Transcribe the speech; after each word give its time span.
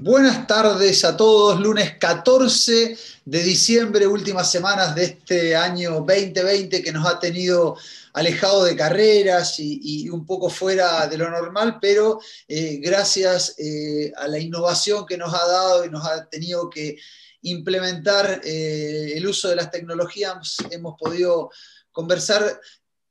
Buenas 0.00 0.46
tardes 0.46 1.04
a 1.04 1.16
todos, 1.16 1.58
lunes 1.58 1.98
14 1.98 2.96
de 3.24 3.42
diciembre, 3.42 4.06
últimas 4.06 4.48
semanas 4.48 4.94
de 4.94 5.04
este 5.04 5.56
año 5.56 6.04
2020 6.06 6.84
que 6.84 6.92
nos 6.92 7.04
ha 7.04 7.18
tenido 7.18 7.76
alejado 8.12 8.62
de 8.62 8.76
carreras 8.76 9.56
y, 9.58 10.08
un 10.08 10.24
poco 10.24 10.50
fuera 10.50 11.08
de 11.08 11.18
lo 11.18 11.28
normal, 11.28 11.78
pero 11.80 12.20
eh, 12.46 12.78
gracias 12.80 13.56
eh, 13.58 14.12
a 14.16 14.28
la 14.28 14.38
innovación 14.38 15.04
que 15.04 15.18
nos 15.18 15.34
ha 15.34 15.44
dado 15.44 15.84
y 15.84 15.90
nos 15.90 16.06
ha 16.06 16.26
tenido 16.26 16.70
que 16.70 16.96
implementar 17.42 18.40
eh, 18.44 19.14
el 19.16 19.26
uso 19.26 19.48
de 19.48 19.56
las 19.56 19.68
tecnologías, 19.68 20.58
hemos 20.70 20.94
podido 20.96 21.50
conversar 21.90 22.60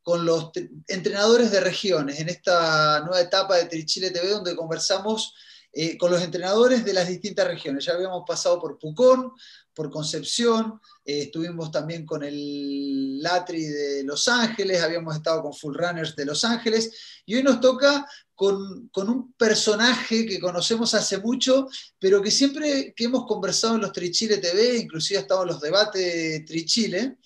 con 0.01 0.25
los 0.25 0.51
entrenadores 0.87 1.51
de 1.51 1.59
regiones 1.59 2.21
en 2.21 2.29
esta 2.29 3.01
nueva 3.01 3.19
etapa 3.19 3.57
de 3.57 3.65
Trichile 3.65 4.09
TV, 4.09 4.29
donde 4.29 4.55
conversamos 4.55 5.33
eh, 5.73 5.97
con 5.97 6.11
los 6.11 6.21
entrenadores 6.21 6.83
de 6.83 6.93
las 6.93 7.07
distintas 7.07 7.47
regiones. 7.47 7.85
Ya 7.85 7.93
habíamos 7.93 8.23
pasado 8.25 8.59
por 8.59 8.79
Pucón, 8.79 9.33
por 9.73 9.91
Concepción, 9.91 10.81
eh, 11.05 11.23
estuvimos 11.23 11.69
también 11.69 12.03
con 12.03 12.23
el 12.23 13.21
Latri 13.21 13.63
de 13.63 14.03
Los 14.03 14.27
Ángeles, 14.27 14.81
habíamos 14.81 15.15
estado 15.15 15.43
con 15.43 15.53
Full 15.53 15.75
Runners 15.75 16.15
de 16.15 16.25
Los 16.25 16.43
Ángeles, 16.43 16.91
y 17.25 17.35
hoy 17.35 17.43
nos 17.43 17.59
toca 17.59 18.07
con, 18.33 18.89
un 18.95 19.33
personaje 19.33 20.25
que 20.25 20.39
conocemos 20.39 20.95
hace 20.95 21.19
mucho, 21.19 21.67
pero 21.99 22.21
que 22.21 22.31
siempre 22.31 22.93
que 22.95 23.03
hemos 23.03 23.27
conversado 23.27 23.75
en 23.75 23.81
los 23.81 23.91
Trichile 23.91 24.37
TV, 24.37 24.77
inclusive 24.77 25.19
ha 25.19 25.21
estado 25.21 25.43
en 25.43 25.49
los 25.49 25.61
debates 25.61 26.43
Trichile, 26.45 27.17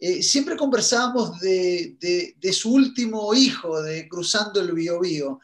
eh, 0.00 0.22
siempre 0.22 0.56
conversábamos 0.56 1.38
de, 1.40 1.96
de, 2.38 2.52
su 2.52 2.72
último 2.72 3.34
hijo, 3.34 3.82
de 3.82 4.08
Cruzando 4.08 4.60
el 4.60 4.72
Biobío 4.72 5.40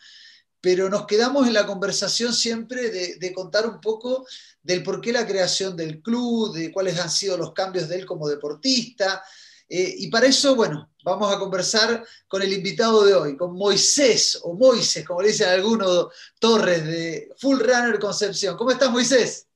pero 0.65 0.89
nos 0.89 1.07
quedamos 1.07 1.47
en 1.47 1.53
la 1.53 1.67
conversación 1.67 2.33
siempre 2.33 2.89
de, 2.89 3.33
contar 3.35 3.67
un 3.67 3.83
poco 3.83 4.27
del 4.63 4.83
por 4.83 5.03
qué 5.03 5.13
la 5.13 5.27
creación 5.27 5.77
del 5.77 6.01
club, 6.01 6.55
de 6.55 6.73
cuáles 6.73 6.99
han 6.99 7.11
sido 7.11 7.37
los 7.37 7.53
cambios 7.53 7.87
de 7.87 7.97
él 7.97 8.07
como 8.07 8.27
deportista. 8.27 9.23
Eh, 9.69 9.95
y 9.99 10.09
para 10.09 10.25
eso, 10.25 10.57
bueno, 10.57 10.89
vamos 11.05 11.31
a 11.31 11.39
conversar 11.39 12.03
con 12.27 12.41
el 12.41 12.51
invitado 12.51 13.05
de 13.05 13.13
hoy, 13.13 13.37
con 13.37 13.55
Moisés, 13.55 14.41
o 14.43 14.55
Moisés, 14.55 15.07
como 15.07 15.21
le 15.21 15.29
dicen 15.29 15.51
algunos, 15.51 16.09
Torres 16.39 16.87
de 16.87 17.29
Full 17.37 17.61
Runner 17.61 17.99
Concepción. 17.99 18.57
¿Cómo 18.57 18.71
estás, 18.71 18.91
Moisés? 18.91 19.47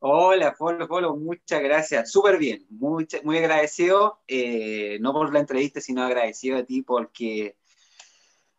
Hola, 0.00 0.54
Polo, 0.58 0.86
Polo, 0.86 1.16
muchas 1.16 1.62
gracias. 1.62 2.12
Súper 2.12 2.36
bien, 2.36 2.66
muy, 2.68 3.08
muy 3.22 3.38
agradecido, 3.38 4.20
eh, 4.28 4.98
no 5.00 5.14
por 5.14 5.32
la 5.32 5.40
entrevista, 5.40 5.80
sino 5.80 6.02
agradecido 6.02 6.58
a 6.58 6.64
ti 6.64 6.82
porque 6.82 7.56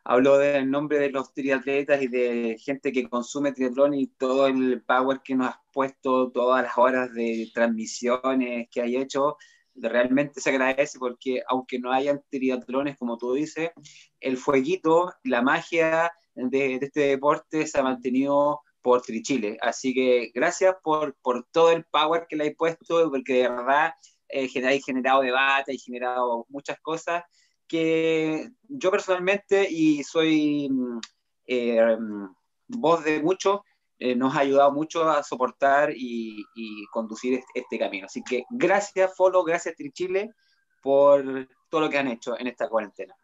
hablo 0.04 0.38
del 0.38 0.70
nombre 0.70 1.00
de 1.00 1.12
los 1.12 1.34
triatletas 1.34 2.02
y 2.02 2.08
de 2.08 2.58
gente 2.60 2.92
que 2.92 3.10
consume 3.10 3.52
triatlón 3.52 3.94
y 3.94 4.08
todo 4.08 4.48
el 4.48 4.82
power 4.84 5.22
que 5.24 5.36
nos 5.36 5.50
has 5.50 5.60
puesto, 5.72 6.32
todas 6.32 6.64
las 6.64 6.78
horas 6.78 7.14
de 7.14 7.50
transmisiones 7.54 8.68
que 8.72 8.82
hay 8.82 8.98
hecho, 8.98 9.38
realmente 9.76 10.42
se 10.42 10.50
agradece 10.50 11.00
porque 11.00 11.44
aunque 11.48 11.80
no 11.80 11.92
hayan 11.92 12.22
triatlones, 12.30 12.98
como 12.98 13.18
tú 13.18 13.34
dices, 13.34 13.72
el 14.20 14.38
fueguito, 14.38 15.14
la 15.24 15.42
magia 15.42 16.12
de, 16.36 16.76
este 16.76 17.02
deporte 17.02 17.68
se 17.68 17.80
ha 17.80 17.84
mantenido 17.84 18.62
por 18.82 19.02
Trichile. 19.02 19.58
Así 19.62 19.94
que 19.94 20.32
gracias 20.34 20.76
por, 20.84 21.16
por 21.22 21.46
todo 21.52 21.72
el 21.72 21.86
power 21.86 22.26
que 22.28 22.36
le 22.36 22.46
hay 22.46 22.56
puesto, 22.56 23.10
porque 23.12 23.34
de 23.34 23.50
verdad 23.50 23.94
eh, 24.30 24.50
hay 24.66 24.82
generado 24.82 25.22
debate, 25.22 25.72
hay 25.72 25.78
generado 25.78 26.46
muchas 26.50 26.80
cosas 26.82 27.24
que 27.72 28.50
yo 28.68 28.92
personalmente, 28.92 29.66
y 29.70 30.04
soy 30.04 30.68
mm, 30.70 31.00
eh, 31.48 31.98
voz 32.68 33.02
de 33.06 33.24
muchos, 33.24 33.62
eh, 33.98 34.14
nos 34.14 34.36
ha 34.36 34.40
ayudado 34.40 34.74
mucho 34.74 35.10
a 35.10 35.24
soportar 35.24 35.94
y, 35.96 36.44
conducir 36.92 37.36
este, 37.36 37.62
este, 37.62 37.80
camino. 37.80 38.08
Así 38.08 38.22
que 38.24 38.44
gracias, 38.50 39.16
Folo, 39.16 39.46
gracias, 39.46 39.76
Trichile, 39.78 40.32
por 40.84 41.48
todo 41.70 41.82
lo 41.82 41.90
que 41.90 41.98
han 41.98 42.10
hecho 42.10 42.38
en 42.38 42.48
esta 42.48 42.68
cuarentena. 42.68 43.16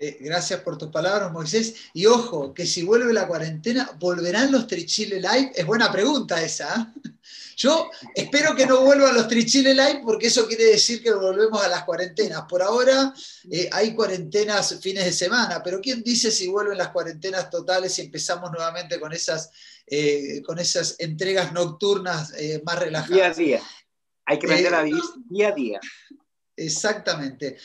Eh, 0.00 0.16
gracias 0.20 0.60
por 0.60 0.78
tus 0.78 0.90
palabras, 0.90 1.32
Moisés. 1.32 1.74
Y 1.92 2.06
ojo, 2.06 2.54
que 2.54 2.64
si 2.66 2.84
vuelve 2.84 3.12
la 3.12 3.26
cuarentena, 3.26 3.90
¿volverán 3.98 4.52
los 4.52 4.68
Trichile 4.68 5.16
Live? 5.16 5.52
Es 5.56 5.66
buena 5.66 5.90
pregunta 5.90 6.40
esa. 6.40 6.94
¿eh? 7.04 7.10
Yo 7.56 7.90
espero 8.14 8.54
que 8.54 8.64
no 8.64 8.82
vuelvan 8.82 9.16
los 9.16 9.26
Trichile 9.26 9.74
Live 9.74 10.02
porque 10.04 10.28
eso 10.28 10.46
quiere 10.46 10.66
decir 10.66 11.02
que 11.02 11.12
volvemos 11.12 11.60
a 11.60 11.66
las 11.66 11.82
cuarentenas. 11.82 12.42
Por 12.48 12.62
ahora 12.62 13.12
eh, 13.50 13.68
hay 13.72 13.92
cuarentenas 13.92 14.78
fines 14.80 15.04
de 15.04 15.12
semana, 15.12 15.60
pero 15.64 15.80
¿quién 15.80 16.04
dice 16.04 16.30
si 16.30 16.46
vuelven 16.46 16.78
las 16.78 16.90
cuarentenas 16.90 17.50
totales 17.50 17.98
y 17.98 18.02
empezamos 18.02 18.52
nuevamente 18.52 19.00
con 19.00 19.12
esas, 19.12 19.50
con 20.46 20.60
esas 20.60 20.94
entregas 21.00 21.52
nocturnas 21.52 22.32
más 22.64 22.78
relajadas? 22.78 23.16
Día 23.16 23.26
a 23.26 23.34
día. 23.34 23.62
Hay 24.26 24.38
que 24.38 24.46
aprender 24.46 24.74
a 24.74 24.82
vivir 24.84 25.02
día 25.28 25.48
a 25.48 25.52
día. 25.52 25.80
Exactamente. 26.54 27.56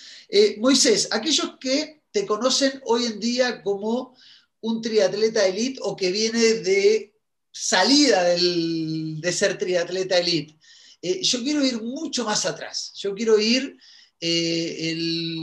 Moisés, 0.57 1.07
aquellos 1.11 1.57
que 1.59 2.02
te 2.13 2.25
conocen 2.25 2.79
hoy 2.85 3.05
en 3.05 3.19
día 3.19 3.61
como 3.63 4.15
un 4.61 4.81
triatleta 4.81 5.45
elite 5.45 5.79
o 5.81 5.95
que 5.95 6.11
viene 6.11 6.39
de 6.39 7.13
salida 7.51 8.23
de 8.23 9.31
ser 9.33 9.57
triatleta 9.57 10.17
elite. 10.17 10.57
Eh, 11.01 11.21
yo 11.21 11.43
quiero 11.43 11.65
ir 11.65 11.81
mucho 11.81 12.23
más 12.23 12.45
atrás. 12.45 12.93
Yo 12.95 13.13
quiero 13.13 13.37
ir 13.37 13.77
eh, 14.19 14.91
el... 14.91 15.37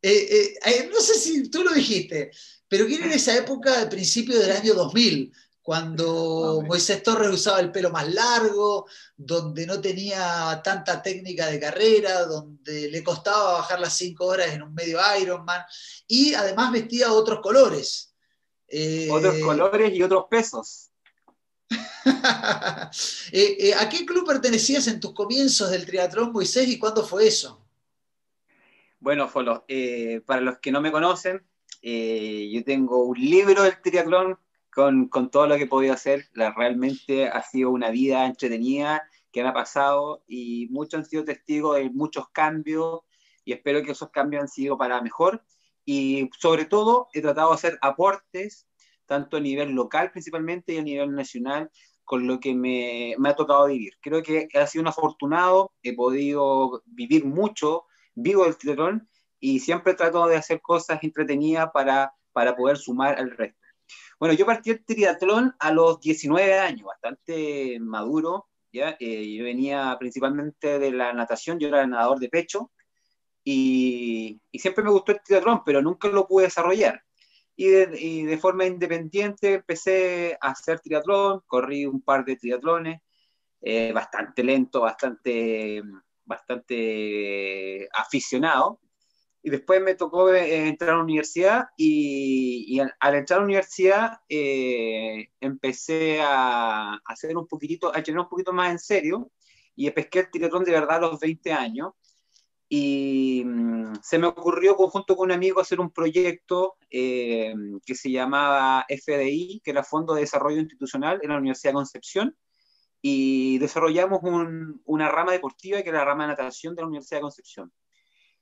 Eh, 0.00 0.54
eh, 0.64 0.90
no 0.92 1.00
sé 1.00 1.14
si 1.18 1.50
tú 1.50 1.64
lo 1.64 1.72
dijiste, 1.74 2.30
pero 2.68 2.86
quiero 2.86 3.06
ir 3.06 3.12
a 3.12 3.16
esa 3.16 3.36
época 3.36 3.80
de 3.80 3.90
principio 3.90 4.38
del 4.38 4.52
año 4.52 4.74
2000, 4.74 5.32
cuando 5.68 6.62
Moisés 6.66 7.02
Torres 7.02 7.28
usaba 7.28 7.60
el 7.60 7.70
pelo 7.70 7.90
más 7.90 8.08
largo, 8.08 8.86
donde 9.14 9.66
no 9.66 9.78
tenía 9.82 10.62
tanta 10.64 11.02
técnica 11.02 11.44
de 11.48 11.60
carrera, 11.60 12.24
donde 12.24 12.88
le 12.88 13.04
costaba 13.04 13.52
bajar 13.52 13.78
las 13.78 13.94
cinco 13.94 14.24
horas 14.24 14.54
en 14.54 14.62
un 14.62 14.72
medio 14.72 14.98
Ironman, 15.20 15.62
y 16.06 16.32
además 16.32 16.72
vestía 16.72 17.12
otros 17.12 17.40
colores. 17.40 18.14
Eh, 18.66 19.08
otros 19.10 19.38
colores 19.40 19.92
y 19.92 20.02
otros 20.02 20.24
pesos. 20.30 20.90
Eh, 23.30 23.56
eh, 23.60 23.74
¿A 23.74 23.90
qué 23.90 24.06
club 24.06 24.26
pertenecías 24.26 24.86
en 24.86 25.00
tus 25.00 25.12
comienzos 25.12 25.70
del 25.70 25.84
triatlón, 25.84 26.32
Moisés, 26.32 26.66
y 26.66 26.78
cuándo 26.78 27.04
fue 27.04 27.28
eso? 27.28 27.62
Bueno, 29.00 29.28
Folo, 29.28 29.66
para 30.24 30.40
los 30.40 30.60
que 30.60 30.72
no 30.72 30.80
me 30.80 30.90
conocen, 30.90 31.46
yo 31.82 32.64
tengo 32.64 33.04
un 33.04 33.20
libro 33.20 33.64
del 33.64 33.82
triatlón 33.82 34.38
con, 34.78 35.08
con, 35.08 35.28
todo 35.28 35.48
lo 35.48 35.56
que 35.56 35.64
he 35.64 35.66
podido 35.66 35.92
hacer. 35.92 36.28
La, 36.34 36.54
realmente 36.54 37.26
ha 37.26 37.42
sido 37.42 37.70
una 37.70 37.90
vida 37.90 38.26
entretenida 38.26 39.02
que 39.32 39.42
me 39.42 39.48
ha 39.48 39.52
pasado 39.52 40.22
y 40.28 40.68
muchos 40.70 41.00
han 41.00 41.04
sido 41.04 41.24
testigos 41.24 41.76
de 41.76 41.90
muchos 41.90 42.28
cambios 42.28 43.00
y 43.44 43.52
espero 43.54 43.82
que 43.82 43.90
esos 43.90 44.10
cambios 44.10 44.42
han 44.42 44.48
sido 44.48 44.78
para 44.78 45.02
mejor. 45.02 45.42
Y 45.84 46.30
sobre 46.38 46.64
todo 46.64 47.08
he 47.12 47.20
tratado 47.20 47.48
de 47.48 47.54
hacer 47.56 47.78
aportes, 47.82 48.68
tanto 49.04 49.38
a 49.38 49.40
nivel 49.40 49.70
local 49.70 50.12
principalmente 50.12 50.74
y 50.74 50.78
a 50.78 50.82
nivel 50.82 51.12
nacional, 51.12 51.72
con 52.04 52.28
lo 52.28 52.38
que 52.38 52.54
me, 52.54 53.16
me 53.18 53.30
ha 53.30 53.34
tocado 53.34 53.66
vivir. 53.66 53.94
Creo 54.00 54.22
que 54.22 54.46
ha 54.54 54.66
sido 54.68 54.82
un 54.82 54.88
afortunado, 54.88 55.72
he 55.82 55.96
podido 55.96 56.84
vivir 56.86 57.24
mucho, 57.24 57.86
vivo 58.14 58.46
el 58.46 58.56
triatlón 58.56 59.08
y 59.40 59.58
siempre 59.58 59.94
trato 59.94 60.24
de 60.28 60.36
hacer 60.36 60.60
cosas 60.60 61.02
entretenidas 61.02 61.68
para, 61.74 62.12
para 62.32 62.54
poder 62.54 62.76
sumar 62.76 63.18
al 63.18 63.32
resto. 63.32 63.57
Bueno, 64.18 64.34
yo 64.34 64.46
partí 64.46 64.70
el 64.70 64.84
triatlón 64.84 65.54
a 65.58 65.72
los 65.72 66.00
19 66.00 66.58
años, 66.58 66.86
bastante 66.86 67.78
maduro, 67.80 68.48
¿ya? 68.72 68.96
Eh, 69.00 69.34
yo 69.36 69.44
venía 69.44 69.96
principalmente 69.98 70.78
de 70.78 70.92
la 70.92 71.12
natación, 71.12 71.58
yo 71.58 71.68
era 71.68 71.86
nadador 71.86 72.18
de 72.18 72.28
pecho, 72.28 72.72
y, 73.44 74.40
siempre 74.52 74.84
me 74.84 74.90
gustó 74.90 75.12
el 75.12 75.22
triatlón, 75.22 75.62
pero 75.64 75.80
nunca 75.80 76.08
lo 76.08 76.26
pude 76.26 76.44
desarrollar. 76.44 77.02
Y 77.56 77.66
de, 77.68 78.38
forma 78.38 78.66
independiente 78.66 79.54
empecé 79.54 80.36
a 80.40 80.50
hacer 80.50 80.80
triatlón, 80.80 81.42
corrí 81.46 81.86
un 81.86 82.02
par 82.02 82.24
de 82.24 82.36
triatlones, 82.36 83.00
eh, 83.60 83.92
bastante 83.92 84.44
lento, 84.44 84.82
bastante, 84.82 85.82
bastante 86.24 87.88
aficionado, 87.92 88.80
y 89.42 89.50
después 89.50 89.80
me 89.82 89.94
tocó 89.94 90.32
eh, 90.32 90.68
entrar 90.68 90.90
a 90.90 90.96
la 90.96 91.02
universidad 91.02 91.68
y, 91.76 92.78
al, 92.80 93.14
entrar 93.14 93.38
a 93.38 93.40
la 93.40 93.46
universidad 93.46 94.20
eh, 94.28 95.30
empecé 95.40 96.20
a, 96.20 96.94
hacer 97.04 97.36
un 97.36 97.46
poquitito, 97.46 97.94
a 97.94 97.98
entrenar 97.98 98.22
un 98.22 98.28
poquito 98.28 98.52
más 98.52 98.70
en 98.70 98.78
serio 98.78 99.30
y 99.76 99.90
pesqué 99.90 100.20
el 100.20 100.30
triatlón 100.30 100.64
de 100.64 100.72
verdad 100.72 100.96
a 100.96 101.00
los 101.00 101.20
20 101.20 101.52
años. 101.52 101.92
Y 102.68 103.44
mm, 103.46 103.94
se 104.02 104.18
me 104.18 104.26
ocurrió 104.26 104.74
junto 104.74 105.16
con 105.16 105.26
un 105.26 105.32
amigo 105.32 105.60
hacer 105.60 105.80
un 105.80 105.90
proyecto 105.90 106.76
eh, 106.90 107.54
que 107.86 107.94
se 107.94 108.10
llamaba 108.10 108.84
FDI, 108.88 109.60
que 109.64 109.70
era 109.70 109.84
Fondo 109.84 110.14
de 110.14 110.22
Desarrollo 110.22 110.58
Institucional 110.60 111.20
en 111.22 111.30
la 111.30 111.38
Universidad 111.38 111.72
de 111.72 111.76
Concepción. 111.76 112.36
Y 113.00 113.58
desarrollamos 113.58 114.20
una 114.84 115.08
rama 115.08 115.32
deportiva 115.32 115.82
que 115.82 115.88
era 115.90 116.00
la 116.00 116.04
rama 116.06 116.24
de 116.24 116.30
natación 116.30 116.74
de 116.74 116.82
la 116.82 116.88
Universidad 116.88 117.18
de 117.18 117.22
Concepción 117.22 117.72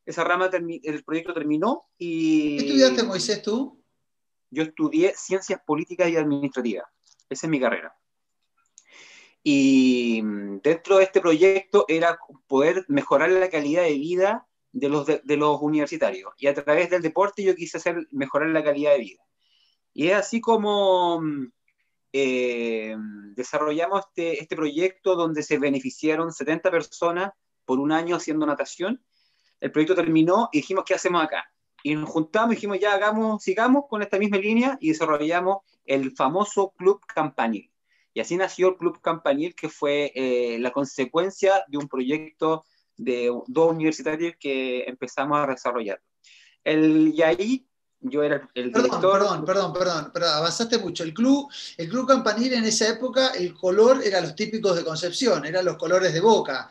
esa 0.06 0.24
rama, 0.24 0.48
el 0.52 1.04
proyecto 1.04 1.34
terminó 1.34 1.86
y... 1.98 2.56
¿Qué 2.58 2.66
estudiaste, 2.66 3.02
Moisés, 3.02 3.42
tú? 3.42 3.82
Yo 4.50 4.62
estudié 4.62 5.12
Ciencias 5.16 5.60
Políticas 5.66 6.08
y 6.08 6.16
Administrativas. 6.16 6.86
Esa 7.28 7.46
es 7.46 7.50
mi 7.50 7.58
carrera. 7.60 7.94
Y 9.42 10.22
mm, 10.22 10.60
dentro 10.62 10.98
de 10.98 11.04
este 11.04 11.20
proyecto 11.20 11.84
era 11.88 12.18
poder 12.46 12.84
mejorar 12.88 13.30
la 13.30 13.50
calidad 13.50 13.82
de 13.82 13.94
vida 13.94 14.46
de 14.72 14.88
los, 14.88 15.06
de, 15.06 15.36
los 15.36 15.58
universitarios. 15.60 16.32
Y 16.38 16.46
a 16.46 16.54
través 16.54 16.90
del 16.90 17.02
deporte 17.02 17.42
yo 17.42 17.56
quise 17.56 17.78
hacer 17.78 18.06
mejorar 18.12 18.50
la 18.50 18.62
calidad 18.62 18.92
de 18.92 18.98
vida. 18.98 19.22
Y 19.92 20.08
es 20.08 20.14
así 20.14 20.40
como 20.40 21.20
mm, 21.20 21.52
eh, 22.12 22.96
desarrollamos 23.34 24.06
este, 24.06 24.40
este 24.40 24.54
proyecto 24.54 25.16
donde 25.16 25.42
se 25.42 25.58
beneficiaron 25.58 26.32
70 26.32 26.70
personas 26.70 27.32
por 27.64 27.80
un 27.80 27.90
año 27.90 28.16
haciendo 28.16 28.46
natación. 28.46 29.02
El 29.60 29.72
proyecto 29.72 29.94
terminó 29.94 30.48
y 30.52 30.58
dijimos, 30.58 30.84
¿qué 30.86 30.94
hacemos 30.94 31.22
acá? 31.22 31.44
Y 31.82 31.94
nos 31.94 32.08
juntamos 32.08 32.52
y 32.52 32.56
dijimos, 32.56 32.78
ya 32.80 32.92
hagamos, 32.92 33.42
sigamos 33.42 33.84
con 33.88 34.02
esta 34.02 34.18
misma 34.18 34.38
línea 34.38 34.76
y 34.80 34.88
desarrollamos 34.88 35.58
el 35.84 36.12
famoso 36.12 36.72
Club 36.76 37.00
Campanil. 37.06 37.70
Y 38.12 38.20
así 38.20 38.36
nació 38.36 38.70
el 38.70 38.76
Club 38.76 39.00
Campanil, 39.00 39.54
que 39.54 39.68
fue 39.68 40.10
eh, 40.14 40.58
la 40.58 40.70
consecuencia 40.72 41.64
de 41.68 41.78
un 41.78 41.86
proyecto 41.86 42.64
de 42.96 43.30
dos 43.46 43.70
universitarios 43.72 44.34
que 44.40 44.84
empezamos 44.84 45.38
a 45.38 45.46
desarrollar. 45.46 46.00
El, 46.64 47.12
y 47.14 47.22
ahí 47.22 47.66
yo 48.00 48.22
era 48.22 48.48
el 48.54 48.70
perdón, 48.72 48.90
director. 48.90 49.12
Perdón, 49.12 49.44
perdón, 49.44 49.72
perdón, 49.72 50.10
perdón, 50.12 50.34
avanzaste 50.34 50.78
mucho. 50.78 51.04
El 51.04 51.14
club, 51.14 51.50
el 51.76 51.88
club 51.88 52.06
Campanil 52.06 52.54
en 52.54 52.64
esa 52.64 52.88
época, 52.88 53.28
el 53.28 53.54
color 53.54 54.00
era 54.04 54.20
los 54.20 54.34
típicos 54.34 54.76
de 54.76 54.84
Concepción, 54.84 55.44
eran 55.44 55.64
los 55.64 55.76
colores 55.76 56.12
de 56.12 56.20
Boca, 56.20 56.70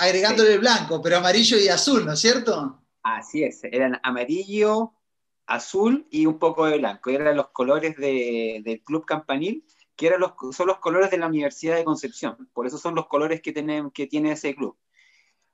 agregándole 0.00 0.58
blanco, 0.58 1.00
pero 1.02 1.18
amarillo 1.18 1.58
y 1.58 1.68
azul, 1.68 2.06
¿no 2.06 2.14
es 2.14 2.20
cierto? 2.20 2.80
Así 3.02 3.44
es, 3.44 3.62
eran 3.64 4.00
amarillo, 4.02 4.94
azul 5.46 6.06
y 6.10 6.26
un 6.26 6.38
poco 6.38 6.66
de 6.66 6.78
blanco. 6.78 7.10
Eran 7.10 7.36
los 7.36 7.50
colores 7.50 7.96
del 7.96 8.82
club 8.82 9.04
Campanil, 9.04 9.64
que 9.94 10.06
eran 10.06 10.20
los, 10.20 10.32
son 10.52 10.68
los 10.68 10.78
colores 10.78 11.10
de 11.10 11.18
la 11.18 11.26
Universidad 11.26 11.76
de 11.76 11.84
Concepción. 11.84 12.48
Por 12.54 12.66
eso 12.66 12.78
son 12.78 12.94
los 12.94 13.06
colores 13.06 13.42
que, 13.42 13.52
tienen, 13.52 13.90
que 13.90 14.06
tiene 14.06 14.32
ese 14.32 14.54
club. 14.54 14.76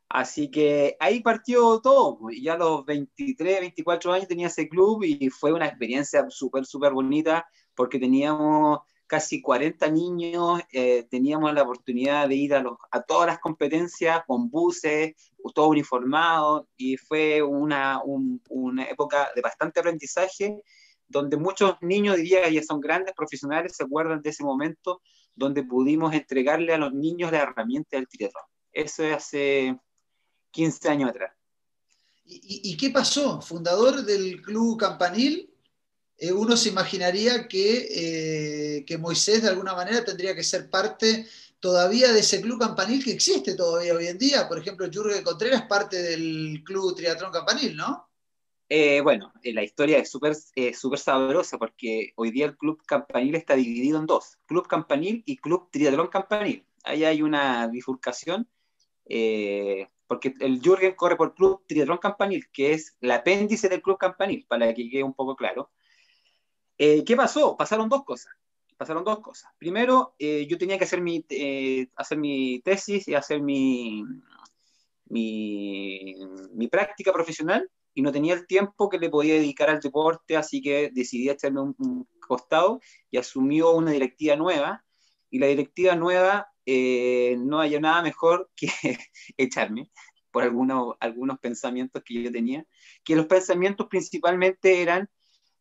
Así 0.09 0.51
que 0.51 0.97
ahí 1.01 1.21
partió 1.21 1.81
todo. 1.81 2.19
Pues, 2.19 2.37
ya 2.41 2.55
a 2.55 2.59
los 2.59 2.85
23, 2.87 3.61
24 3.61 4.13
años 4.13 4.29
tenía 4.29 4.47
ese 4.47 4.69
club 4.69 5.03
y 5.03 5.29
fue 5.31 5.53
una 5.53 5.67
experiencia 5.67 6.25
súper, 6.29 6.65
súper 6.65 6.93
bonita 6.93 7.47
porque 7.75 7.99
teníamos 7.99 8.81
casi 9.07 9.41
40 9.41 9.89
niños, 9.91 10.61
eh, 10.73 11.07
teníamos 11.11 11.53
la 11.55 11.63
oportunidad 11.63 12.29
de 12.29 12.35
ir 12.35 12.55
a, 12.55 12.63
los, 12.63 12.77
a 12.91 13.03
todas 13.03 13.27
las 13.27 13.39
competencias 13.39 14.23
con 14.27 14.51
buses, 14.51 15.15
todo 15.55 15.69
uniformado 15.69 16.69
y 16.77 16.97
fue 16.97 17.43
una, 17.43 18.01
una 18.05 18.85
época 18.85 19.31
de 19.35 19.41
bastante 19.41 19.81
aprendizaje 19.81 20.63
donde 21.09 21.37
muchos 21.37 21.77
niños, 21.81 22.17
diría 22.17 22.49
ya 22.49 22.63
son 22.63 22.81
grandes 22.81 23.15
profesionales, 23.15 23.77
se 23.77 23.85
acuerdan 23.85 24.23
de 24.23 24.31
ese 24.31 24.43
momento 24.43 25.01
donde 25.35 25.63
pudimos 25.63 26.15
entregarle 26.15 26.73
a 26.75 26.79
los 26.79 26.93
niños 26.93 27.31
la 27.31 27.43
herramienta 27.43 27.97
del 27.97 28.09
triatlón. 28.09 28.45
Eso 28.73 29.05
es 29.05 29.15
hace 29.15 29.79
15 30.51 30.89
años 30.89 31.11
atrás. 31.11 31.33
¿Y, 32.29 32.77
qué 32.77 32.91
pasó? 32.91 33.41
Fundador 33.41 34.05
del 34.05 34.43
Club 34.43 34.81
Campanil, 34.81 35.55
eh, 36.19 36.33
uno 36.33 36.57
se 36.57 36.71
imaginaría 36.71 37.47
que, 37.47 37.89
eh, 38.79 38.85
que, 38.87 38.99
Moisés 38.99 39.43
de 39.43 39.49
alguna 39.51 39.75
manera 39.75 40.05
tendría 40.05 40.35
que 40.35 40.43
ser 40.43 40.71
parte 40.71 41.27
todavía 41.61 42.13
de 42.13 42.21
ese 42.21 42.41
Club 42.41 42.59
Campanil 42.59 43.05
que 43.05 43.13
existe 43.13 43.55
todavía 43.55 43.95
hoy 43.95 44.07
en 44.07 44.19
día. 44.19 44.49
Por 44.49 44.59
ejemplo, 44.59 44.89
Jürgen 44.91 45.23
Contreras 45.23 45.63
es 45.63 45.67
parte 45.67 46.03
del 46.03 46.63
Club 46.65 46.95
Triatlón 46.97 47.33
Campanil, 47.33 47.77
¿no? 47.77 48.09
Eh, 48.69 49.01
bueno, 49.01 49.33
la 49.45 49.63
historia 49.63 49.99
es 49.99 50.11
súper 50.11 50.35
súper 50.75 50.99
sabrosa 50.99 51.57
porque 51.57 52.13
hoy 52.17 52.33
día 52.33 52.47
el 52.47 52.57
Club 52.57 52.83
Campanil 52.85 53.37
está 53.37 53.55
dividido 53.55 53.99
en 54.01 54.07
dos, 54.07 54.39
Club 54.47 54.67
Campanil 54.67 55.23
y 55.25 55.37
Club 55.37 55.69
Triatlón 55.71 56.09
Campanil. 56.09 56.67
Ahí 56.83 57.05
hay 57.05 57.23
una 57.23 57.69
bifurcación 57.69 58.49
porque 60.07 60.35
el 60.41 60.61
Jürgen 60.61 60.95
corre 60.95 61.17
por 61.17 61.35
Club 61.35 61.63
Triatlón 61.67 61.99
Campanil, 61.99 62.49
que 62.53 62.73
es 62.73 62.97
el 63.01 63.11
apéndice 63.11 63.69
del 63.69 63.83
Club 63.83 63.99
Campanil, 63.99 64.47
para 64.49 64.73
que 64.73 64.89
quede 64.89 65.03
un 65.03 65.15
poco 65.15 65.37
claro. 65.37 65.71
Eh, 66.79 67.05
¿Qué 67.05 67.17
pasó? 67.17 67.57
Pasaron 67.57 67.89
dos 67.89 68.05
cosas. 68.05 68.33
Pasaron 68.77 69.05
dos 69.05 69.21
cosas. 69.21 69.51
Primero, 69.59 70.15
eh, 70.19 70.47
yo 70.49 70.59
tenía 70.59 70.79
que 70.79 70.85
hacer 70.85 71.01
mi, 71.01 71.25
eh, 71.31 71.89
hacer 71.97 72.19
mi 72.19 72.61
tesis 72.61 73.09
y 73.09 73.15
hacer 73.15 73.41
mi, 73.43 74.05
mi, 75.07 76.15
mi, 76.53 76.69
práctica 76.69 77.13
profesional 77.13 77.71
y 77.95 78.03
no 78.03 78.13
tenía 78.13 78.35
el 78.35 78.47
tiempo 78.47 78.91
que 78.91 78.99
le 78.99 79.09
podía 79.09 79.35
dedicar 79.35 79.71
al 79.71 79.81
deporte, 79.81 80.37
así 80.37 80.61
que 80.61 80.91
decidí 80.93 81.31
echarme 81.31 81.63
un, 81.63 81.75
un 81.79 82.09
costado 82.21 82.81
y 83.11 83.17
asumió 83.17 83.73
una 83.73 83.93
directiva 83.93 84.37
nueva. 84.37 84.85
Y 85.31 85.39
la 85.39 85.47
directiva 85.47 85.97
nueva 85.97 86.49
eh, 86.67 87.37
no 87.39 87.61
haya 87.61 87.81
nada 87.81 88.03
mejor 88.03 88.51
que 88.57 88.69
echarme 89.37 89.91
por 90.33 90.43
algunos, 90.43 90.97
algunos 91.01 91.39
pensamientos 91.39 92.03
que 92.05 92.23
yo 92.25 92.31
tenía, 92.31 92.67
que 93.05 93.17
los 93.17 93.27
pensamientos 93.27 93.87
principalmente 93.89 94.83
eran 94.83 95.09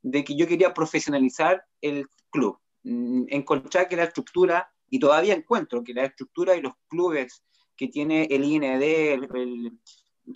de 0.05 0.23
que 0.23 0.35
yo 0.35 0.47
quería 0.47 0.73
profesionalizar 0.73 1.65
el 1.81 2.07
club, 2.29 2.59
mm, 2.83 3.25
encontrar 3.29 3.87
que 3.87 3.95
la 3.95 4.03
estructura, 4.03 4.69
y 4.87 4.99
todavía 4.99 5.33
encuentro 5.33 5.83
que 5.83 5.93
la 5.95 6.05
estructura 6.05 6.55
y 6.55 6.61
los 6.61 6.73
clubes 6.87 7.43
que 7.75 7.87
tiene 7.87 8.27
el 8.29 8.43
IND 8.43 9.73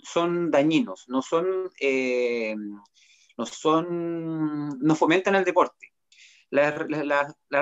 son 0.02 0.50
dañinos, 0.50 1.04
no 1.08 1.22
son, 1.22 1.70
eh, 1.80 2.56
no 3.38 3.46
son, 3.46 4.68
no 4.80 4.94
fomentan 4.96 5.36
el 5.36 5.44
deporte. 5.44 5.92
La, 6.50 6.72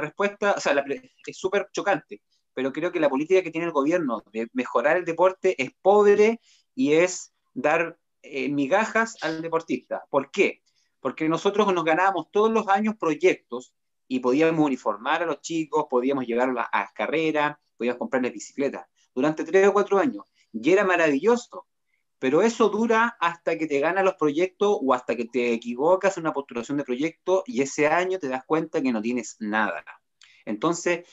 respuesta, 0.01 0.55
o 0.57 0.61
sea, 0.61 0.83
es 1.27 1.39
súper 1.39 1.69
chocante 1.73 2.23
pero 2.55 2.73
creo 2.73 2.91
que 2.91 2.99
la 2.99 3.09
política 3.09 3.41
que 3.41 3.53
tiene 3.53 3.69
el 3.69 3.73
gobierno 3.73 4.25
de 4.33 4.49
mejorar 4.53 4.97
el 4.97 5.05
deporte 5.05 5.55
es 5.63 5.71
pobre 5.81 6.41
y 6.75 6.95
es 6.95 7.33
dar 7.55 7.97
eh, 8.23 8.49
migajas 8.49 9.17
al 9.23 9.43
deportista. 9.43 10.03
¿Por 10.11 10.33
qué? 10.33 10.63
Porque 11.01 11.29
nosotros 11.29 11.73
nos 11.73 11.85
ganábamos 11.85 12.31
todos 12.31 12.51
los 12.51 12.69
años 12.69 12.97
proyectos 12.99 13.75
y 14.09 14.21
podíamos 14.21 14.65
uniformar 14.65 15.23
a 15.23 15.27
los 15.27 15.41
chicos, 15.41 15.87
podíamos 15.89 16.27
llevarlos 16.27 16.65
a 16.73 16.93
carreras, 16.95 17.57
podíamos 17.77 17.99
comprarles 17.99 18.33
bicicletas 18.33 18.87
durante 19.15 19.45
tres 19.45 19.69
o 19.69 19.73
cuatro 19.73 19.99
años. 19.99 20.25
Y 20.53 20.71
era 20.71 20.85
maravilloso, 20.85 21.67
pero 22.19 22.43
eso 22.43 22.69
dura 22.69 23.17
hasta 23.21 23.57
que 23.57 23.67
te 23.67 23.81
ganan 23.81 24.05
los 24.05 24.15
proyectos 24.15 24.79
o 24.81 24.95
hasta 24.95 25.15
que 25.15 25.27
te 25.27 25.53
equivocas 25.53 26.17
en 26.17 26.25
una 26.25 26.33
postulación 26.33 26.79
de 26.79 26.85
proyecto 26.85 27.45
y 27.47 27.63
ese 27.63 27.87
año 27.87 28.19
te 28.19 28.29
das 28.29 28.45
cuenta 28.45 28.83
que 28.83 28.93
no 28.93 29.01
tienes 29.01 29.37
nada. 29.39 29.85
Entonces, 30.45 31.07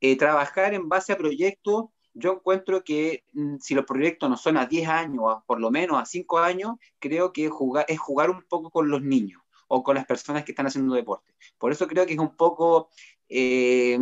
eh, 0.00 0.16
trabajar 0.16 0.74
en 0.74 0.88
base 0.88 1.12
a 1.12 1.16
proyectos, 1.16 1.86
yo 2.18 2.32
encuentro 2.32 2.82
que 2.82 3.24
mm, 3.34 3.56
si 3.60 3.74
los 3.74 3.84
proyectos 3.84 4.28
no 4.28 4.36
son 4.36 4.56
a 4.56 4.66
10 4.66 4.88
años, 4.88 5.20
o 5.22 5.44
por 5.46 5.60
lo 5.60 5.70
menos 5.70 6.00
a 6.00 6.06
5 6.06 6.38
años, 6.38 6.76
creo 6.98 7.32
que 7.32 7.48
jugar, 7.48 7.84
es 7.88 7.98
jugar 7.98 8.30
un 8.30 8.42
poco 8.48 8.70
con 8.70 8.90
los 8.90 9.02
niños 9.02 9.42
o 9.68 9.82
con 9.82 9.96
las 9.96 10.06
personas 10.06 10.44
que 10.44 10.52
están 10.52 10.66
haciendo 10.66 10.94
deporte. 10.94 11.34
Por 11.58 11.72
eso 11.72 11.86
creo 11.86 12.06
que 12.06 12.14
es 12.14 12.18
un 12.18 12.34
poco, 12.34 12.88
eh, 13.28 13.98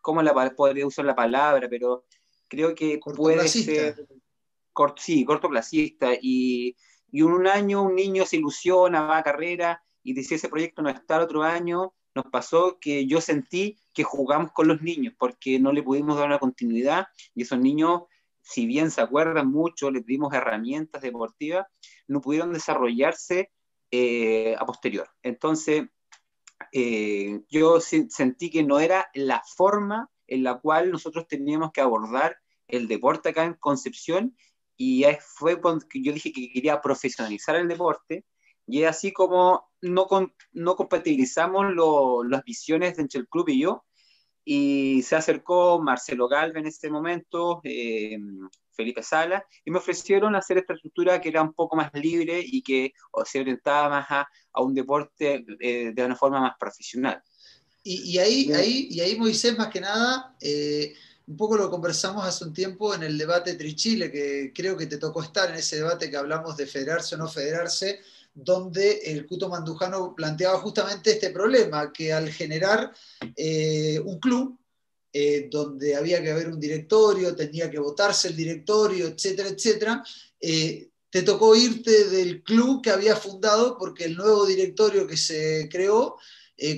¿cómo 0.00 0.22
la, 0.22 0.54
podría 0.54 0.86
usar 0.86 1.04
la 1.04 1.16
palabra? 1.16 1.68
Pero 1.68 2.04
creo 2.46 2.74
que 2.74 3.00
puede 3.16 3.48
ser... 3.48 3.96
sí, 4.96 5.24
cortoplacista. 5.24 6.10
Y, 6.20 6.76
y 7.10 7.22
un 7.22 7.46
año 7.48 7.82
un 7.82 7.96
niño 7.96 8.26
se 8.26 8.36
ilusiona, 8.36 9.02
va 9.02 9.18
a 9.18 9.22
carrera, 9.24 9.82
y 10.04 10.14
si 10.22 10.34
ese 10.34 10.48
proyecto 10.48 10.82
no 10.82 10.88
está 10.88 11.16
el 11.16 11.22
otro 11.22 11.42
año, 11.42 11.94
nos 12.14 12.26
pasó 12.26 12.78
que 12.80 13.06
yo 13.06 13.20
sentí 13.20 13.76
que 14.00 14.04
jugamos 14.04 14.52
con 14.52 14.66
los 14.66 14.80
niños 14.80 15.12
porque 15.18 15.60
no 15.60 15.72
le 15.72 15.82
pudimos 15.82 16.16
dar 16.16 16.26
una 16.26 16.38
continuidad 16.38 17.08
y 17.34 17.42
esos 17.42 17.58
niños, 17.58 18.04
si 18.40 18.64
bien 18.64 18.90
se 18.90 19.02
acuerdan 19.02 19.50
mucho, 19.50 19.90
les 19.90 20.06
dimos 20.06 20.32
herramientas 20.32 21.02
deportivas, 21.02 21.66
no 22.08 22.22
pudieron 22.22 22.50
desarrollarse 22.50 23.52
eh, 23.90 24.56
a 24.58 24.64
posterior. 24.64 25.06
Entonces, 25.22 25.84
eh, 26.72 27.42
yo 27.50 27.78
sentí 27.80 28.50
que 28.50 28.62
no 28.62 28.80
era 28.80 29.10
la 29.12 29.42
forma 29.54 30.08
en 30.26 30.44
la 30.44 30.58
cual 30.58 30.90
nosotros 30.90 31.28
teníamos 31.28 31.70
que 31.70 31.82
abordar 31.82 32.38
el 32.68 32.88
deporte 32.88 33.28
acá 33.28 33.44
en 33.44 33.52
Concepción 33.52 34.34
y 34.78 35.04
fue 35.20 35.60
cuando 35.60 35.84
yo 35.92 36.14
dije 36.14 36.32
que 36.32 36.50
quería 36.50 36.80
profesionalizar 36.80 37.56
el 37.56 37.68
deporte 37.68 38.24
y 38.66 38.82
es 38.82 38.88
así 38.88 39.12
como 39.12 39.68
no, 39.82 40.06
no 40.52 40.76
compatibilizamos 40.76 41.66
las 42.26 42.44
visiones 42.44 42.98
entre 42.98 43.20
el 43.20 43.28
club 43.28 43.50
y 43.50 43.60
yo. 43.60 43.84
Y 44.44 45.02
se 45.02 45.16
acercó 45.16 45.80
Marcelo 45.80 46.28
Galve 46.28 46.60
en 46.60 46.66
ese 46.66 46.90
momento, 46.90 47.60
eh, 47.64 48.18
Felipe 48.72 49.02
Sala, 49.02 49.44
y 49.64 49.70
me 49.70 49.78
ofrecieron 49.78 50.34
hacer 50.34 50.58
esta 50.58 50.74
estructura 50.74 51.20
que 51.20 51.28
era 51.28 51.42
un 51.42 51.52
poco 51.52 51.76
más 51.76 51.90
libre 51.92 52.42
y 52.44 52.62
que 52.62 52.92
se 53.24 53.40
orientaba 53.40 53.88
más 53.88 54.06
a, 54.10 54.28
a 54.52 54.62
un 54.62 54.74
deporte 54.74 55.44
eh, 55.60 55.92
de 55.94 56.04
una 56.04 56.16
forma 56.16 56.40
más 56.40 56.54
profesional. 56.58 57.22
Y, 57.82 58.12
y 58.12 58.18
ahí, 58.18 58.52
ahí, 58.52 58.88
y 58.90 59.00
ahí, 59.00 59.18
Moisés, 59.18 59.56
más 59.56 59.68
que 59.68 59.80
nada, 59.80 60.36
eh, 60.40 60.94
un 61.26 61.36
poco 61.36 61.56
lo 61.56 61.70
conversamos 61.70 62.24
hace 62.24 62.44
un 62.44 62.52
tiempo 62.52 62.94
en 62.94 63.02
el 63.02 63.16
debate 63.16 63.54
Trichile, 63.54 64.10
que 64.10 64.52
creo 64.54 64.76
que 64.76 64.86
te 64.86 64.98
tocó 64.98 65.22
estar 65.22 65.48
en 65.50 65.56
ese 65.56 65.76
debate 65.76 66.10
que 66.10 66.16
hablamos 66.16 66.56
de 66.56 66.66
federarse 66.66 67.14
o 67.14 67.18
no 67.18 67.28
federarse 67.28 68.00
donde 68.34 68.98
el 69.04 69.26
Cuto 69.26 69.48
Mandujano 69.48 70.14
planteaba 70.14 70.58
justamente 70.58 71.12
este 71.12 71.30
problema, 71.30 71.92
que 71.92 72.12
al 72.12 72.30
generar 72.30 72.92
eh, 73.36 74.00
un 74.04 74.18
club, 74.18 74.58
eh, 75.12 75.48
donde 75.50 75.96
había 75.96 76.22
que 76.22 76.30
haber 76.30 76.48
un 76.48 76.60
directorio, 76.60 77.34
tenía 77.34 77.70
que 77.70 77.80
votarse 77.80 78.28
el 78.28 78.36
directorio, 78.36 79.08
etcétera, 79.08 79.48
etcétera, 79.48 80.04
eh, 80.40 80.88
te 81.10 81.22
tocó 81.22 81.56
irte 81.56 82.08
del 82.08 82.42
club 82.44 82.80
que 82.82 82.90
había 82.90 83.16
fundado 83.16 83.76
porque 83.76 84.04
el 84.04 84.16
nuevo 84.16 84.46
directorio 84.46 85.06
que 85.06 85.16
se 85.16 85.68
creó 85.70 86.16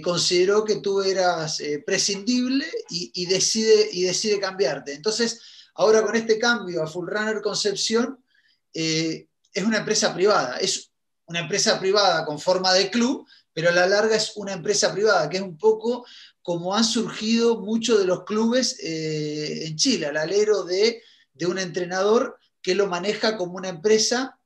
consideró 0.02 0.64
que 0.64 0.76
tú 0.76 1.02
eras 1.02 1.60
prescindible 1.84 2.64
y, 2.88 3.26
decide, 3.26 3.88
y 3.90 4.04
decide 4.04 4.38
cambiarte. 4.38 4.94
Entonces, 4.94 5.40
ahora 5.74 6.02
con 6.02 6.14
este 6.14 6.38
cambio 6.38 6.84
a 6.84 6.86
Full 6.86 7.08
Runner 7.08 7.42
Concepción, 7.42 8.24
es 8.72 9.26
una 9.64 9.78
empresa 9.78 10.14
privada, 10.14 10.56
es 10.58 10.91
una 11.26 11.40
empresa 11.40 11.78
privada 11.78 12.24
con 12.24 12.38
forma 12.38 12.72
de 12.72 12.90
club, 12.90 13.26
pero 13.52 13.68
a 13.68 13.72
la 13.72 13.86
larga 13.86 14.16
es 14.16 14.32
una 14.36 14.52
empresa 14.52 14.92
privada, 14.92 15.28
que 15.28 15.36
es 15.36 15.42
un 15.42 15.58
poco 15.58 16.06
como 16.42 16.74
han 16.74 16.84
surgido 16.84 17.60
muchos 17.60 17.98
de 17.98 18.06
los 18.06 18.24
clubes 18.24 18.78
eh, 18.82 19.66
en 19.66 19.76
Chile, 19.76 20.06
al 20.06 20.16
alero 20.16 20.64
de, 20.64 21.02
un 21.46 21.58
entrenador 21.58 22.38
que 22.60 22.74
lo 22.74 22.86
maneja 22.86 23.36
como 23.36 23.54
una 23.54 23.68
empresa 23.68 24.38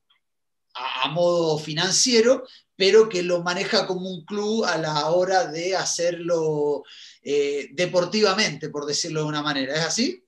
a, 0.75 1.09
modo 1.09 1.59
financiero, 1.59 2.45
pero 2.75 3.09
que 3.09 3.23
lo 3.23 3.43
maneja 3.43 3.87
como 3.87 4.09
un 4.09 4.25
club 4.25 4.65
a 4.65 4.79
la 4.79 5.07
hora 5.11 5.47
de 5.47 5.77
hacerlo 5.77 6.85
eh, 7.23 7.69
deportivamente, 7.73 8.71
por 8.71 8.87
decirlo 8.87 9.21
de 9.21 9.27
una 9.27 9.43
manera. 9.43 9.75
¿Es 9.75 9.85
así? 9.85 10.25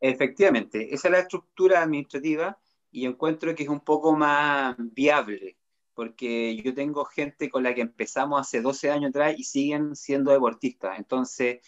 Efectivamente, 0.00 0.94
esa 0.94 1.08
es 1.08 1.12
la 1.12 1.20
estructura 1.20 1.82
administrativa 1.82 2.58
y 2.92 3.06
encuentro 3.06 3.54
que 3.54 3.64
es 3.64 3.68
un 3.68 3.80
poco 3.80 4.16
más 4.16 4.76
viable 4.78 5.56
porque 5.94 6.56
yo 6.56 6.74
tengo 6.74 7.04
gente 7.04 7.48
con 7.48 7.62
la 7.62 7.74
que 7.74 7.82
empezamos 7.82 8.40
hace 8.40 8.60
12 8.60 8.90
años 8.90 9.10
atrás 9.10 9.34
y 9.36 9.44
siguen 9.44 9.96
siendo 9.96 10.32
deportistas. 10.32 10.98
Entonces, 10.98 11.60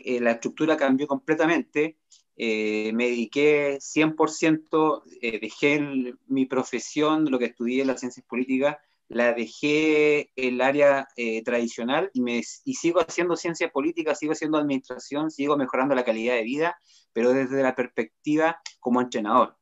eh, 0.00 0.20
la 0.20 0.32
estructura 0.32 0.76
cambió 0.76 1.06
completamente. 1.06 1.98
Eh, 2.36 2.92
me 2.94 3.06
dediqué 3.06 3.78
100%, 3.80 5.02
eh, 5.20 5.38
dejé 5.40 5.80
mi 6.26 6.46
profesión, 6.46 7.30
lo 7.30 7.38
que 7.38 7.46
estudié 7.46 7.82
en 7.82 7.88
las 7.88 8.00
ciencias 8.00 8.26
políticas, 8.26 8.76
la 9.08 9.32
dejé 9.32 10.32
el 10.34 10.60
área 10.60 11.06
tradicional 11.44 12.10
y, 12.12 12.20
me, 12.22 12.38
y 12.38 12.74
sigo 12.74 13.00
haciendo 13.00 13.36
ciencias 13.36 13.70
políticas, 13.70 14.18
sigo 14.18 14.32
haciendo 14.32 14.58
administración, 14.58 15.30
sigo 15.30 15.56
mejorando 15.56 15.94
la 15.94 16.04
calidad 16.04 16.34
de 16.34 16.42
vida, 16.42 16.76
pero 17.12 17.32
desde 17.32 17.62
la 17.62 17.76
perspectiva 17.76 18.60
como 18.80 19.00
entrenador. 19.00 19.56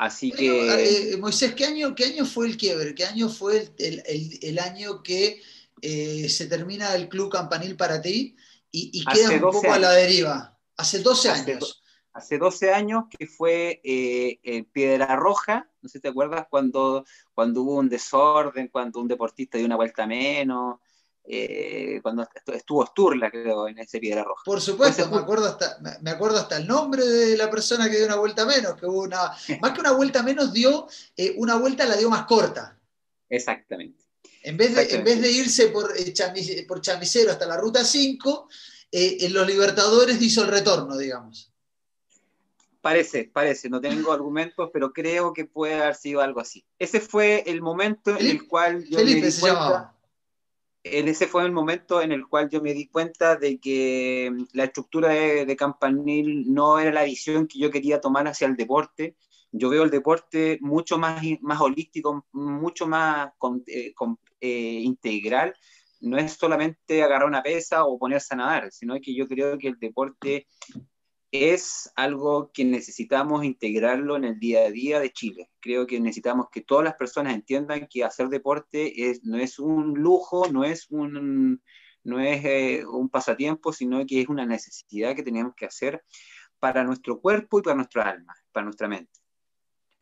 Así 0.00 0.32
que... 0.32 1.12
Eh, 1.12 1.16
Moisés, 1.18 1.54
¿qué 1.54 1.66
año, 1.66 1.94
¿qué 1.94 2.06
año 2.06 2.24
fue 2.24 2.46
el 2.46 2.56
quiebre? 2.56 2.94
¿Qué 2.94 3.04
año 3.04 3.28
fue 3.28 3.68
el, 3.76 4.58
año 4.58 5.02
que 5.02 5.42
eh, 5.82 6.26
se 6.30 6.46
termina 6.46 6.94
el 6.94 7.06
Club 7.10 7.30
Campanil 7.30 7.76
para 7.76 8.00
ti 8.00 8.34
y, 8.70 9.04
queda 9.04 9.32
un 9.32 9.40
poco 9.52 9.70
a 9.70 9.78
la 9.78 9.90
deriva? 9.92 10.58
Hace 10.78 11.00
12 11.00 11.28
años. 11.28 11.82
hace 12.14 12.38
12 12.38 12.72
años 12.72 13.04
que 13.10 13.26
fue 13.26 13.82
eh, 13.84 14.64
Piedra 14.72 15.16
Roja, 15.16 15.70
no 15.82 15.88
sé 15.90 15.98
si 15.98 16.00
te 16.00 16.08
acuerdas, 16.08 16.46
cuando, 16.48 17.04
cuando 17.34 17.60
hubo 17.60 17.74
un 17.74 17.90
desorden, 17.90 18.68
cuando 18.68 19.00
un 19.00 19.08
deportista 19.08 19.58
dio 19.58 19.66
una 19.66 19.76
vuelta 19.76 20.06
menos, 20.06 20.78
eh, 21.24 22.00
cuando 22.02 22.26
estuvo 22.46 22.84
Sturla, 22.86 23.30
creo, 23.30 23.68
en 23.68 23.78
ese 23.78 23.98
Piedra 23.98 24.24
Roja. 24.24 24.42
Por 24.44 24.60
supuesto, 24.60 25.08
me 25.10 25.18
acuerdo, 25.18 25.46
hasta, 25.46 25.78
me 26.00 26.10
acuerdo 26.10 26.38
hasta 26.38 26.56
el 26.56 26.66
nombre 26.66 27.04
de 27.04 27.36
la 27.36 27.50
persona 27.50 27.88
que 27.88 27.96
dio 27.96 28.06
una 28.06 28.16
vuelta 28.16 28.44
menos, 28.46 28.74
que 28.74 28.86
hubo 28.86 29.02
una, 29.02 29.32
más 29.60 29.72
que 29.72 29.80
una 29.80 29.92
vuelta 29.92 30.22
menos, 30.22 30.52
dio 30.52 30.88
eh, 31.16 31.34
una 31.36 31.56
vuelta, 31.56 31.86
la 31.86 31.96
dio 31.96 32.10
más 32.10 32.24
corta. 32.24 32.78
Exactamente. 33.28 34.04
En 34.42 34.56
vez 34.56 34.74
de, 34.74 34.94
En 34.94 35.04
vez 35.04 35.20
de 35.20 35.30
irse 35.30 35.68
por, 35.68 35.92
eh, 35.96 36.64
por 36.66 36.80
Chamisero 36.80 37.30
hasta 37.30 37.46
la 37.46 37.58
ruta 37.58 37.84
5, 37.84 38.48
en 38.92 39.32
los 39.32 39.46
Libertadores 39.46 40.20
hizo 40.20 40.42
el 40.42 40.48
retorno, 40.48 40.96
digamos. 40.96 41.52
Parece, 42.80 43.30
parece, 43.30 43.68
no 43.68 43.80
tengo 43.80 44.10
argumentos, 44.10 44.70
pero 44.72 44.92
creo 44.92 45.34
que 45.34 45.44
puede 45.44 45.74
haber 45.74 45.94
sido 45.94 46.22
algo 46.22 46.40
así. 46.40 46.64
Ese 46.78 47.00
fue 47.00 47.44
el 47.46 47.60
momento 47.60 48.16
en 48.18 48.26
el 48.26 48.48
cual 48.48 48.84
yo 48.88 48.98
Felipe 48.98 49.20
me 49.20 49.26
di 49.26 49.38
cuenta, 49.38 49.94
en 50.82 51.08
ese 51.08 51.26
fue 51.26 51.44
el 51.44 51.52
momento 51.52 52.00
en 52.00 52.12
el 52.12 52.26
cual 52.26 52.48
yo 52.48 52.62
me 52.62 52.72
di 52.72 52.88
cuenta 52.88 53.36
de 53.36 53.58
que 53.58 54.30
mm, 54.32 54.44
la 54.52 54.64
estructura 54.64 55.08
de, 55.08 55.56
Campanil 55.56 56.52
no 56.52 56.78
era 56.78 56.92
la 56.92 57.04
visión 57.04 57.46
que 57.46 57.58
yo 57.58 57.70
quería 57.70 58.00
tomar 58.00 58.26
hacia 58.28 58.46
el 58.46 58.56
deporte. 58.56 59.16
Yo 59.52 59.68
veo 59.68 59.82
el 59.82 59.90
deporte 59.90 60.58
mucho 60.60 60.98
más, 60.98 61.22
más 61.40 61.60
holístico, 61.60 62.26
mucho 62.32 62.86
más 62.86 63.32
eh, 63.66 63.92
eh, 64.40 64.80
integral. 64.82 65.54
No 66.00 66.16
es 66.16 66.32
solamente 66.32 67.02
agarrar 67.02 67.28
una 67.28 67.42
pesa 67.42 67.84
o 67.84 67.98
ponerse 67.98 68.34
a 68.34 68.38
nadar, 68.38 68.72
sino 68.72 68.98
que 69.00 69.14
yo 69.14 69.28
creo 69.28 69.58
que 69.58 69.68
el 69.68 69.78
deporte 69.78 70.46
es 71.32 71.90
algo 71.94 72.50
que 72.52 72.64
necesitamos 72.64 73.44
integrarlo 73.44 74.16
en 74.16 74.24
el 74.24 74.38
día 74.38 74.60
a 74.62 74.70
día 74.70 74.98
de 74.98 75.12
Chile. 75.12 75.50
Creo 75.60 75.86
que 75.86 76.00
necesitamos 76.00 76.46
que 76.50 76.62
todas 76.62 76.84
las 76.84 76.94
personas 76.94 77.34
entiendan 77.34 77.86
que 77.88 78.04
hacer 78.04 78.28
deporte 78.28 78.92
no 79.22 79.38
es 79.38 79.58
un 79.58 79.94
lujo, 79.94 80.48
no 80.50 80.64
es 80.64 80.88
un, 80.90 81.62
no 82.02 82.20
es, 82.20 82.44
eh, 82.44 82.84
un 82.86 83.08
pasatiempo, 83.08 83.72
sino 83.72 84.04
que 84.06 84.22
es 84.22 84.28
una 84.28 84.44
necesidad 84.44 85.14
que 85.14 85.22
tenemos 85.22 85.54
que 85.54 85.66
hacer 85.66 86.02
para 86.58 86.84
nuestro 86.84 87.20
cuerpo 87.20 87.58
y 87.58 87.62
para 87.62 87.76
nuestra 87.76 88.08
alma, 88.08 88.34
para 88.52 88.64
nuestra 88.64 88.88
mente. 88.88 89.20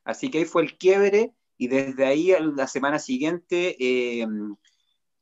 Así 0.05 0.31
que 0.31 0.39
ahí 0.39 0.45
fue 0.47 0.63
el 0.63 0.79
quiebre 0.79 1.35
y 1.59 1.69
desde 1.69 2.07
ahí 2.07 2.33
la 2.55 2.67
semana 2.67 2.99
siguiente 2.99 3.77
eh, 3.79 4.27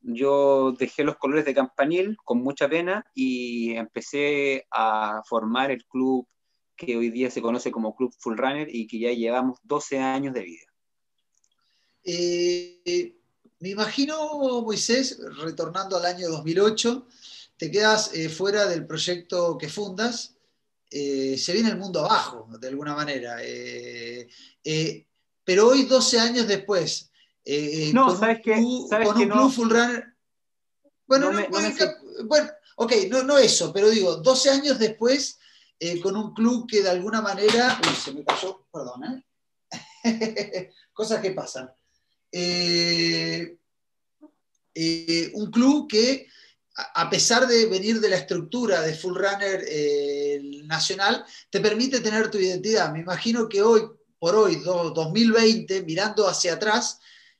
yo 0.07 0.73
dejé 0.79 1.03
los 1.03 1.17
colores 1.17 1.43
de 1.43 1.53
Campanil 1.53 2.15
con 2.23 2.41
mucha 2.41 2.69
pena 2.69 3.05
y 3.13 3.73
empecé 3.73 4.65
a 4.71 5.21
formar 5.27 5.69
el 5.69 5.83
club 5.85 6.25
que 6.77 6.95
hoy 6.95 7.09
día 7.09 7.29
se 7.29 7.41
conoce 7.41 7.71
como 7.71 7.95
Club 7.95 8.13
Full 8.19 8.37
Runner 8.37 8.73
y 8.73 8.87
que 8.87 8.99
ya 8.99 9.11
llevamos 9.11 9.59
12 9.63 9.99
años 9.99 10.33
de 10.33 10.43
vida. 10.43 10.65
Eh, 12.03 13.17
me 13.59 13.69
imagino, 13.69 14.61
Moisés, 14.61 15.19
retornando 15.43 15.97
al 15.97 16.05
año 16.05 16.29
2008, 16.29 17.05
te 17.57 17.69
quedas 17.69 18.13
eh, 18.13 18.29
fuera 18.29 18.65
del 18.65 18.85
proyecto 18.85 19.57
que 19.57 19.67
fundas, 19.67 20.35
eh, 20.89 21.37
se 21.37 21.51
viene 21.51 21.69
el 21.69 21.77
mundo 21.77 22.05
abajo, 22.05 22.47
de 22.61 22.67
alguna 22.69 22.95
manera. 22.95 23.37
pero 25.43 25.67
hoy, 25.67 25.83
12 25.83 26.19
años 26.19 26.47
después, 26.47 27.11
eh, 27.49 27.91
no, 27.93 28.13
¿sabes 28.13 28.41
qué? 28.43 28.55
con 28.55 29.17
un 29.17 29.29
club 29.29 29.51
full 29.51 29.69
runner. 29.69 30.13
Bueno, 31.05 31.31
no, 31.31 31.47
bueno, 32.25 32.49
ok, 32.75 32.93
no, 33.09 33.23
no 33.23 33.37
eso, 33.37 33.71
pero 33.71 33.89
digo, 33.89 34.17
12 34.17 34.49
años 34.49 34.77
después, 34.77 35.39
eh, 35.79 36.01
con 36.01 36.17
un 36.17 36.33
club 36.33 36.67
que 36.69 36.83
de 36.83 36.89
alguna 36.89 37.21
manera. 37.21 37.79
Uy, 37.81 37.95
se 37.95 38.11
me 38.11 38.25
cayó, 38.25 38.67
perdón, 38.69 39.23
¿eh? 40.03 40.73
Cosas 40.93 41.21
que 41.21 41.31
pasan. 41.31 41.71
un 45.33 45.49
club 45.49 45.87
que, 45.87 46.27
a 46.95 47.09
pesar 47.09 47.47
de 47.47 47.67
venir 47.67 48.01
de 48.01 48.09
la 48.09 48.17
estructura 48.17 48.81
de 48.81 48.93
Full 48.93 49.15
Runner 49.15 49.63
nacional, 50.65 51.23
te 51.49 51.61
permite 51.61 52.01
tener 52.01 52.29
tu 52.29 52.39
identidad. 52.39 52.91
Me 52.91 52.99
imagino 52.99 53.47
que 53.47 53.61
hoy, 53.61 53.83
por 54.19 54.35
hoy, 54.35 54.57
2020, 54.65 55.83
mirando 55.83 56.27
hacia 56.27 56.55
atrás, 56.55 56.99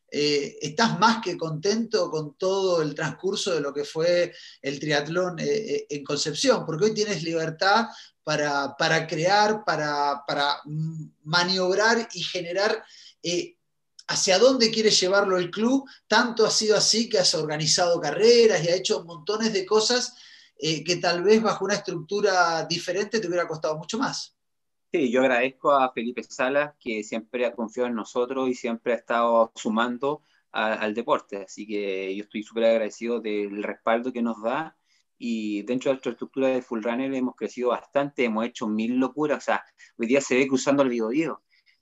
eh, 0.09 0.57
¿estás 0.61 0.97
más 0.99 1.21
que 1.21 1.37
contento 1.37 2.09
con 2.09 2.35
todo 2.37 2.81
el 2.81 2.95
transcurso 2.95 3.53
de 3.53 3.59
lo 3.59 3.73
que 3.73 3.83
fue 3.83 4.33
el 4.61 4.79
triatlón 4.79 5.39
eh, 5.39 5.45
eh, 5.45 5.87
en 5.89 6.03
Concepción? 6.03 6.65
Porque 6.65 6.85
hoy 6.85 6.93
tienes 6.93 7.23
libertad 7.23 7.87
para, 8.23 8.75
crear, 9.07 9.63
para, 9.65 10.23
maniobrar 11.23 12.07
y 12.13 12.23
generar 12.23 12.83
hacia 14.07 14.39
dónde 14.39 14.71
quieres 14.71 14.99
llevarlo 14.99 15.37
el 15.37 15.51
club. 15.51 15.89
Tanto 16.07 16.45
ha 16.45 16.51
sido 16.51 16.77
así 16.77 17.09
que 17.09 17.19
has 17.19 17.33
organizado 17.35 17.99
carreras 17.99 18.63
y 18.63 18.69
ha 18.69 18.75
hecho 18.75 19.03
montones 19.03 19.53
de 19.53 19.65
cosas 19.65 20.13
que 20.57 20.99
tal 21.01 21.23
vez 21.23 21.41
bajo 21.41 21.65
una 21.65 21.75
estructura 21.75 22.65
diferente 22.65 23.19
te 23.19 23.27
hubiera 23.27 23.47
costado 23.47 23.77
mucho 23.77 23.97
más. 23.97 24.36
Sí, 24.91 25.11
yo 25.11 25.19
agradezco 25.21 25.71
a 25.71 25.91
Felipe 25.91 26.23
Salas 26.23 26.73
que 26.79 27.03
siempre 27.03 27.45
ha 27.45 27.53
confiado 27.53 27.89
en 27.89 27.95
nosotros 27.95 28.49
y 28.49 28.53
siempre 28.53 28.93
ha 28.93 28.95
estado 28.95 29.51
sumando 29.55 30.23
al 30.51 30.93
deporte. 30.93 31.43
Así 31.43 31.67
que 31.67 32.15
yo 32.15 32.23
estoy 32.23 32.41
súper 32.43 32.65
agradecido 32.65 33.19
del 33.19 33.63
respaldo 33.63 34.13
que 34.13 34.21
nos 34.21 34.41
da. 34.41 34.77
Y 35.17 35.63
dentro 35.63 35.89
de 35.89 35.95
nuestra 35.95 36.11
estructura 36.13 36.47
de 36.47 36.61
Full 36.61 36.83
Runner 36.83 37.13
hemos 37.13 37.35
crecido 37.35 37.69
bastante, 37.69 38.25
hemos 38.25 38.45
hecho 38.45 38.67
mil 38.67 38.95
locuras. 38.97 39.39
O 39.39 39.41
sea, 39.41 39.63
hoy 39.97 40.07
día 40.07 40.21
se 40.21 40.35
ve 40.35 40.47
cruzando 40.47 40.83
el 40.83 40.89
video 40.89 41.41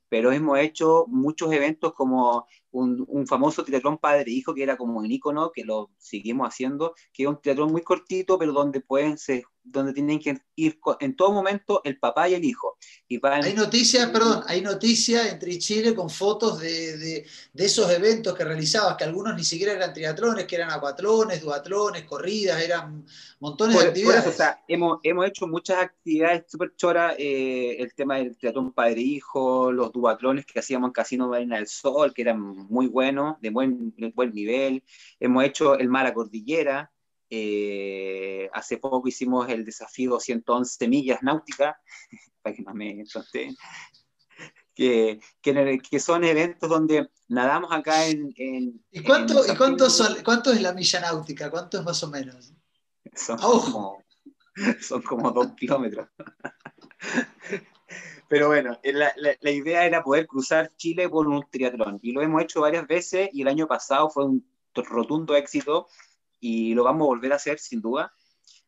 pero 0.10 0.32
hemos 0.32 0.60
hecho 0.60 1.06
muchos 1.08 1.52
eventos 1.52 1.94
como 1.94 2.48
un, 2.76 3.28
famoso 3.28 3.64
triatlón 3.64 3.98
padre-hijo 3.98 4.54
que 4.54 4.64
era 4.64 4.78
como 4.78 5.00
un 5.00 5.10
icono, 5.10 5.52
que 5.52 5.64
lo 5.64 5.92
seguimos 5.98 6.48
haciendo, 6.48 6.94
que 7.14 7.24
es 7.24 7.30
un 7.30 7.42
triatlón 7.42 7.72
muy 7.72 7.82
cortito, 7.82 8.38
pero 8.38 8.52
donde 8.52 8.82
pueden 8.82 9.18
ser, 9.18 9.44
donde 9.64 9.94
tienen 9.94 10.20
que 10.20 10.38
ir 10.56 10.80
en 11.00 11.16
todo 11.16 11.32
momento 11.32 11.82
el 11.84 11.98
papá 11.98 12.30
y 12.30 12.36
el 12.36 12.44
hijo. 12.44 12.78
Y 13.08 13.20
Hay 13.26 13.54
noticias, 13.54 14.10
perdón, 14.10 14.44
hay 14.48 14.62
noticias 14.62 15.28
entre 15.28 15.58
Chile 15.58 15.96
con 15.96 16.10
fotos 16.10 16.60
de, 16.60 16.98
de, 16.98 17.26
de, 17.54 17.66
esos 17.66 17.90
eventos 17.90 18.36
que 18.36 18.44
realizabas, 18.44 18.96
que 18.96 19.06
algunos 19.06 19.36
ni 19.36 19.44
siquiera 19.44 19.74
eran 19.74 19.94
triatlones, 19.94 20.46
que 20.46 20.56
eran 20.56 20.70
acuatlones, 20.70 21.42
duatlones, 21.42 22.04
corridas, 22.04 22.62
eran 22.62 23.06
montones 23.40 23.80
de 23.80 23.88
actividades. 23.88 24.28
o 24.28 24.32
sea, 24.32 24.64
hemos, 24.68 25.00
hemos, 25.04 25.28
hecho 25.28 25.48
muchas 25.48 25.78
actividades 25.80 26.46
súper 26.48 26.76
choras, 26.76 27.16
eh, 27.18 27.78
el 27.80 27.94
tema 27.94 28.18
del 28.18 28.38
triatlón 28.38 28.72
padre-hijo, 28.72 29.72
los 29.72 29.92
duatlones 29.92 30.46
que 30.46 30.60
hacíamos 30.60 30.90
en 30.90 30.94
Casino 30.94 31.28
Marina 31.28 31.58
del 31.58 31.68
Sol, 31.68 32.14
que 32.14 32.22
eran 32.22 32.65
muy 32.70 32.88
bueno, 32.88 33.38
de 33.42 33.50
buen, 33.50 33.94
buen 34.14 34.32
nivel. 34.34 34.84
Hemos 35.20 35.44
hecho 35.44 35.78
el 35.78 35.90
Mara 35.90 36.14
Cordillera. 36.14 36.92
Eh, 37.30 38.50
hace 38.54 38.78
poco 38.78 39.08
hicimos 39.08 39.50
el 39.50 39.66
desafío 39.66 40.20
111 40.20 40.88
millas 40.88 41.24
náuticas, 41.24 41.76
para 42.42 42.56
que 42.56 42.62
no 42.62 42.74
me 42.74 43.04
que, 44.76 45.20
que, 45.42 45.80
que, 45.90 46.00
son 46.00 46.24
eventos 46.26 46.70
donde 46.70 47.10
nadamos 47.30 47.72
acá 47.72 48.06
en... 48.06 48.34
¿Y, 48.92 49.04
cuánto, 49.04 49.42
¿y 49.46 49.56
cuánto, 49.56 49.88
cuánto 50.24 50.52
es 50.52 50.62
la 50.62 50.74
milla 50.74 51.00
náutica? 51.00 51.50
¿Cuánto 51.50 51.80
es 51.80 51.86
más 51.86 52.04
o 52.04 52.10
menos? 52.10 52.54
Son, 53.16 53.38
como, 53.38 54.04
son 54.82 55.02
como 55.02 55.32
dos 55.32 55.54
kilómetros. 55.56 56.10
Pero 58.28 58.48
bueno, 58.48 58.80
eh, 58.82 58.94
la, 58.94 59.14
la, 59.16 59.52
idea 59.52 59.86
era 59.86 60.04
poder 60.04 60.26
cruzar 60.26 60.72
Chile 60.78 61.08
por 61.08 61.28
un 61.28 61.46
triatlón 61.50 62.00
y 62.02 62.12
lo 62.12 62.22
hemos 62.22 62.42
hecho 62.42 62.62
varias 62.62 62.88
veces 62.88 63.30
y 63.32 63.44
el 63.44 63.48
año 63.48 63.68
pasado 63.68 64.10
fue 64.10 64.26
un 64.26 64.46
rotundo 64.74 65.36
éxito 65.36 65.88
y 66.40 66.74
lo 66.74 66.84
vamos 66.84 67.06
a 67.06 67.10
volver 67.10 67.34
a 67.34 67.38
hacer 67.38 67.60
sin 67.60 67.82
duda. 67.82 68.14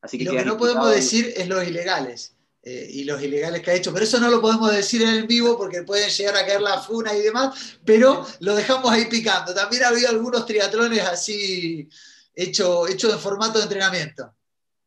Así 0.01 0.17
que 0.17 0.25
lo 0.25 0.31
que 0.31 0.45
no 0.45 0.57
podemos 0.57 0.91
decir 0.91 1.33
es 1.35 1.47
los 1.47 1.67
ilegales. 1.67 2.33
Eh, 2.63 2.85
y 2.91 3.03
los 3.05 3.21
ilegales 3.21 3.61
que 3.61 3.71
ha 3.71 3.75
hecho, 3.75 3.93
pero 3.93 4.03
eso 4.03 4.19
no 4.19 4.29
lo 4.29 4.41
podemos 4.41 4.69
decir 4.73 5.01
en 5.01 5.09
el 5.09 5.25
vivo 5.25 5.57
porque 5.57 5.83
pueden 5.83 6.09
llegar 6.09 6.35
a 6.35 6.45
caer 6.45 6.59
la 6.59 6.81
funa 6.81 7.15
y 7.15 7.21
demás, 7.21 7.79
pero 7.85 8.27
lo 8.41 8.55
dejamos 8.55 8.91
ahí 8.91 9.05
picando. 9.05 9.53
También 9.53 9.83
ha 9.83 9.87
habido 9.87 10.09
algunos 10.09 10.45
triatlones 10.45 11.01
así 11.01 11.87
hechos 12.35 12.89
hecho 12.89 13.13
en 13.13 13.19
formato 13.19 13.59
de 13.59 13.63
entrenamiento. 13.63 14.33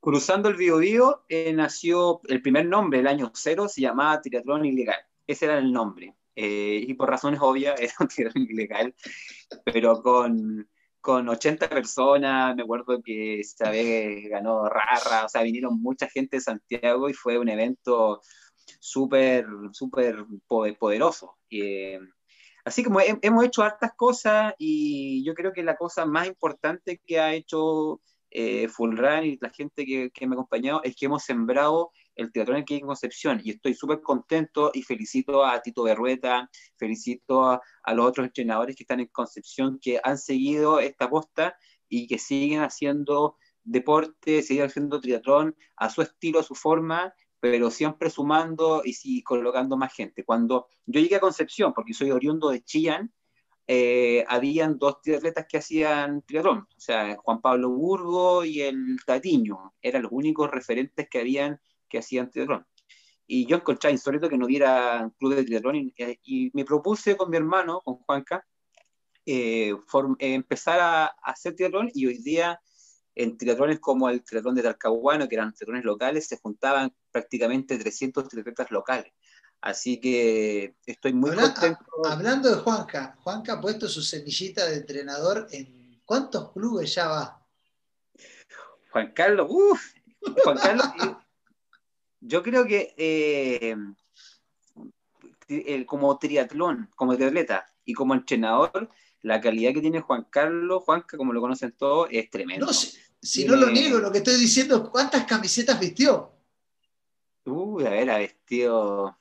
Cruzando 0.01 0.49
el 0.49 0.57
Biobío 0.57 1.25
eh, 1.29 1.53
nació 1.53 2.21
el 2.29 2.41
primer 2.43 2.67
nombre, 2.67 3.01
el 3.01 3.07
año 3.07 3.31
cero, 3.35 3.69
se 3.69 3.83
llamaba 3.83 4.21
Triatlón 4.21 4.65
Ilegal. 4.65 5.01
Ese 5.27 5.45
era 5.45 5.59
el 5.59 5.73
nombre. 5.73 6.17
Eh, 6.43 6.85
y 6.87 6.95
por 6.95 7.11
razones 7.11 7.41
obvias 7.43 7.79
era 7.81 7.93
un 8.01 8.09
triatlón 8.09 8.47
ilegal, 8.49 8.95
pero 9.65 10.03
con, 10.03 10.69
con 11.01 11.29
80 11.29 11.69
personas, 11.69 12.57
me 12.57 12.63
acuerdo 12.63 13.03
que 13.03 13.41
esa 13.41 13.71
vez 13.71 14.29
ganó 14.31 14.69
Rara, 14.69 15.27
o 15.27 15.29
sea, 15.29 15.43
vinieron 15.43 15.81
mucha 15.83 16.09
gente 16.09 16.39
de 16.39 16.43
Santiago 16.43 17.09
y 17.11 17.15
fue 17.15 17.39
un 17.39 17.49
evento 17.49 18.23
súper, 18.79 19.47
súper 19.73 20.25
poderoso. 20.49 21.37
Eh, 21.51 22.01
así 22.65 22.85
como 22.85 23.01
hemos 23.01 23.45
hecho 23.45 23.63
hartas 23.63 23.93
cosas 23.95 24.55
y 24.57 25.25
yo 25.25 25.35
creo 25.35 25.53
que 25.53 25.63
la 25.63 25.77
cosa 25.77 26.07
más 26.07 26.27
importante 26.27 27.01
que 27.05 27.21
ha 27.21 27.35
hecho 27.35 28.01
eh, 28.31 28.69
Full 28.69 28.97
Run 28.97 29.25
y 29.25 29.39
la 29.41 29.51
gente 29.51 29.85
que, 29.85 30.27
me 30.27 30.35
ha 30.35 30.39
acompañado 30.39 30.83
es 30.85 30.95
que 30.95 31.07
hemos 31.07 31.25
sembrado 31.25 31.91
el 32.15 32.31
teatro 32.33 32.57
en 32.57 32.65
en 32.69 32.87
Concepción 32.87 33.41
y 33.43 33.51
estoy 33.51 33.75
súper 33.75 34.01
contento 34.03 34.71
y 34.75 34.83
felicito 34.83 35.45
a 35.45 35.61
Tito 35.61 35.83
Berrueta, 35.83 36.49
felicito 36.77 37.45
a, 37.45 37.61
los 37.95 38.07
otros 38.07 38.27
entrenadores 38.27 38.77
que 38.77 38.85
están 38.85 39.01
en 39.01 39.07
Concepción 39.07 39.79
que 39.81 40.01
han 40.03 40.19
seguido 40.19 40.81
esta 40.81 41.09
posta 41.11 41.57
y 41.89 42.07
que 42.07 42.19
siguen 42.19 42.61
haciendo 42.61 43.37
deporte, 43.65 44.43
siguen 44.43 44.67
haciendo 44.67 45.01
triatlón 45.01 45.57
a 45.77 45.91
su 45.91 46.03
estilo, 46.03 46.41
a 46.41 46.45
su 46.45 46.55
forma, 46.55 47.13
pero 47.41 47.71
siempre 47.71 48.11
sumando 48.11 48.83
y 48.85 48.93
sí, 48.93 49.23
colocando 49.23 49.77
más 49.77 49.93
gente. 49.93 50.25
Cuando 50.25 50.69
yo 50.87 51.01
llegué 51.01 51.17
a 51.17 51.21
Concepción, 51.21 51.73
porque 51.73 51.95
soy 51.95 52.11
oriundo 52.11 52.51
de 52.51 52.63
Chillán, 52.63 53.13
eh, 53.73 54.25
habían 54.27 54.79
dos 54.79 55.01
triatletas 55.01 55.47
que 55.49 55.59
hacían 55.59 56.23
triatlón, 56.23 56.67
o 56.77 56.81
sea, 56.81 57.17
Juan 57.19 57.41
Pablo 57.41 57.71
Burgo 57.71 58.45
y 58.45 58.63
el 58.63 58.97
Tatiño, 59.07 59.75
eran 59.81 60.03
los 60.03 60.11
únicos 60.11 60.51
referentes 60.51 61.09
que 61.09 61.21
habían 61.21 61.61
que 61.89 61.99
hacían 61.99 62.33
triatlón. 62.33 62.67
Y 63.29 63.47
yo 63.47 63.59
encontré 63.59 63.93
insólito 63.93 64.29
que 64.29 64.37
no 64.37 64.47
hubiera 64.47 65.09
club 65.17 65.37
de 65.37 65.45
triatlón 65.45 65.77
y, 65.77 65.95
y, 66.25 66.51
me 66.53 66.65
propuse 66.65 67.17
con 67.17 67.31
mi 67.31 67.37
hermano, 67.37 67.81
con 67.85 67.99
Juanca, 67.99 68.45
eh, 69.25 69.73
empezar 70.19 70.81
a, 70.81 71.07
hacer 71.23 71.55
triatlón 71.55 71.93
y 71.95 72.07
hoy 72.07 72.19
día 72.19 72.61
en 73.15 73.37
triatlones 73.37 73.79
como 73.79 74.11
el 74.11 74.25
triatlón 74.25 74.57
de 74.57 74.65
Talcahuano, 74.65 75.29
que 75.29 75.37
eran 75.37 75.55
triatlones 75.55 75.85
locales, 75.85 76.27
se 76.27 76.39
juntaban 76.39 76.93
prácticamente 77.13 77.79
300 77.79 78.29
triatletas 78.29 78.73
locales. 78.73 79.13
Así 79.61 80.01
que 80.01 80.77
estoy 80.87 81.13
muy 81.13 81.35
contento. 81.35 81.85
hablando 82.09 82.49
de 82.49 82.63
Juanca, 82.63 83.17
Juanca 83.23 83.55
ha 83.55 83.61
puesto 83.61 83.89
su 83.89 84.01
semillita 84.01 84.65
de 84.67 84.77
entrenador 84.77 85.47
en 85.51 86.01
cuántos 86.05 86.51
clubes 86.53 86.95
ya 86.95 87.09
va. 87.09 87.47
Juan 88.91 89.13
Carlos, 89.13 89.47
uff, 89.51 89.93
Juan 90.43 90.57
Carlos, 90.57 90.87
yo 92.21 92.43
creo 92.43 92.67
que 92.67 92.95
eh, 92.97 93.77
como 95.87 96.19
triatlón, 96.19 96.91
como 96.97 97.17
triatleta 97.17 97.67
y 97.85 97.93
como 97.93 98.15
entrenador, 98.15 98.89
la 99.23 99.41
calidad 99.41 99.75
que 99.75 99.83
tiene 99.83 100.01
Juan 100.01 100.27
Carlos, 100.31 100.83
Juanca, 100.85 101.19
como 101.19 101.35
lo 101.35 101.41
conocen 101.41 101.73
todos, 101.73 102.09
es 102.11 102.31
tremendo. 102.31 102.67
No, 102.67 102.73
si, 102.73 103.45
no 103.45 103.57
lo 103.57 103.71
niego, 103.71 103.99
lo 103.99 104.11
que 104.11 104.19
estoy 104.19 104.37
diciendo 104.37 104.77
es 104.77 104.89
cuántas 104.89 105.27
camisetas 105.27 105.79
vistió. 105.79 106.33
Uy, 107.45 107.85
a 107.85 107.91
ver, 107.91 108.11
ha 108.11 108.19
vestido 108.19 109.19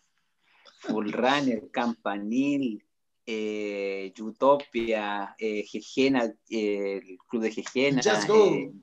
Full 0.79 1.11
Runner, 1.11 1.69
Campanil, 1.71 2.83
eh, 3.25 4.13
Utopia, 4.19 5.35
eh, 5.37 5.63
Gegena, 5.63 6.25
eh, 6.49 7.01
el 7.03 7.17
club 7.27 7.43
de 7.43 7.51
Gegena. 7.51 8.01
Just 8.01 8.27
Go. 8.27 8.73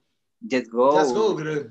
Just 0.41 0.71
Go. 0.71 0.99
Just 0.99 1.15
Go, 1.15 1.37
creo. 1.37 1.71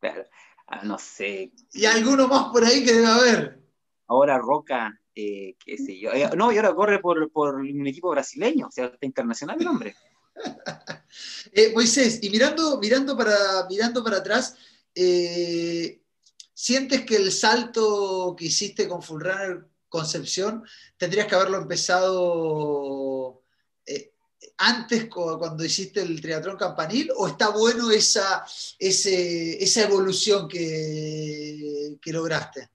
Claro. 0.00 0.24
Ah, 0.66 0.84
no 0.84 0.98
sé. 0.98 1.52
Y 1.72 1.86
alguno 1.86 2.28
más 2.28 2.50
por 2.52 2.64
ahí 2.64 2.84
que 2.84 2.92
debe 2.92 3.06
haber. 3.06 3.60
Ahora 4.06 4.38
Roca, 4.38 4.98
qué 5.14 5.56
sé 5.76 5.98
yo. 5.98 6.10
no, 6.36 6.52
y 6.52 6.56
ahora 6.56 6.74
corre 6.74 7.00
por, 7.00 7.30
por, 7.32 7.56
un 7.56 7.86
equipo 7.86 8.10
brasileño, 8.10 8.68
o 8.68 8.70
sea, 8.70 8.86
está 8.86 9.04
internacional 9.04 9.60
el 9.60 9.66
hombre. 9.66 9.96
Moisés, 11.74 12.20
y 12.22 12.30
mirando, 12.30 12.78
mirando, 12.78 13.16
para, 13.16 13.66
mirando 13.68 14.04
para 14.04 14.18
atrás, 14.18 14.56
eh, 14.94 16.00
¿Sientes 16.60 17.02
que 17.02 17.14
el 17.14 17.30
salto 17.30 18.34
que 18.36 18.46
hiciste 18.46 18.88
con 18.88 19.00
Full 19.00 19.22
Runner 19.22 19.64
Concepción 19.88 20.64
tendrías 20.96 21.28
que 21.28 21.36
haberlo 21.36 21.58
empezado 21.58 23.44
eh, 23.86 24.10
antes 24.56 25.06
cuando 25.06 25.64
hiciste 25.64 26.00
el 26.00 26.20
triatlón 26.20 26.56
campanil 26.56 27.12
o 27.16 27.28
está 27.28 27.50
bueno 27.50 27.92
esa, 27.92 28.44
esa 28.76 29.84
evolución 29.84 30.48
que, 30.48 31.96
que, 32.02 32.12
lograste? 32.12 32.70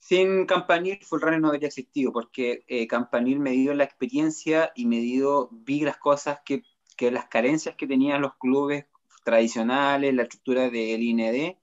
Sin 0.00 0.44
campanil 0.44 0.98
Full 1.04 1.20
Runner 1.20 1.40
no 1.40 1.50
habría 1.50 1.68
existido 1.68 2.12
porque 2.12 2.64
eh, 2.66 2.88
campanil 2.88 3.38
me 3.38 3.52
dio 3.52 3.74
la 3.74 3.84
experiencia 3.84 4.72
y 4.74 4.86
me 4.86 4.98
dio, 4.98 5.50
vi 5.52 5.82
las 5.82 5.98
cosas 5.98 6.40
que, 6.44 6.64
que 6.96 7.12
las 7.12 7.26
carencias 7.26 7.76
que 7.76 7.86
tenían 7.86 8.22
los 8.22 8.34
clubes 8.38 8.86
tradicionales, 9.22 10.12
la 10.12 10.24
estructura 10.24 10.68
del 10.68 11.00
IND 11.00 11.58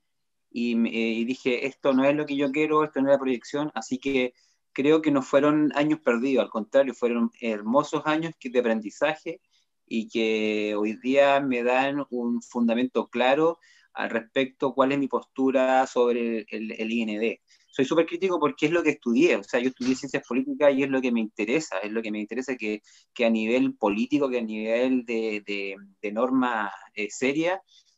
y, 0.51 1.23
dije, 1.25 1.65
esto 1.65 1.93
no 1.93 2.03
es 2.05 2.15
lo 2.15 2.25
que 2.25 2.35
yo 2.35 2.51
quiero, 2.51 2.83
esto 2.83 3.01
no 3.01 3.07
es 3.07 3.13
la 3.13 3.19
proyección, 3.19 3.71
así 3.73 3.97
que 3.97 4.33
creo 4.73 5.01
que 5.01 5.11
no 5.11 5.21
fueron 5.21 5.71
años 5.75 5.99
perdidos, 6.01 6.45
al 6.45 6.51
contrario, 6.51 6.93
fueron 6.93 7.31
hermosos 7.39 8.03
años 8.05 8.33
de 8.41 8.59
aprendizaje 8.59 9.41
y 9.85 10.07
que 10.07 10.75
hoy 10.75 10.97
día 11.01 11.39
me 11.41 11.63
dan 11.63 12.05
un 12.09 12.41
fundamento 12.41 13.07
claro 13.07 13.59
al 13.93 14.09
respecto 14.09 14.73
cuál 14.73 14.93
es 14.93 14.99
mi 14.99 15.07
postura 15.07 15.85
sobre 15.87 16.45
el, 16.49 16.71
el, 16.71 16.91
IND. 16.91 17.39
Soy 17.67 17.85
súper 17.85 18.05
crítico 18.05 18.39
porque 18.39 18.67
es 18.67 18.71
lo 18.71 18.83
que 18.83 18.91
estudié, 18.91 19.35
o 19.37 19.43
sea, 19.43 19.59
yo 19.59 19.69
estudié 19.69 19.95
ciencias 19.95 20.23
políticas 20.27 20.73
y 20.73 20.83
es 20.83 20.89
lo 20.89 21.01
que 21.01 21.11
me 21.11 21.19
interesa, 21.19 21.79
es 21.79 21.91
lo 21.91 22.01
que 22.01 22.11
me 22.11 22.19
interesa 22.19 22.55
que, 22.55 22.81
que 23.13 23.25
a 23.25 23.29
nivel 23.29 23.75
político, 23.75 24.29
que 24.29 24.39
a 24.39 24.43
nivel 24.43 25.05
de, 25.05 25.43
de, 25.45 25.75
de 26.01 26.11
norma 26.11 26.71
eh, 26.93 27.09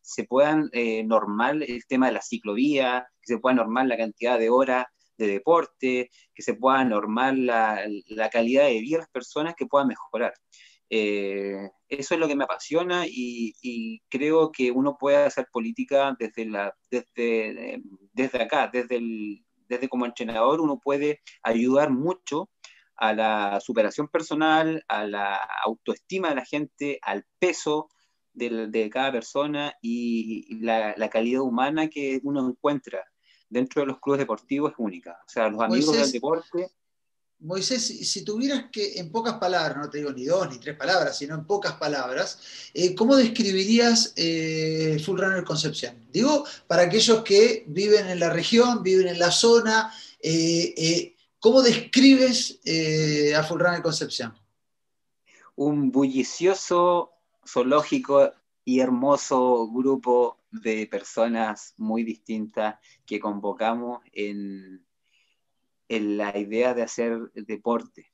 se 0.03 0.25
puedan 0.25 0.69
eh, 0.73 1.03
normar 1.03 1.63
el 1.63 1.85
tema 1.87 2.07
de 2.07 2.13
la 2.13 2.21
ciclovía, 2.21 3.07
que 3.21 3.33
se 3.33 3.39
pueda 3.39 3.55
normar 3.55 3.87
la 3.87 3.97
cantidad 3.97 4.37
de 4.37 4.49
horas 4.49 4.85
de 5.17 5.27
deporte, 5.27 6.09
que 6.35 6.43
se 6.43 6.55
pueda 6.55 6.83
normar 6.83 7.37
la, 7.37 7.81
la 8.07 8.29
calidad 8.29 8.65
de 8.65 8.81
vida 8.81 8.97
de 8.97 9.03
las 9.03 9.09
personas, 9.09 9.55
que 9.55 9.65
puedan 9.65 9.87
mejorar. 9.87 10.33
Eh, 10.89 11.69
eso 11.87 12.13
es 12.13 12.19
lo 12.19 12.27
que 12.27 12.35
me 12.35 12.43
apasiona 12.43 13.05
y, 13.07 13.53
y, 13.61 14.01
creo 14.09 14.51
que 14.51 14.69
uno 14.69 14.97
puede 14.99 15.17
hacer 15.17 15.47
política 15.51 16.15
desde, 16.19 16.45
la, 16.45 16.75
desde, 16.91 17.73
eh, 17.75 17.81
desde 18.11 18.43
acá, 18.43 18.69
desde, 18.71 18.97
el, 18.97 19.43
desde 19.67 19.89
como 19.89 20.05
entrenador, 20.05 20.61
uno 20.61 20.79
puede 20.79 21.21
ayudar 21.41 21.89
mucho 21.89 22.49
a 22.95 23.13
la 23.13 23.59
superación 23.59 24.07
personal, 24.07 24.83
a 24.87 25.05
la 25.05 25.35
autoestima 25.65 26.29
de 26.29 26.35
la 26.35 26.45
gente, 26.45 26.99
al 27.01 27.25
peso 27.39 27.89
de, 28.33 28.89
cada 28.91 29.11
persona 29.11 29.73
y 29.81 30.59
la, 30.61 31.09
calidad 31.09 31.41
humana 31.41 31.89
que 31.89 32.19
uno 32.23 32.49
encuentra 32.49 33.03
dentro 33.49 33.81
de 33.81 33.87
los 33.87 33.99
clubes 33.99 34.19
deportivos 34.19 34.71
es 34.71 34.79
única. 34.79 35.19
O 35.25 35.29
sea, 35.29 35.49
los 35.49 35.61
amigos 35.61 35.95
del 35.95 36.11
deporte 36.11 36.71
Moisés, 37.43 37.85
si, 37.85 38.23
tuvieras 38.23 38.65
que, 38.71 38.93
en 38.99 39.11
pocas 39.11 39.33
palabras, 39.33 39.77
no 39.77 39.89
te 39.89 39.97
digo 39.97 40.11
ni 40.13 40.23
dos 40.23 40.49
ni 40.49 40.59
tres 40.59 40.77
palabras, 40.77 41.17
sino 41.17 41.35
en 41.35 41.45
pocas 41.45 41.73
palabras, 41.73 42.39
eh, 42.73 42.95
¿cómo 42.95 43.17
describirías 43.17 44.13
eh, 44.15 44.97
Full 45.03 45.19
Runner 45.19 45.43
Concepción? 45.43 46.07
Digo, 46.11 46.45
para 46.67 46.83
aquellos 46.83 47.21
que 47.23 47.65
viven 47.67 48.07
en 48.07 48.19
la 48.21 48.29
región, 48.29 48.81
viven 48.81 49.09
en 49.09 49.19
la 49.19 49.29
zona, 49.29 49.93
eh, 50.21 51.15
¿cómo 51.39 51.61
describes 51.61 52.59
a 53.35 53.43
Full 53.43 53.59
Runner 53.59 53.81
Concepción? 53.81 54.33
Un 55.55 55.91
bullicioso, 55.91 57.11
zoológico 57.47 58.31
y 58.65 58.79
hermoso 58.79 59.69
grupo 59.71 60.39
de 60.51 60.87
personas 60.87 61.73
muy 61.77 62.03
distintas 62.03 62.75
que 63.05 63.19
convocamos 63.19 64.01
en 64.11 64.85
en 65.95 66.17
la 66.17 66.37
idea 66.37 66.73
de 66.73 66.83
hacer 66.83 67.31
deporte. 67.33 68.11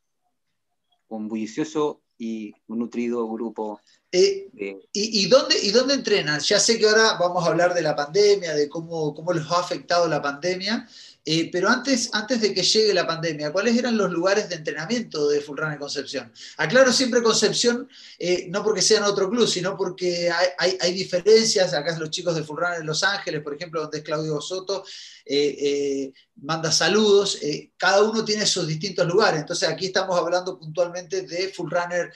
Un 1.07 1.27
bullicioso 1.27 2.01
y 2.17 2.53
nutrido 2.67 3.27
grupo. 3.29 3.79
Eh, 4.11 4.49
¿y, 4.91 5.27
dónde, 5.27 5.55
¿Y 5.61 5.69
dónde 5.71 5.93
entrenan? 5.93 6.39
Ya 6.39 6.59
sé 6.59 6.79
que 6.79 6.87
ahora 6.87 7.17
vamos 7.19 7.43
a 7.43 7.49
hablar 7.49 7.73
de 7.75 7.81
la 7.83 7.95
pandemia, 7.95 8.55
de 8.55 8.67
cómo, 8.67 9.13
cómo 9.13 9.33
les 9.33 9.45
ha 9.45 9.59
afectado 9.59 10.07
la 10.07 10.21
pandemia, 10.21 10.87
eh, 11.31 11.47
pero 11.51 11.69
antes, 11.69 12.09
antes 12.13 12.41
de 12.41 12.53
que 12.55 12.63
llegue 12.63 12.91
la 12.91 13.05
pandemia, 13.05 13.51
¿cuáles 13.51 13.77
eran 13.77 13.95
los 13.95 14.09
lugares 14.09 14.49
de 14.49 14.55
entrenamiento 14.55 15.27
de 15.27 15.41
Full 15.41 15.59
Runner 15.59 15.77
Concepción? 15.77 16.33
Aclaro 16.57 16.91
siempre 16.91 17.21
Concepción, 17.21 17.87
eh, 18.17 18.47
no 18.49 18.63
porque 18.63 18.81
sean 18.81 19.03
otro 19.03 19.29
club, 19.29 19.47
sino 19.47 19.77
porque 19.77 20.31
hay, 20.57 20.91
diferencias. 20.91 21.75
Acá 21.75 21.95
los 21.99 22.09
chicos 22.09 22.35
de 22.35 22.43
Full 22.43 22.57
Runner 22.57 22.79
en 22.79 22.87
Los 22.87 23.03
Ángeles, 23.03 23.43
por 23.43 23.53
ejemplo, 23.53 23.79
donde 23.81 23.99
es 23.99 24.03
Claudio 24.03 24.41
Soto, 24.41 24.83
eh, 25.23 26.11
manda 26.37 26.71
saludos. 26.71 27.37
cada 27.77 28.01
uno 28.01 28.25
tiene 28.25 28.47
sus 28.47 28.65
distintos 28.65 29.05
lugares. 29.05 29.41
Entonces 29.41 29.69
aquí 29.69 29.85
estamos 29.85 30.17
hablando 30.17 30.57
puntualmente 30.57 31.23
de 31.23 31.49
Full 31.49 31.69
Runner 31.69 32.11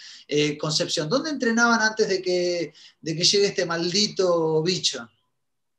Concepción. 0.57 1.07
¿Dónde 1.07 1.29
entrenaban 1.29 1.81
antes 1.87 2.07
de 2.07 2.21
que, 2.21 2.73
de 3.01 3.15
que 3.15 3.23
llegue 3.23 3.47
este 3.47 3.65
maldito 3.65 4.61
bicho? 4.63 5.09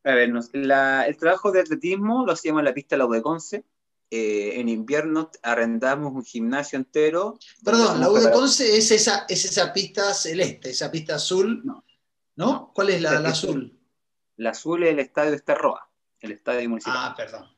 A 0.04 0.14
ver, 0.14 0.30
el 0.52 1.16
trabajo 1.16 1.50
de 1.50 1.60
atletismo 1.60 2.26
lo 2.26 2.32
hacíamos 2.32 2.60
en 2.60 2.66
la 2.66 2.74
pista 2.74 2.94
de 2.94 2.98
la 2.98 3.06
UDECONCE. 3.06 3.64
Eh, 4.10 4.60
en 4.60 4.68
invierno 4.68 5.30
arrendamos 5.42 6.12
un 6.12 6.24
gimnasio 6.24 6.78
entero. 6.78 7.38
Perdón, 7.64 8.00
la 8.00 8.10
UDECONCE 8.10 8.76
es 8.76 8.90
esa, 8.90 9.24
es 9.28 9.44
esa 9.46 9.72
pista 9.72 10.12
celeste, 10.12 10.70
esa 10.70 10.90
pista 10.90 11.16
azul. 11.16 11.62
No. 11.64 11.84
¿No? 12.36 12.70
¿Cuál 12.74 12.90
es 12.90 13.00
la, 13.00 13.12
azul? 13.28 13.78
La 14.36 14.50
azul 14.50 14.82
es 14.82 14.90
el 14.90 14.98
estadio 14.98 15.30
de 15.30 15.36
Esterroa, 15.36 15.88
el 16.20 16.32
estadio 16.32 16.68
municipal. 16.68 16.96
Ah, 16.98 17.14
perdón. 17.16 17.48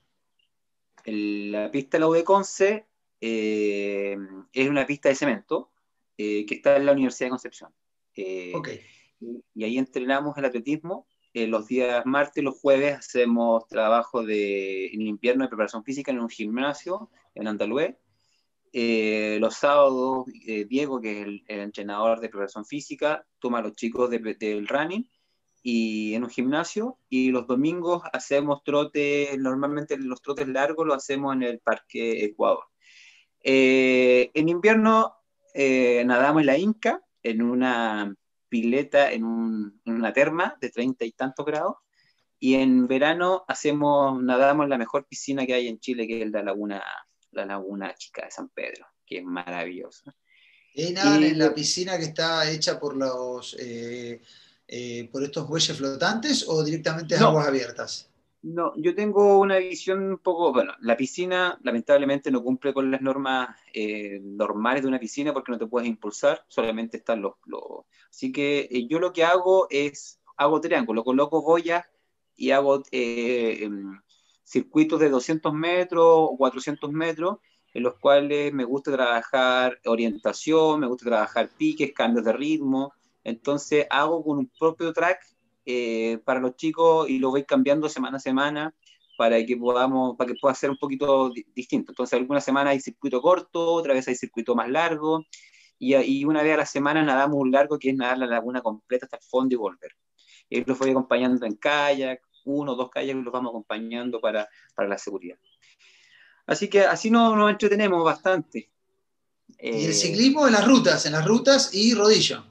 la 1.05 1.71
pista 1.71 1.97
de 1.97 2.01
la 2.01 2.09
UDECONCE 2.09 2.87
eh, 3.21 4.17
es 4.53 4.69
una 4.69 4.87
pista 4.87 5.09
de 5.09 5.15
cemento 5.15 5.73
eh, 6.17 6.47
que 6.47 6.57
está 6.57 6.77
en 6.77 6.87
la 6.87 6.93
Universidad 6.93 7.27
de 7.27 7.31
Concepción. 7.31 7.75
Ok. 8.55 8.69
Y 9.55 9.65
ahí 9.65 9.79
entrenamos 9.79 10.37
el 10.37 10.45
atletismo 10.45 11.07
eh, 11.37 11.47
los 11.47 11.67
días 11.67 12.07
martes 12.07 12.39
y 12.39 12.41
los 12.41 12.59
jueves 12.59 12.97
hacemos 12.97 13.69
trabajo 13.69 14.25
de, 14.25 14.87
en 14.87 15.03
invierno 15.03 15.45
de 15.45 15.51
preparación 15.51 15.85
física 15.85 16.11
en 16.11 16.21
un 16.21 16.31
gimnasio 16.31 17.11
en 17.35 17.47
Andalué. 17.47 17.99
Eh, 18.73 19.37
los 19.39 19.55
sábados, 19.55 20.25
eh, 20.47 20.65
Diego, 20.65 20.99
que 20.99 21.21
es 21.21 21.27
el, 21.27 21.45
entrenador 21.47 22.21
de 22.21 22.31
preparación 22.31 22.65
física, 22.65 23.27
toma 23.39 23.59
a 23.59 23.61
los 23.65 23.75
chicos 23.75 24.09
del 24.09 24.67
running 24.67 25.07
y 25.63 26.15
en 26.15 26.25
un 26.25 26.31
gimnasio. 26.31 27.01
Y 27.11 27.31
los 27.31 27.47
domingos 27.47 28.03
hacemos 28.15 28.65
trotes, 28.65 29.39
normalmente 29.39 29.99
los 29.99 30.23
trotes 30.23 30.49
largos 30.49 30.87
los 30.87 30.97
hacemos 30.97 31.35
en 31.35 31.43
el 31.43 31.59
Parque 31.59 32.25
Ecuador. 32.25 32.65
en 33.43 34.49
invierno 34.49 35.17
nadamos 35.55 36.41
en 36.41 36.47
la 36.47 36.57
Inca, 36.57 37.06
en 37.31 37.43
una 37.43 38.15
pileta 38.49 39.13
en, 39.13 39.25
una 39.25 40.13
terma 40.13 40.57
de 40.61 40.71
treinta 40.71 41.05
y 41.05 41.13
tantos 41.13 41.45
grados. 41.45 41.77
Y 42.39 42.55
en 42.55 42.87
verano 42.87 43.45
hacemos, 43.49 44.23
nadamos 44.23 44.65
en 44.65 44.71
la 44.71 44.79
mejor 44.79 45.07
piscina 45.07 45.47
que 45.47 45.55
hay 45.55 45.69
en 45.69 45.79
Chile, 45.81 46.07
que 46.07 46.23
es 46.23 46.31
la 46.31 46.43
laguna, 46.43 46.83
la 47.33 47.47
laguna 47.47 47.95
chica 47.95 48.25
de 48.25 48.31
San 48.31 48.49
Pedro, 48.51 48.87
que 49.07 49.19
es 49.19 49.25
maravillosa. 49.25 50.15
¿Y 50.75 50.93
nadan 50.93 51.25
en 51.25 51.39
la 51.39 51.55
piscina 51.55 51.97
que 51.97 52.05
está 52.05 52.49
hecha 52.51 52.79
por 52.79 52.95
los 52.95 53.57
eh, 53.59 54.21
eh, 54.69 55.09
por 55.11 55.23
estos 55.23 55.49
bueyes 55.49 55.77
flotantes 55.77 56.45
o 56.47 56.63
directamente 56.63 57.15
en 57.15 57.23
aguas 57.23 57.49
abiertas? 57.49 58.11
No, 58.49 58.73
yo 58.77 58.95
tengo 58.95 59.41
una 59.41 59.57
visión 59.59 60.05
un 60.05 60.19
poco, 60.19 60.53
bueno, 60.53 60.73
la 60.79 60.97
piscina 60.97 61.59
lamentablemente 61.65 62.31
no 62.31 62.45
cumple 62.45 62.73
con 62.73 62.93
las 62.93 63.03
normas 63.03 63.49
eh, 63.75 64.21
normales 64.23 64.83
de 64.83 64.89
una 64.89 65.01
piscina 65.01 65.33
porque 65.33 65.51
no 65.51 65.59
te 65.59 65.67
puedes 65.67 65.89
impulsar, 65.89 66.45
solamente 66.47 66.99
están 66.99 67.23
los... 67.23 67.35
Así 68.09 68.31
que 68.31 68.69
eh, 68.71 68.87
yo 68.87 69.01
lo 69.01 69.13
que 69.13 69.25
hago 69.25 69.67
es, 69.69 70.21
hago 70.37 70.61
triángulo, 70.61 71.03
coloco 71.03 71.43
boyas 71.43 71.87
y 72.37 72.53
hago 72.53 72.85
eh, 72.93 73.65
em, 73.65 74.01
circuitos 74.45 75.01
de 75.01 75.09
200 75.09 75.53
metros 75.53 76.05
o 76.07 76.37
400 76.39 76.93
metros 76.93 77.39
en 77.75 77.83
los 77.83 77.99
cuales 77.99 78.53
me 78.53 78.63
gusta 78.63 78.93
trabajar 78.93 79.81
orientación, 79.87 80.79
me 80.79 80.87
gusta 80.87 81.07
trabajar 81.07 81.51
piques, 81.59 81.93
cambios 81.93 82.25
de 82.25 82.33
ritmo. 82.33 82.93
Entonces 83.25 83.89
hago 83.91 84.23
con 84.23 84.39
un 84.39 84.51
propio 84.57 84.93
track 84.93 85.36
eh, 85.67 86.19
para 86.25 86.39
los 86.39 86.55
chicos 86.57 87.11
y 87.11 87.19
lo 87.19 87.31
voy 87.31 87.45
cambiando 87.45 87.89
semana 87.89 88.19
a 88.19 88.21
semana 88.21 88.75
para 89.19 89.45
que 89.45 89.57
podamos, 89.57 90.17
para 90.17 90.33
que 90.33 90.39
pueda 90.41 90.55
ser 90.55 90.71
un 90.71 90.77
poquito 90.77 91.33
distinto. 91.55 91.93
Entonces, 91.93 92.19
alguna 92.19 92.41
semana 92.41 92.71
hay 92.71 92.81
circuito 92.81 93.21
corto, 93.21 93.73
otra 93.73 93.95
vez 93.95 94.07
hay 94.09 94.15
circuito 94.15 94.55
más 94.55 94.69
largo, 94.69 95.25
y, 95.79 95.97
y, 95.97 96.25
una 96.25 96.43
vez 96.43 96.55
a 96.55 96.59
la 96.59 96.67
semana 96.67 97.03
nadamos 97.03 97.37
un 97.39 97.51
largo 97.51 97.79
que 97.79 97.91
es 97.91 97.97
nadar 97.97 98.19
la 98.19 98.27
laguna 98.27 98.63
completa 98.63 99.07
hasta 99.07 99.17
el 99.17 99.23
fondo 99.23 99.55
y 99.55 99.59
volver. 99.59 99.93
Y 100.49 100.65
los 100.65 100.79
voy 100.79 100.91
acompañando 100.91 101.45
en 101.45 101.57
kayak, 101.57 102.23
uno 102.45 102.73
o 102.73 102.77
dos 102.77 102.91
kayaks 102.91 103.25
los 103.25 103.33
vamos 103.33 103.51
acompañando 103.51 104.21
para, 104.21 104.49
para 104.75 104.89
la 104.89 104.99
seguridad. 104.99 105.39
Así 106.47 106.69
que 106.69 106.83
así 106.83 107.11
nos, 107.11 107.37
nos 107.37 107.51
entretenemos 107.51 108.05
bastante. 108.05 108.71
y 109.59 109.85
el 109.87 109.95
ciclismo 109.95 110.47
en 110.47 110.53
las 110.53 110.67
rutas, 110.67 111.05
en 111.07 111.13
las 111.13 111.25
rutas 111.25 111.75
y 111.75 111.95
rodillo. 111.95 112.45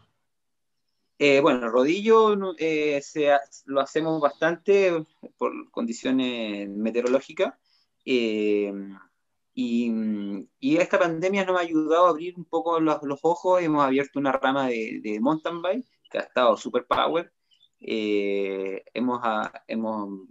Eh, 1.18 1.40
bueno, 1.40 1.70
rodillo 1.70 2.36
eh, 2.58 3.02
lo 3.66 3.80
hacemos 3.80 4.20
bastante 4.20 4.92
por 5.38 5.72
condiciones 5.72 6.70
meteorológicas. 6.70 7.54
Eh, 8.06 8.74
y, 9.54 9.94
esta 10.78 11.00
pandemia 11.00 11.46
nos 11.46 11.58
ha 11.58 11.64
ayudado 11.64 12.08
a 12.08 12.10
abrir 12.10 12.36
un 12.38 12.46
poco 12.46 12.80
los, 12.80 13.00
ojos. 13.22 13.62
Hemos 13.62 13.84
abierto 13.86 14.20
una 14.20 14.34
rama 14.34 14.68
de, 14.68 15.18
mountain 15.22 15.62
bike 15.62 15.86
que 16.12 16.18
ha 16.18 16.22
estado 16.22 16.58
super 16.58 16.86
power. 16.86 17.32
hemos, 17.80 19.22
hemos, 19.68 20.28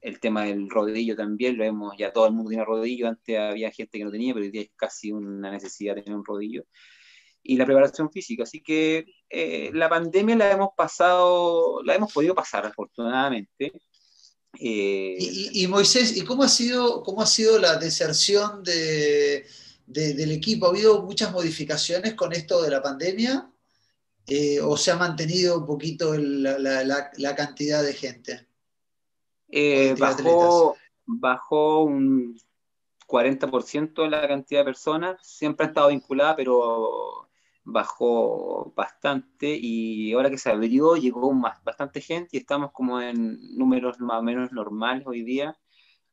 el 0.00 0.20
tema 0.20 0.44
del 0.44 0.70
rodillo 0.70 1.16
también, 1.16 1.56
lo 1.58 1.64
hemos, 1.64 1.96
ya 1.98 2.12
todo 2.12 2.26
el 2.26 2.32
mundo 2.34 2.50
tiene 2.50 2.64
rodillo. 2.64 3.08
Antes 3.08 3.38
había 3.38 3.70
gente 3.72 3.98
que 3.98 4.04
no 4.04 4.12
tenía, 4.12 4.32
pero 4.34 4.44
hoy 4.44 4.52
día 4.52 4.62
es 4.62 4.70
casi 4.76 5.12
una 5.12 5.50
necesidad 5.50 5.96
tener 5.96 6.14
un 6.14 6.24
rodillo 6.24 6.64
y 7.42 7.56
la 7.56 7.64
preparación 7.66 8.10
física. 8.10 8.42
Así 8.42 8.60
que 8.62 9.06
eh, 9.30 9.70
la 9.72 9.88
pandemia 9.88 10.36
la 10.36 10.52
hemos 10.52 10.70
pasado, 10.76 11.82
la 11.82 11.94
hemos 11.94 12.12
podido 12.12 12.34
pasar 12.34 12.66
afortunadamente. 12.66 13.72
Eh, 14.60 15.16
y, 15.52 15.66
Moisés, 15.66 16.16
¿y 16.16 16.24
cómo 16.24 16.42
ha 16.42 16.48
sido, 16.48 17.02
cómo 17.02 17.22
ha 17.22 17.26
sido 17.26 17.58
la 17.58 17.76
deserción 17.76 18.62
de, 18.62 19.46
del 19.86 20.32
equipo? 20.32 20.66
¿Ha 20.66 20.70
habido 20.70 21.02
muchas 21.02 21.32
modificaciones 21.32 22.14
con 22.14 22.32
esto 22.32 22.62
de 22.62 22.70
la 22.70 22.82
pandemia? 22.82 23.50
Eh, 24.26 24.60
¿O 24.60 24.76
se 24.76 24.90
ha 24.90 24.96
mantenido 24.96 25.58
un 25.58 25.66
poquito 25.66 26.14
la, 26.16 26.58
la, 26.84 27.34
cantidad 27.34 27.82
de 27.82 27.94
gente? 27.94 28.46
bajó, 29.98 30.76
bajó 31.06 31.84
un 31.84 32.38
40% 33.06 34.06
la 34.08 34.28
cantidad 34.28 34.60
de 34.60 34.64
personas. 34.66 35.18
Siempre 35.22 35.66
ha 35.66 35.68
estado 35.68 35.88
vinculada, 35.88 36.36
pero 36.36 37.27
bajó 37.70 38.72
bastante 38.74 39.58
y 39.60 40.12
ahora 40.14 40.30
que 40.30 40.38
se 40.38 40.50
abrió 40.50 40.96
llegó 40.96 41.32
más, 41.34 41.62
bastante 41.62 42.00
gente 42.00 42.30
y 42.32 42.38
estamos 42.38 42.72
como 42.72 43.00
en 43.00 43.38
números 43.56 44.00
más 44.00 44.20
o 44.20 44.22
menos 44.22 44.52
normales 44.52 45.06
hoy 45.06 45.22
día. 45.22 45.56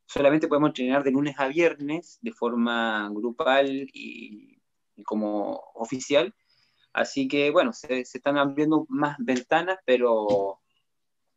Solamente 0.05 0.47
podemos 0.47 0.69
entrenar 0.69 1.03
de 1.03 1.11
lunes 1.11 1.35
a 1.39 1.47
viernes 1.47 2.19
de 2.21 2.33
forma 2.33 3.09
grupal 3.09 3.89
y, 3.93 4.61
como 5.05 5.61
oficial. 5.75 6.35
Así 6.93 7.27
que 7.27 7.51
bueno, 7.51 7.71
se, 7.73 8.01
están 8.01 8.37
abriendo 8.37 8.85
más 8.89 9.15
ventanas, 9.19 9.79
pero... 9.85 10.59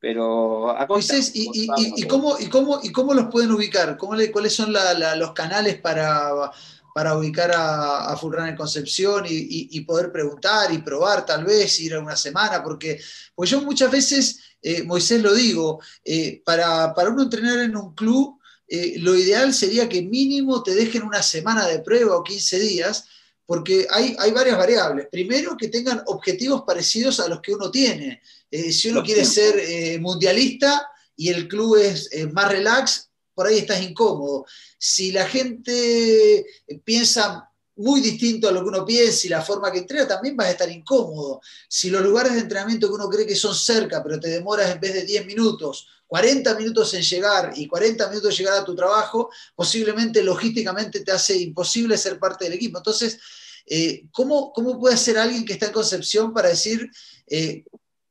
Pero 0.01 0.71
a 0.71 0.87
¿y, 1.35 1.51
y, 1.53 1.69
y, 1.97 2.07
cómo, 2.07 2.39
y, 2.39 2.49
cómo, 2.49 2.79
¿y 2.81 2.93
cómo 2.93 3.15
los 3.15 3.33
pueden 3.33 3.51
ubicar? 3.51 3.97
¿Cómo 3.97 4.15
¿Cuáles 4.33 4.55
son 4.55 4.73
los 4.73 5.33
canales 5.33 5.81
para 5.81 6.53
para 6.99 7.17
ubicar 7.17 7.53
a, 7.53 8.11
a 8.11 8.21
Runner 8.21 8.57
Concepción 8.57 9.25
y, 9.29 9.81
poder 9.83 10.11
preguntar 10.11 10.73
y 10.73 10.79
probar 10.79 11.25
tal 11.25 11.45
vez, 11.45 11.79
ir 11.79 11.95
a 11.95 12.01
una 12.01 12.17
semana, 12.17 12.61
porque 12.61 13.01
pues 13.37 13.51
yo 13.51 13.63
muchas 13.63 13.89
veces, 13.89 14.41
eh, 14.61 14.83
Moisés 14.83 15.23
lo 15.23 15.33
digo, 15.33 15.81
eh, 16.05 16.43
para, 16.45 16.93
para 16.95 17.11
uno 17.11 17.23
entrenar 17.23 17.61
en 17.61 17.77
un 17.77 17.95
club, 17.95 18.41
eh, 18.67 18.97
lo 18.99 19.15
ideal 19.15 19.55
sería 19.55 19.89
que 19.89 20.03
mínimo 20.03 20.61
te 20.65 20.75
dejen 20.75 21.05
una 21.05 21.23
semana 21.23 21.69
de 21.69 21.79
prueba 21.79 22.17
o 22.17 22.25
15 22.25 22.59
días, 22.59 23.05
porque 23.47 23.87
hay, 23.89 24.17
hay 24.19 24.33
varias 24.33 24.59
variables. 24.59 25.07
Primero, 25.09 25.57
que 25.57 25.69
tengan 25.69 26.03
objetivos 26.07 26.65
parecidos 26.67 27.21
a 27.21 27.29
los 27.29 27.41
que 27.41 27.55
uno 27.55 27.71
tiene. 27.71 28.21
si 28.51 28.91
uno 28.91 29.05
quiere 29.05 29.25
ser 29.25 30.01
mundialista 30.01 30.85
y 31.15 31.29
el 31.29 31.47
club 31.47 31.77
es 31.77 32.11
más 32.33 32.51
relax, 32.51 33.08
por 33.39 33.47
ahí 33.47 33.59
estás 33.59 33.81
incómodo. 33.81 34.47
Si 34.77 35.13
la 35.13 35.25
gente 35.25 36.45
piensa 36.83 37.49
muy 37.77 38.01
distinto 38.01 38.49
a 38.49 38.51
lo 38.51 38.63
que 38.63 38.69
uno 38.69 38.85
piensa 38.85 39.29
y 39.29 39.31
la 39.31 39.43
forma 39.43 39.71
que 39.71 39.79
entrena, 39.79 40.09
también 40.09 40.37
vas 40.37 40.49
a 40.49 40.51
estar 40.51 40.69
incómodo. 40.69 41.41
Si 41.69 41.89
los 41.89 42.03
lugares 42.03 42.33
de 42.33 42.41
entrenamiento 42.41 42.89
que 42.89 42.95
uno 42.95 43.09
cree 43.09 43.29
que 43.29 43.37
son 43.37 43.55
cerca, 43.55 44.03
pero 44.03 44.19
te 44.19 44.29
demoras 44.29 44.69
en 44.73 44.81
vez 44.81 44.93
de 44.93 45.05
10 45.05 45.27
minutos, 45.27 45.87
40 46.09 46.53
minutos 46.57 46.93
en 46.95 47.03
llegar 47.03 47.53
y 47.55 47.69
40 47.69 48.09
minutos 48.09 48.37
llegar 48.37 48.55
a 48.55 48.65
tu 48.65 48.75
trabajo, 48.75 49.31
posiblemente 49.55 50.21
logísticamente 50.25 51.05
te 51.05 51.13
hace 51.13 51.37
imposible 51.39 51.97
ser 51.97 52.19
parte 52.19 52.47
del 52.47 52.55
equipo. 52.55 52.79
Entonces, 52.79 53.21
eh, 53.67 54.03
¿cómo, 54.11 54.53
¿cómo, 54.53 54.81
puede 54.81 54.97
ser 54.97 55.17
alguien 55.17 55.45
que 55.45 55.53
está 55.53 55.67
en 55.67 55.73
Concepción 55.73 56.35
para 56.35 56.49
decir, 56.49 56.91
eh, 57.29 57.63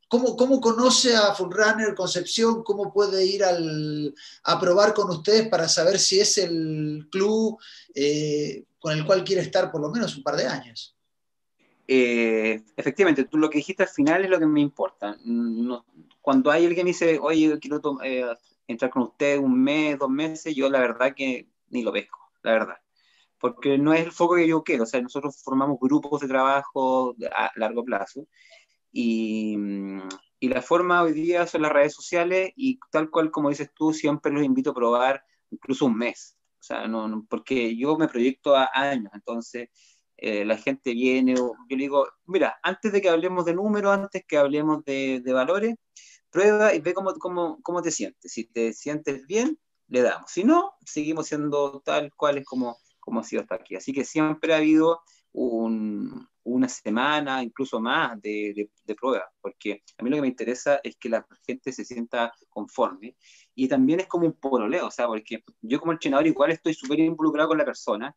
¿Cómo, 0.09 0.37
¿Cómo, 0.37 0.61
conoce 0.61 1.15
a 1.15 1.33
Fullrunner 1.33 1.93
Concepción? 1.93 2.63
¿Cómo 2.63 2.93
puede 2.93 3.25
ir 3.25 3.43
al, 3.43 4.15
a 4.43 4.59
probar 4.59 4.93
con 4.93 5.09
ustedes 5.09 5.49
para 5.49 5.67
saber 5.67 5.99
si 5.99 6.19
es 6.19 6.37
el 6.37 7.07
club 7.11 7.59
eh, 7.93 8.63
con 8.79 8.93
el 8.93 9.05
cual 9.05 9.25
quiere 9.25 9.41
estar 9.41 9.69
por 9.69 9.81
lo 9.81 9.89
menos 9.89 10.15
un 10.15 10.23
par 10.23 10.37
de 10.37 10.47
años? 10.47 10.95
Eh, 11.89 12.63
efectivamente, 12.77 13.25
tú 13.25 13.37
lo 13.37 13.49
que 13.49 13.57
dijiste 13.57 13.83
al 13.83 13.89
final 13.89 14.23
es 14.23 14.29
lo 14.29 14.39
que 14.39 14.45
me 14.45 14.61
importa. 14.61 15.17
cuando 16.21 16.51
hay 16.51 16.65
alguien 16.65 16.85
que 16.85 16.91
dice, 16.91 17.19
oye, 17.21 17.59
quiero 17.59 17.81
eh, 18.01 18.25
entrar 18.65 18.91
con 18.91 19.03
usted 19.03 19.37
un 19.37 19.61
mes, 19.61 19.99
dos 19.99 20.09
meses, 20.09 20.55
yo 20.55 20.69
la 20.69 20.79
verdad 20.79 21.13
que 21.15 21.49
ni 21.69 21.83
lo 21.83 21.91
pesco, 21.91 22.19
la 22.43 22.51
verdad. 22.51 22.77
Porque 23.39 23.77
no 23.77 23.93
es 23.93 24.05
el 24.05 24.11
foco 24.13 24.35
que 24.35 24.47
yo 24.47 24.63
quiero. 24.63 24.83
O 24.83 24.87
sea, 24.87 25.01
nosotros 25.01 25.41
formamos 25.43 25.77
grupos 25.79 26.21
de 26.21 26.27
trabajo 26.27 27.15
a 27.35 27.51
largo 27.55 27.83
plazo 27.83 28.25
Mm, 28.97 30.01
y, 30.39 30.49
la 30.49 30.61
forma 30.61 31.03
hoy 31.03 31.13
día 31.13 31.45
son 31.47 31.61
las 31.61 31.71
redes 31.71 31.93
sociales 31.93 32.51
y 32.55 32.79
tal 32.91 33.09
cual 33.11 33.31
como 33.31 33.49
dices 33.49 33.69
tú, 33.75 33.93
siempre 33.93 34.31
los 34.31 34.43
invito 34.43 34.71
a 34.71 34.75
probar 34.75 35.23
incluso 35.51 35.85
un 35.85 35.97
mes. 35.97 36.37
O 36.59 36.63
sea, 36.63 36.87
no, 36.87 37.25
porque 37.29 37.77
yo 37.77 37.97
me 37.97 38.07
proyecto 38.07 38.55
a 38.55 38.69
años, 38.73 39.11
entonces 39.13 39.69
eh, 40.17 40.45
la 40.45 40.57
gente 40.57 40.93
viene, 40.93 41.35
yo 41.35 41.53
le 41.69 41.77
digo, 41.77 42.07
mira, 42.25 42.57
antes 42.63 42.91
de 42.91 43.01
que 43.01 43.09
hablemos 43.09 43.45
de 43.45 43.53
números, 43.53 43.93
antes 43.93 44.25
que 44.27 44.37
hablemos 44.37 44.83
de, 44.85 45.21
de 45.23 45.33
valores, 45.33 45.75
prueba 46.31 46.73
y 46.73 46.79
ve 46.81 46.93
cómo, 46.93 47.13
cómo, 47.15 47.59
cómo, 47.63 47.81
te 47.81 47.91
sientes. 47.91 48.31
Si 48.33 48.45
te 48.45 48.73
sientes 48.73 49.25
bien, 49.27 49.59
le 49.87 50.01
damos. 50.01 50.31
Si 50.31 50.43
no, 50.43 50.73
seguimos 50.85 51.27
siendo 51.27 51.81
tal 51.81 52.11
cual 52.15 52.39
es 52.39 52.45
como, 52.45 52.77
como 52.99 53.19
ha 53.21 53.23
sido 53.23 53.43
hasta 53.43 53.55
aquí. 53.55 53.75
Así 53.75 53.93
que 53.93 54.05
siempre 54.05 54.53
ha 54.53 54.57
habido 54.57 55.01
un, 55.33 56.27
una 56.47 56.69
semana, 56.69 57.43
incluso 57.43 57.79
más 57.79 58.21
de, 58.21 58.69
de, 58.85 58.95
prueba, 58.95 59.29
porque 59.41 59.83
a 59.97 60.03
mí 60.03 60.09
lo 60.09 60.15
que 60.15 60.21
me 60.21 60.27
interesa 60.29 60.79
es 60.81 60.95
que 60.95 61.09
la 61.09 61.27
gente 61.45 61.73
se 61.73 61.83
sienta 61.83 62.33
conforme. 62.49 63.15
Y 63.53 63.67
también 63.67 63.99
es 63.99 64.07
como 64.07 64.25
un 64.25 64.33
pololeo, 64.33 64.87
o 64.87 64.91
sea, 64.91 65.07
porque 65.07 65.43
yo 65.61 65.79
como 65.79 65.91
entrenador 65.91 66.25
igual 66.25 66.51
estoy 66.51 66.73
súper 66.73 66.99
involucrado 66.99 67.49
con 67.49 67.57
la 67.57 67.65
persona 67.65 68.15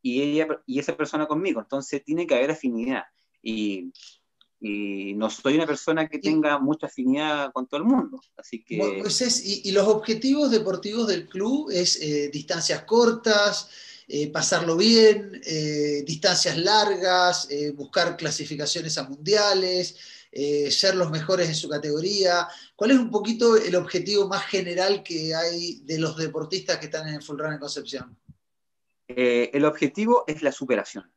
y, 0.00 0.22
ella, 0.22 0.46
y 0.64 0.78
esa 0.78 0.96
persona 0.96 1.26
conmigo, 1.26 1.60
entonces 1.60 2.04
tiene 2.04 2.26
que 2.26 2.36
haber 2.36 2.52
afinidad. 2.52 3.02
Y, 3.42 3.92
y 4.60 5.14
no 5.14 5.28
soy 5.28 5.56
una 5.56 5.66
persona 5.66 6.08
que 6.08 6.20
tenga 6.20 6.60
mucha 6.60 6.86
afinidad 6.86 7.52
con 7.52 7.66
todo 7.66 7.78
el 7.80 7.86
mundo, 7.86 8.20
así 8.36 8.62
que... 8.62 8.78
Pues 9.00 9.20
es, 9.22 9.44
y, 9.44 9.62
y, 9.64 9.72
los 9.72 9.88
objetivos 9.88 10.52
deportivos 10.52 11.08
del 11.08 11.28
club 11.28 11.68
es 11.72 12.00
eh, 12.00 12.30
distancias 12.32 12.84
cortas, 12.84 13.68
eh, 14.14 14.30
pasarlo 14.30 14.76
bien, 14.76 15.40
eh, 15.42 16.02
distancias 16.04 16.58
largas, 16.58 17.50
eh, 17.50 17.70
buscar 17.70 18.14
clasificaciones 18.14 18.98
a 18.98 19.08
mundiales, 19.08 19.96
ser 20.70 20.96
los 20.96 21.10
mejores 21.10 21.48
en 21.48 21.54
su 21.54 21.66
categoría. 21.66 22.46
¿Cuál 22.76 22.90
es 22.90 22.98
un 22.98 23.10
poquito 23.10 23.56
el 23.56 23.74
objetivo 23.74 24.28
más 24.28 24.44
general 24.44 25.02
que 25.02 25.34
hay 25.34 25.80
de 25.84 25.98
los 25.98 26.18
deportistas 26.18 26.76
que 26.76 26.86
están 26.86 27.08
en 27.08 27.14
el 27.14 27.22
Full 27.22 27.38
Run 27.38 27.54
en 27.54 27.58
Concepción? 27.58 28.18
el 29.06 29.64
objetivo 29.64 30.24
es 30.26 30.42
la 30.42 30.52
superación. 30.52 31.10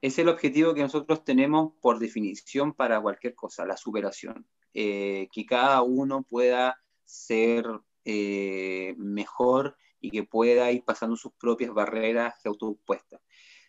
Es 0.00 0.18
el 0.18 0.28
objetivo 0.28 0.74
que 0.74 0.82
nosotros 0.82 1.24
tenemos 1.24 1.72
por 1.80 1.98
definición 1.98 2.74
para 2.74 3.00
cualquier 3.00 3.34
cosa, 3.34 3.66
la 3.66 3.76
superación. 3.76 4.46
que 4.72 5.46
cada 5.48 5.82
uno 5.82 6.22
pueda 6.22 6.80
ser 7.04 7.66
eh, 8.04 8.94
mejor 8.98 9.76
y 10.00 10.10
que 10.10 10.24
pueda 10.24 10.70
ir 10.70 10.84
pasando 10.84 11.16
sus 11.16 11.32
propias 11.32 11.72
barreras 11.72 12.34
autoimpuestas. 12.44 13.20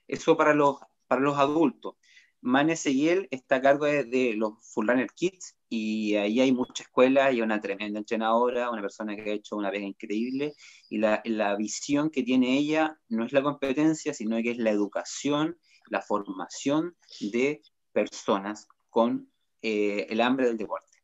Eso 0.08 0.36
para 0.38 0.54
los, 0.54 0.78
para 1.08 1.22
los 1.22 1.38
adultos. 1.38 1.96
Mane 2.42 2.76
Seguiel 2.76 3.28
está 3.32 3.56
a 3.56 3.62
cargo 3.62 3.86
de, 3.86 4.34
los 4.38 4.54
Full 4.72 4.88
Runner 4.88 5.10
Kids 5.16 5.58
y 5.68 6.16
ahí 6.16 6.40
hay 6.40 6.52
mucha 6.52 6.84
escuela 6.84 7.32
y 7.32 7.42
una 7.42 7.60
tremenda 7.60 7.98
entrenadora, 7.98 8.70
una 8.70 8.82
persona 8.82 9.16
que 9.16 9.32
ha 9.32 9.34
hecho 9.34 9.56
una 9.56 9.72
vega 9.72 9.88
increíble 9.88 10.54
y 10.90 11.00
la, 11.00 11.22
la, 11.26 11.56
visión 11.56 12.12
que 12.12 12.22
tiene 12.22 12.58
ella 12.58 13.00
no 13.10 13.26
es 13.26 13.34
la 13.34 13.42
competencia, 13.42 14.14
sino 14.14 14.38
que 14.44 14.52
es 14.52 14.58
la 14.58 14.70
educación, 14.70 15.58
la 15.90 16.02
formación 16.02 16.96
de 17.20 17.64
personas 17.92 18.68
con 18.90 19.32
eh, 19.64 20.06
el 20.10 20.22
hambre 20.22 20.46
del 20.46 20.58
deporte. 20.58 20.95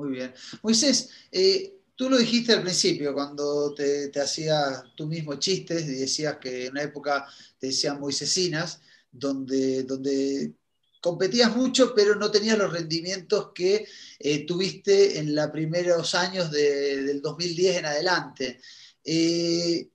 Muy 0.00 0.12
bien. 0.12 0.32
Moisés, 0.62 1.10
eh, 1.30 1.74
tú 1.94 2.08
lo 2.08 2.16
dijiste 2.16 2.54
al 2.54 2.62
principio, 2.62 3.12
cuando 3.12 3.74
te, 3.74 4.10
hacías 4.18 4.82
tú 4.96 5.06
mismo 5.06 5.34
chistes 5.34 5.82
y 5.82 5.92
decías 5.96 6.38
que 6.40 6.64
en 6.64 6.70
una 6.72 6.84
época 6.84 7.26
te 7.58 7.66
decían 7.66 8.00
moisesinas, 8.00 8.80
donde, 9.12 9.82
donde 9.82 10.54
competías 11.02 11.54
mucho, 11.54 11.94
pero 11.94 12.14
no 12.14 12.30
tenías 12.30 12.56
los 12.56 12.72
rendimientos 12.72 13.50
que 13.54 13.86
eh, 14.18 14.46
tuviste 14.46 15.18
en 15.18 15.34
los 15.34 15.48
primeros 15.48 16.14
años 16.14 16.50
del 16.50 17.20
2010 17.20 17.76
en 17.76 17.84
adelante. 17.84 18.58
Eh, 19.04 19.86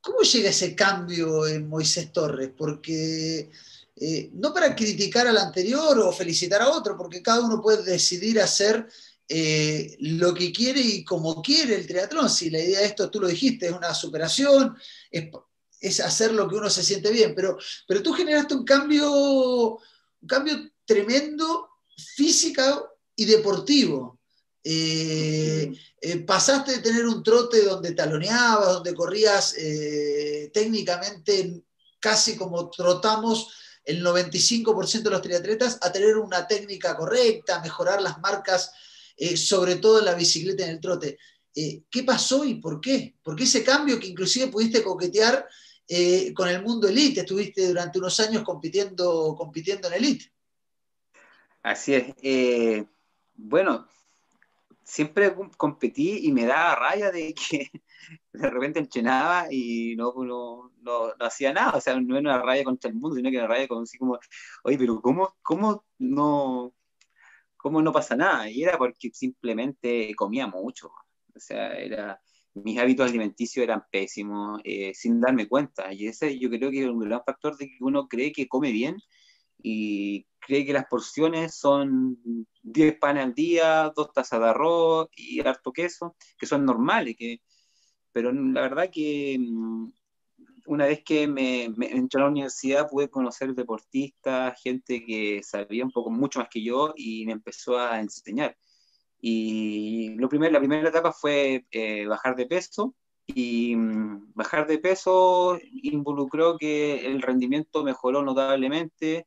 ¿Cómo 0.00 0.20
llega 0.20 0.48
ese 0.48 0.74
cambio 0.74 1.46
en 1.46 1.68
Moisés 1.68 2.10
Torres? 2.10 2.52
Porque 2.56 3.50
eh, 3.96 4.30
no 4.32 4.52
para 4.52 4.74
criticar 4.74 5.28
al 5.28 5.38
anterior 5.38 5.98
o 6.00 6.12
felicitar 6.12 6.60
a 6.62 6.70
otro, 6.70 6.96
porque 6.96 7.22
cada 7.22 7.42
uno 7.42 7.62
puede 7.62 7.84
decidir 7.84 8.40
hacer 8.40 8.88
eh, 9.28 9.96
lo 10.00 10.34
que 10.34 10.52
quiere 10.52 10.80
y 10.80 11.04
como 11.04 11.40
quiere 11.40 11.76
el 11.76 11.86
triatlón. 11.86 12.28
Si 12.28 12.50
la 12.50 12.58
idea 12.58 12.80
de 12.80 12.86
esto, 12.86 13.08
tú 13.08 13.20
lo 13.20 13.28
dijiste, 13.28 13.66
es 13.66 13.72
una 13.72 13.94
superación, 13.94 14.76
es, 15.10 16.00
hacer 16.00 16.32
lo 16.32 16.48
que 16.48 16.56
uno 16.56 16.68
se 16.68 16.82
siente 16.82 17.10
bien, 17.12 17.34
pero, 17.36 17.56
pero 17.86 18.02
tú 18.02 18.12
generaste 18.12 18.54
un 18.54 18.64
cambio, 18.64 19.76
un 19.76 20.28
cambio 20.28 20.56
tremendo 20.84 21.68
física 22.16 22.82
y 23.14 23.26
deportivo. 23.26 24.18
Eh, 24.66 25.72
pasaste 26.26 26.72
de 26.72 26.78
tener 26.78 27.06
un 27.06 27.22
trote 27.22 27.62
donde 27.62 27.92
taloneabas, 27.92 28.74
donde 28.74 28.94
corrías 28.94 29.54
técnicamente 30.52 31.62
casi 32.00 32.36
como 32.36 32.70
trotamos 32.70 33.63
el 33.84 34.04
95% 34.04 35.02
de 35.02 35.10
los 35.10 35.22
triatletas 35.22 35.78
a 35.82 35.92
tener 35.92 36.16
una 36.16 36.46
técnica 36.46 36.96
correcta, 36.96 37.60
mejorar 37.60 38.00
las 38.00 38.18
marcas, 38.18 38.72
eh, 39.16 39.36
sobre 39.36 39.76
todo 39.76 39.98
en 39.98 40.06
la 40.06 40.14
bicicleta 40.14 40.62
y 40.62 40.66
en 40.66 40.70
el 40.72 40.80
trote. 40.80 41.18
Eh, 41.54 41.82
¿Qué 41.90 42.02
pasó 42.02 42.44
y 42.44 42.54
por 42.54 42.80
qué? 42.80 43.14
¿Por 43.22 43.36
qué 43.36 43.44
ese 43.44 43.62
cambio 43.62 44.00
que 44.00 44.08
inclusive 44.08 44.48
pudiste 44.48 44.82
coquetear 44.82 45.46
eh, 45.86 46.32
con 46.34 46.48
el 46.48 46.62
mundo 46.62 46.88
elite? 46.88 47.20
Estuviste 47.20 47.68
durante 47.68 47.98
unos 47.98 48.18
años 48.20 48.42
compitiendo, 48.42 49.34
compitiendo 49.36 49.88
en 49.88 49.94
elite. 49.94 50.32
Así 51.62 51.94
es. 51.94 52.84
bueno, 53.34 53.88
siempre 54.82 55.34
competí 55.56 56.26
y 56.26 56.32
me 56.32 56.44
daba 56.44 56.74
raya 56.74 57.10
de 57.10 57.34
que 57.34 57.70
de 58.34 58.50
repente 58.50 58.80
entrenaba 58.80 59.46
y 59.50 59.94
no, 59.96 60.12
no, 60.16 60.72
no, 60.82 61.12
hacía 61.20 61.52
nada, 61.52 61.76
o 61.76 61.80
sea, 61.80 61.98
no 62.00 62.16
era 62.16 62.34
una 62.34 62.42
raya 62.42 62.64
contra 62.64 62.90
el 62.90 62.96
mundo, 62.96 63.16
sino 63.16 63.30
que 63.30 63.36
era 63.36 63.46
una 63.46 63.54
raya 63.54 63.68
con 63.68 63.84
así 63.84 63.96
como, 63.96 64.18
oye, 64.64 64.76
pero 64.76 65.00
¿cómo, 65.00 65.36
cómo 65.40 65.84
no, 65.98 66.74
cómo 67.56 67.80
no 67.80 67.92
pasa 67.92 68.16
nada? 68.16 68.50
Y 68.50 68.64
era 68.64 68.76
porque 68.76 69.10
simplemente 69.12 70.12
comía 70.16 70.48
mucho, 70.48 70.88
o 70.88 71.38
sea, 71.38 71.74
era, 71.74 72.20
mis 72.54 72.78
hábitos 72.78 73.08
alimenticios 73.08 73.62
eran 73.62 73.84
pésimos, 73.90 74.60
eh, 74.64 74.92
sin 74.94 75.20
darme 75.20 75.48
cuenta, 75.48 75.92
y 75.92 76.08
ese 76.08 76.36
yo 76.36 76.50
creo 76.50 76.72
que 76.72 76.82
es 76.82 76.88
un 76.88 76.98
gran 76.98 77.22
factor 77.24 77.56
de 77.56 77.66
que 77.68 77.76
uno 77.80 78.08
cree 78.08 78.32
que 78.32 78.48
come 78.48 78.72
bien 78.72 78.96
y 79.62 80.26
cree 80.40 80.66
que 80.66 80.72
las 80.72 80.86
porciones 80.86 81.54
son 81.54 82.18
10 82.62 82.98
panes 82.98 83.24
al 83.24 83.34
día, 83.34 83.92
dos 83.94 84.12
tazas 84.12 84.40
de 84.40 84.48
arroz 84.48 85.08
y 85.16 85.40
harto 85.40 85.72
queso, 85.72 86.16
que 86.36 86.46
son 86.46 86.64
normales, 86.64 87.14
que 87.16 87.40
pero 88.14 88.32
la 88.32 88.62
verdad 88.62 88.90
que 88.92 89.36
mm, 89.38 89.92
una 90.66 90.86
vez 90.86 91.02
que 91.04 91.26
me, 91.26 91.64
entré 91.64 92.20
a 92.20 92.24
la 92.24 92.30
universidad 92.30 92.88
pude 92.88 93.10
conocer 93.10 93.54
deportistas, 93.54 94.60
gente 94.62 95.04
que 95.04 95.42
sabía 95.42 95.84
un 95.84 95.90
poco 95.90 96.10
mucho 96.10 96.38
más 96.38 96.48
que 96.48 96.62
yo 96.62 96.94
y 96.96 97.26
me 97.26 97.32
empezó 97.32 97.76
a 97.76 98.00
enseñar. 98.00 98.56
Y 99.20 100.14
lo 100.16 100.28
primero, 100.28 100.52
la 100.52 100.60
primera 100.60 100.88
etapa 100.88 101.12
fue 101.12 101.66
eh, 101.72 102.06
bajar 102.06 102.36
de 102.36 102.46
peso 102.46 102.94
y 103.26 103.74
mm, 103.74 104.32
bajar 104.34 104.66
de 104.68 104.78
peso 104.78 105.58
involucró 105.82 106.56
que 106.56 107.06
el 107.06 107.20
rendimiento 107.20 107.82
mejoró 107.82 108.22
notablemente 108.22 109.26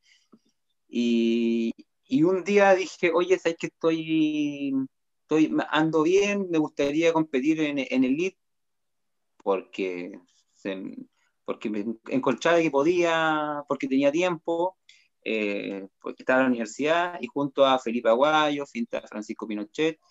y, 0.88 1.74
y 2.06 2.24
un 2.24 2.44
día 2.46 2.74
dije, 2.74 3.12
oye, 3.14 3.38
¿sabes 3.38 3.58
que 3.60 3.68
estoy, 3.68 4.74
estoy 5.24 5.54
ando 5.72 6.04
bien? 6.04 6.48
Me 6.50 6.58
gustaría 6.58 7.12
competir 7.12 7.60
en, 7.62 7.80
en 7.80 8.04
Elite 8.06 8.38
porque, 9.48 10.20
porque 11.46 11.70
me 11.70 11.86
encontraba 12.10 12.60
que 12.60 12.70
podía, 12.70 13.64
porque 13.70 13.88
tenía 13.88 14.12
tiempo, 14.12 14.78
eh, 15.24 15.88
porque 16.02 16.24
estaba 16.24 16.40
en 16.40 16.44
la 16.44 16.50
universidad 16.50 17.18
y 17.22 17.28
junto 17.28 17.66
a 17.66 17.80
Felipe 17.80 18.10
Aguayo, 18.10 18.66
Francisco 19.08 19.48
Pinochet, 19.48 20.02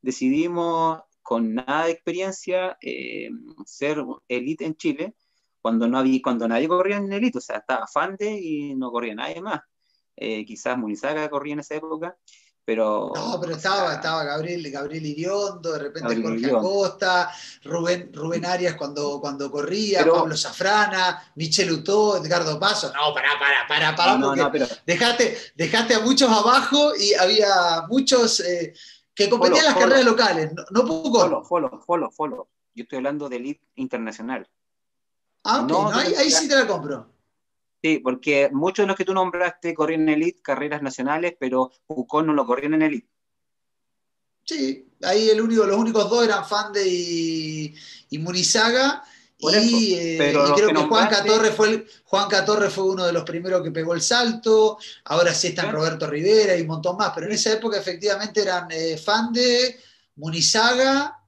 decidimos 0.00 1.02
con 1.20 1.54
nada 1.54 1.84
de 1.84 1.90
experiencia 1.90 2.78
eh, 2.80 3.28
ser 3.66 4.02
elite 4.26 4.64
en 4.64 4.74
Chile 4.74 5.14
cuando 5.60 5.86
no 5.86 5.98
había 5.98 6.22
cuando 6.22 6.48
nadie 6.48 6.66
corría 6.66 6.96
en 6.96 7.12
elite, 7.12 7.36
o 7.36 7.42
sea, 7.42 7.58
estaba 7.58 7.86
Fande 7.86 8.40
y 8.40 8.74
no 8.74 8.90
corría 8.90 9.14
nadie 9.14 9.42
más. 9.42 9.60
Eh, 10.16 10.46
quizás 10.46 10.78
Munizaga 10.78 11.28
corría 11.28 11.52
en 11.52 11.60
esa 11.60 11.74
época, 11.74 12.16
pero... 12.68 13.10
No, 13.14 13.40
pero 13.40 13.54
estaba, 13.54 13.94
estaba 13.94 14.24
Gabriel, 14.24 14.70
Gabriel 14.70 15.06
Iriondo, 15.06 15.72
de 15.72 15.78
repente 15.78 16.20
Jorge 16.20 16.54
Acosta, 16.54 17.32
Rubén, 17.64 18.10
Rubén 18.12 18.44
Arias 18.44 18.74
cuando, 18.74 19.18
cuando 19.22 19.50
corría, 19.50 20.04
Pablo 20.04 20.36
Safrana, 20.36 21.32
Michel 21.36 21.72
Utó, 21.72 22.18
Edgardo 22.18 22.60
Paso. 22.60 22.92
No, 22.92 23.14
pará, 23.14 23.30
pará, 23.40 23.66
pará, 23.66 23.96
pará, 23.96 24.18
no, 24.18 24.34
porque 24.34 24.66
dejaste, 24.84 25.38
dejaste 25.54 25.94
a 25.94 26.00
muchos 26.00 26.30
abajo 26.30 26.94
y 26.94 27.14
había 27.14 27.86
muchos... 27.88 28.40
Eh, 28.40 28.74
que 29.14 29.30
competían 29.30 29.64
las 29.64 29.74
carreras 29.74 30.04
locales, 30.04 30.52
no, 30.52 30.62
no 30.70 30.84
poco. 30.86 31.20
Follow, 31.20 31.44
follow, 31.44 31.80
follow, 31.80 32.10
follow. 32.10 32.48
Yo 32.74 32.82
estoy 32.82 32.98
hablando 32.98 33.30
de 33.30 33.36
elite 33.36 33.66
internacional. 33.76 34.46
Ah, 35.42 35.62
ok, 35.62 35.70
no, 35.70 35.88
ahí, 35.88 36.14
ahí, 36.14 36.30
sí 36.30 36.46
te 36.46 36.54
la 36.54 36.66
compro. 36.66 37.17
Sí, 37.82 37.98
porque 37.98 38.50
muchos 38.52 38.84
de 38.84 38.88
los 38.88 38.96
que 38.96 39.04
tú 39.04 39.14
nombraste 39.14 39.74
corrían 39.74 40.02
en 40.02 40.08
elite, 40.10 40.42
carreras 40.42 40.82
nacionales, 40.82 41.34
pero 41.38 41.70
Pucón 41.86 42.26
no 42.26 42.32
lo 42.32 42.44
corrían 42.44 42.74
en 42.74 42.82
elite. 42.82 43.08
Sí, 44.44 44.88
ahí 45.02 45.28
el 45.28 45.40
único, 45.40 45.64
los 45.64 45.76
únicos 45.76 46.08
dos 46.08 46.24
eran 46.24 46.44
Fande 46.44 46.82
y, 46.86 47.74
y 48.10 48.18
Munizaga 48.18 49.04
y, 49.38 49.94
eh, 49.94 50.16
creo 50.18 50.68
que, 50.68 50.74
Juan 50.74 51.08
Catorre 51.08 51.52
fue, 51.52 51.86
Juan 52.04 52.28
Catorre 52.28 52.70
fue 52.70 52.84
uno 52.84 53.06
de 53.06 53.12
los 53.12 53.22
primeros 53.22 53.62
que 53.62 53.70
pegó 53.70 53.94
el 53.94 54.00
salto, 54.00 54.78
ahora 55.04 55.32
sí 55.32 55.48
están 55.48 55.70
Roberto 55.70 56.08
Rivera 56.08 56.56
y 56.56 56.62
un 56.62 56.66
montón 56.66 56.96
más, 56.96 57.12
pero 57.14 57.26
en 57.26 57.32
esa 57.32 57.52
época 57.52 57.78
efectivamente 57.78 58.42
eran 58.42 58.66
eh, 58.70 58.98
Fande, 58.98 59.78
Munizaga 60.16 61.22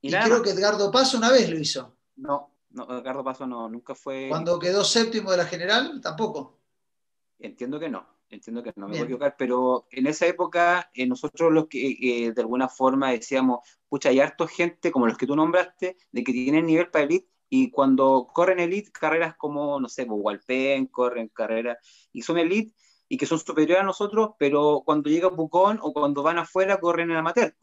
y, 0.00 0.10
creo 0.10 0.42
que 0.42 0.50
Edgardo 0.50 0.90
Paso 0.90 1.18
una 1.18 1.30
vez 1.30 1.50
lo 1.50 1.58
hizo. 1.58 1.96
No, 2.16 2.55
no, 2.76 2.98
Edgardo 2.98 3.24
Paso 3.24 3.46
no, 3.46 3.68
nunca 3.68 3.94
fue... 3.94 4.26
Cuando 4.28 4.58
quedó 4.58 4.84
séptimo 4.84 5.30
de 5.30 5.38
la 5.38 5.46
general, 5.46 6.00
tampoco. 6.02 6.58
Entiendo 7.38 7.80
que 7.80 7.88
no, 7.88 8.06
entiendo 8.28 8.62
que 8.62 8.72
no 8.76 8.86
me 8.86 8.92
voy 8.92 9.00
a 9.00 9.04
equivocar, 9.04 9.34
pero 9.38 9.86
en 9.90 10.06
esa 10.06 10.26
época 10.26 10.90
eh, 10.94 11.06
nosotros 11.06 11.52
los 11.52 11.68
que 11.68 12.32
de 12.34 12.40
alguna 12.40 12.68
forma 12.68 13.10
decíamos, 13.10 13.60
pucha, 13.88 14.10
hay 14.10 14.20
harto 14.20 14.46
gente 14.46 14.92
como 14.92 15.06
los 15.06 15.16
que 15.16 15.26
tú 15.26 15.34
nombraste, 15.34 15.96
de 16.12 16.24
que 16.24 16.32
tienen 16.32 16.66
nivel 16.66 16.90
para 16.90 17.04
elite, 17.04 17.28
y 17.48 17.70
cuando 17.70 18.28
corren 18.32 18.60
elite, 18.60 18.90
carreras 18.90 19.36
como, 19.36 19.80
no 19.80 19.88
sé, 19.88 20.04
Walpen, 20.04 20.86
corren 20.86 21.28
carreras, 21.28 21.78
y 22.12 22.22
son 22.22 22.38
elite, 22.38 22.74
y 23.08 23.16
que 23.16 23.26
son 23.26 23.38
superiores 23.38 23.82
a 23.82 23.86
nosotros, 23.86 24.30
pero 24.38 24.82
cuando 24.84 25.08
llega 25.08 25.34
Pucón 25.34 25.78
o 25.80 25.92
cuando 25.92 26.22
van 26.22 26.38
afuera, 26.38 26.80
corren 26.80 27.10
en 27.10 27.16
amateur. 27.16 27.54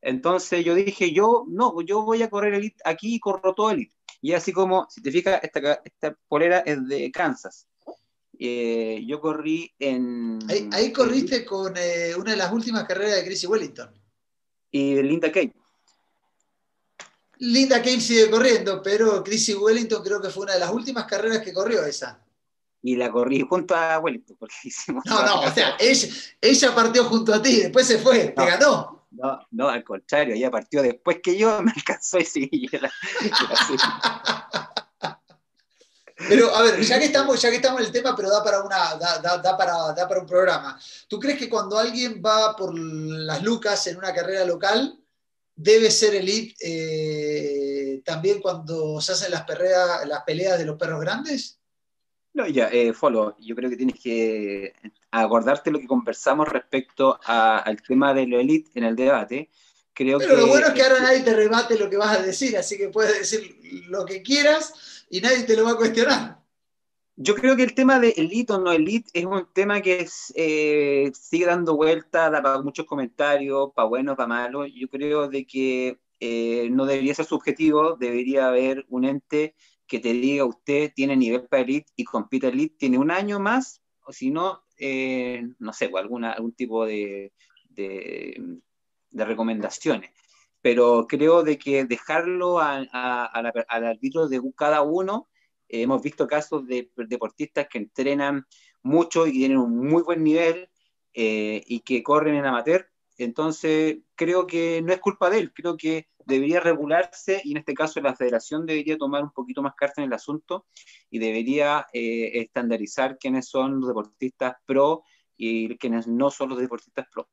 Entonces 0.00 0.64
yo 0.64 0.74
dije, 0.74 1.12
yo 1.12 1.44
no, 1.48 1.80
yo 1.80 2.02
voy 2.02 2.22
a 2.22 2.30
correr 2.30 2.54
elite 2.54 2.80
aquí 2.84 3.14
y 3.16 3.20
corro 3.20 3.54
todo 3.54 3.70
elite. 3.70 3.97
Y 4.20 4.32
así 4.32 4.52
como, 4.52 4.86
si 4.90 5.00
te 5.00 5.10
fijas, 5.12 5.40
esta, 5.42 5.80
esta 5.84 6.16
polera 6.28 6.58
es 6.60 6.86
de 6.86 7.10
Kansas. 7.10 7.66
Eh, 8.38 9.04
yo 9.06 9.20
corrí 9.20 9.72
en... 9.78 10.38
Ahí, 10.72 10.92
corriste 10.92 11.44
con 11.44 11.74
eh, 11.76 12.14
una 12.16 12.32
de 12.32 12.36
las 12.36 12.52
últimas 12.52 12.84
carreras 12.84 13.16
de 13.16 13.24
Chrissy 13.24 13.46
Wellington. 13.46 13.92
Y 14.70 15.02
Linda 15.02 15.32
Kane. 15.32 15.54
Linda 17.38 17.80
Kane 17.80 18.00
sigue 18.00 18.30
corriendo, 18.30 18.82
pero 18.82 19.22
Chrissy 19.22 19.54
Wellington 19.54 20.02
creo 20.02 20.20
que 20.20 20.30
fue 20.30 20.44
una 20.44 20.54
de 20.54 20.60
las 20.60 20.72
últimas 20.72 21.04
carreras 21.04 21.40
que 21.40 21.52
corrió 21.52 21.84
esa. 21.84 22.20
Y 22.82 22.96
la 22.96 23.10
corrí 23.10 23.40
junto 23.48 23.74
a 23.74 23.98
Wellington, 23.98 24.36
porque 24.38 24.54
hicimos. 24.64 25.04
No, 25.06 25.24
no, 25.24 25.42
o 25.42 25.50
sea, 25.52 25.76
ella, 25.78 26.74
partió 26.74 27.04
junto 27.04 27.34
a 27.34 27.42
ti, 27.42 27.56
después 27.56 27.86
se 27.86 27.98
fue, 27.98 28.28
te 28.28 28.44
ganó. 28.44 28.97
No, 29.10 29.46
no, 29.50 29.68
al 29.68 29.84
contrario, 29.84 30.34
ella 30.34 30.50
partió 30.50 30.82
después 30.82 31.18
que 31.22 31.36
yo, 31.36 31.62
me 31.62 31.72
alcanzó 31.74 32.18
y 32.18 32.24
seguí. 32.24 32.68
Pero 36.28 36.54
a 36.54 36.62
ver, 36.62 36.80
ya 36.80 36.98
que 36.98 37.06
estamos, 37.06 37.40
ya 37.40 37.48
que 37.48 37.56
estamos 37.56 37.80
en 37.80 37.86
el 37.86 37.92
tema, 37.92 38.14
pero 38.16 38.28
da 38.28 38.42
para 38.42 38.62
una, 38.62 38.96
da, 38.96 39.56
para, 39.56 39.92
da 39.92 40.08
para 40.08 40.20
un 40.20 40.26
programa. 40.26 40.78
¿Tú 41.08 41.18
crees 41.18 41.38
que 41.38 41.48
cuando 41.48 41.78
alguien 41.78 42.20
va 42.24 42.56
por 42.56 42.76
las 42.76 43.42
lucas 43.42 43.86
en 43.86 43.96
una 43.96 44.12
carrera 44.12 44.44
local, 44.44 44.98
debe 45.54 45.90
ser 45.90 46.14
elite 46.14 46.54
eh, 46.60 48.02
también 48.04 48.40
cuando 48.40 49.00
se 49.00 49.12
hacen 49.12 49.30
las, 49.30 49.44
las 50.06 50.22
peleas 50.24 50.58
de 50.58 50.64
los 50.64 50.76
perros 50.76 51.00
grandes? 51.00 51.57
No, 52.34 52.46
ya, 52.46 52.68
eh, 52.68 52.92
Follow, 52.92 53.34
yo 53.40 53.56
creo 53.56 53.70
que 53.70 53.76
tienes 53.76 53.98
que 54.00 54.72
acordarte 55.10 55.70
lo 55.70 55.80
que 55.80 55.86
conversamos 55.86 56.48
respecto 56.48 57.18
al 57.24 57.82
tema 57.82 58.14
de 58.14 58.26
lo 58.26 58.38
elite 58.38 58.70
en 58.74 58.84
el 58.84 58.96
debate. 58.96 59.50
Creo 59.92 60.18
Pero 60.18 60.36
lo 60.36 60.46
bueno 60.46 60.68
es 60.68 60.72
que 60.74 60.82
ahora 60.82 61.00
nadie 61.00 61.22
te 61.22 61.34
rebate 61.34 61.78
lo 61.78 61.90
que 61.90 61.96
vas 61.96 62.16
a 62.16 62.22
decir, 62.22 62.56
así 62.56 62.78
que 62.78 62.88
puedes 62.88 63.18
decir 63.18 63.84
lo 63.88 64.04
que 64.04 64.22
quieras 64.22 65.06
y 65.10 65.20
nadie 65.20 65.42
te 65.42 65.56
lo 65.56 65.64
va 65.64 65.72
a 65.72 65.76
cuestionar. 65.76 66.38
Yo 67.16 67.34
creo 67.34 67.56
que 67.56 67.64
el 67.64 67.74
tema 67.74 67.98
de 67.98 68.10
elite 68.10 68.52
o 68.52 68.60
no 68.60 68.70
elite 68.70 69.10
es 69.12 69.24
un 69.24 69.44
tema 69.52 69.80
que 69.80 70.06
eh, 70.36 71.10
sigue 71.12 71.46
dando 71.46 71.74
vuelta, 71.74 72.30
da 72.30 72.40
para 72.40 72.62
muchos 72.62 72.86
comentarios, 72.86 73.72
para 73.74 73.88
buenos, 73.88 74.16
para 74.16 74.28
malos. 74.28 74.68
Yo 74.72 74.88
creo 74.88 75.26
de 75.26 75.44
que 75.44 75.98
eh, 76.20 76.68
no 76.70 76.86
debería 76.86 77.16
ser 77.16 77.24
subjetivo, 77.24 77.96
debería 77.96 78.46
haber 78.46 78.86
un 78.88 79.04
ente 79.04 79.56
que 79.88 79.98
te 79.98 80.12
diga 80.12 80.44
usted 80.44 80.92
tiene 80.94 81.16
nivel 81.16 81.46
para 81.48 81.62
elite 81.62 81.90
y 81.96 82.04
compite 82.04 82.48
elite, 82.48 82.76
tiene 82.78 82.98
un 82.98 83.10
año 83.10 83.40
más, 83.40 83.82
o 84.04 84.12
si 84.12 84.30
no, 84.30 84.64
eh, 84.76 85.42
no 85.58 85.72
sé, 85.72 85.88
pues, 85.88 86.02
alguna, 86.02 86.32
algún 86.32 86.52
tipo 86.52 86.86
de, 86.86 87.32
de, 87.70 88.60
recomendaciones. 89.12 90.10
Pero 90.60 91.06
creo 91.08 91.42
de 91.42 91.58
que 91.58 91.84
dejarlo 91.84 92.60
al 92.60 92.88
arbitro 92.92 94.28
de 94.28 94.40
cada 94.56 94.82
uno 94.82 95.28
hemos 95.68 96.02
visto 96.02 96.26
casos 96.26 96.66
de 96.66 96.90
deportistas 96.96 97.68
que 97.68 97.78
entrenan 97.78 98.46
mucho 98.82 99.26
y 99.26 99.32
tienen 99.32 99.58
un 99.58 99.76
muy 99.76 100.02
buen 100.02 100.24
nivel 100.24 100.68
eh, 101.12 101.62
y 101.66 101.80
que 101.80 102.02
corren 102.02 102.34
en 102.34 102.46
amateur. 102.46 102.88
Entonces, 103.18 103.98
creo 104.14 104.46
que 104.46 104.80
no 104.80 104.92
es 104.92 105.00
culpa 105.00 105.28
de 105.28 105.40
él, 105.40 105.52
creo 105.52 105.76
que 105.76 106.08
debería 106.24 106.60
regularse 106.60 107.40
y 107.42 107.52
en 107.52 107.56
este 107.56 107.74
caso 107.74 108.00
la 108.00 108.14
federación 108.14 108.64
debería 108.64 108.96
tomar 108.96 109.24
un 109.24 109.32
poquito 109.32 109.62
más 109.62 109.74
carta 109.74 110.02
en 110.02 110.08
el 110.08 110.12
asunto 110.12 110.66
y 111.10 111.18
debería 111.18 111.86
eh, 111.92 112.30
estandarizar 112.34 113.18
quiénes 113.18 113.48
son 113.48 113.80
los 113.80 113.88
deportistas 113.88 114.54
pro 114.64 115.02
y 115.36 115.76
quiénes 115.78 116.06
no 116.06 116.30
son 116.30 116.50
los 116.50 116.58
deportistas 116.60 117.06
pro. 117.10 117.28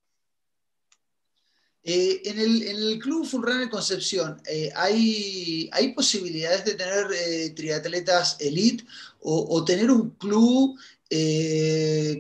Eh, 1.83 2.21
en, 2.25 2.39
el, 2.39 2.63
en, 2.63 2.77
el, 2.77 2.99
Club 2.99 3.29
Concepción, 3.69 4.41
eh, 4.49 4.71
¿hay, 4.75 5.69
¿hay, 5.71 5.93
posibilidades 5.93 6.65
de 6.65 6.73
tener 6.73 7.53
triatletas 7.53 8.37
elite 8.39 8.85
o, 9.19 9.63
tener 9.65 9.91
un 9.91 10.11
club 10.11 10.79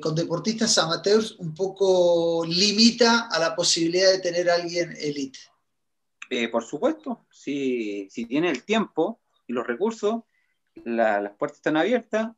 con 0.01 0.15
deportistas 0.15 0.77
amateurs 0.77 1.35
un 1.39 1.53
poco 1.53 2.45
limita 2.45 3.27
a 3.31 3.39
la 3.39 3.55
posibilidad 3.55 4.11
de 4.11 4.19
tener 4.19 4.49
a 4.49 4.55
alguien 4.55 4.95
elite? 4.97 5.39
por 6.51 6.63
supuesto, 6.63 7.27
si, 7.31 8.09
si, 8.09 8.25
tiene 8.25 8.49
el 8.49 8.63
tiempo 8.63 9.21
y 9.47 9.53
los 9.53 9.65
recursos, 9.65 10.23
las 10.83 11.31
puertas 11.37 11.57
están 11.57 11.77
abiertas, 11.77 12.29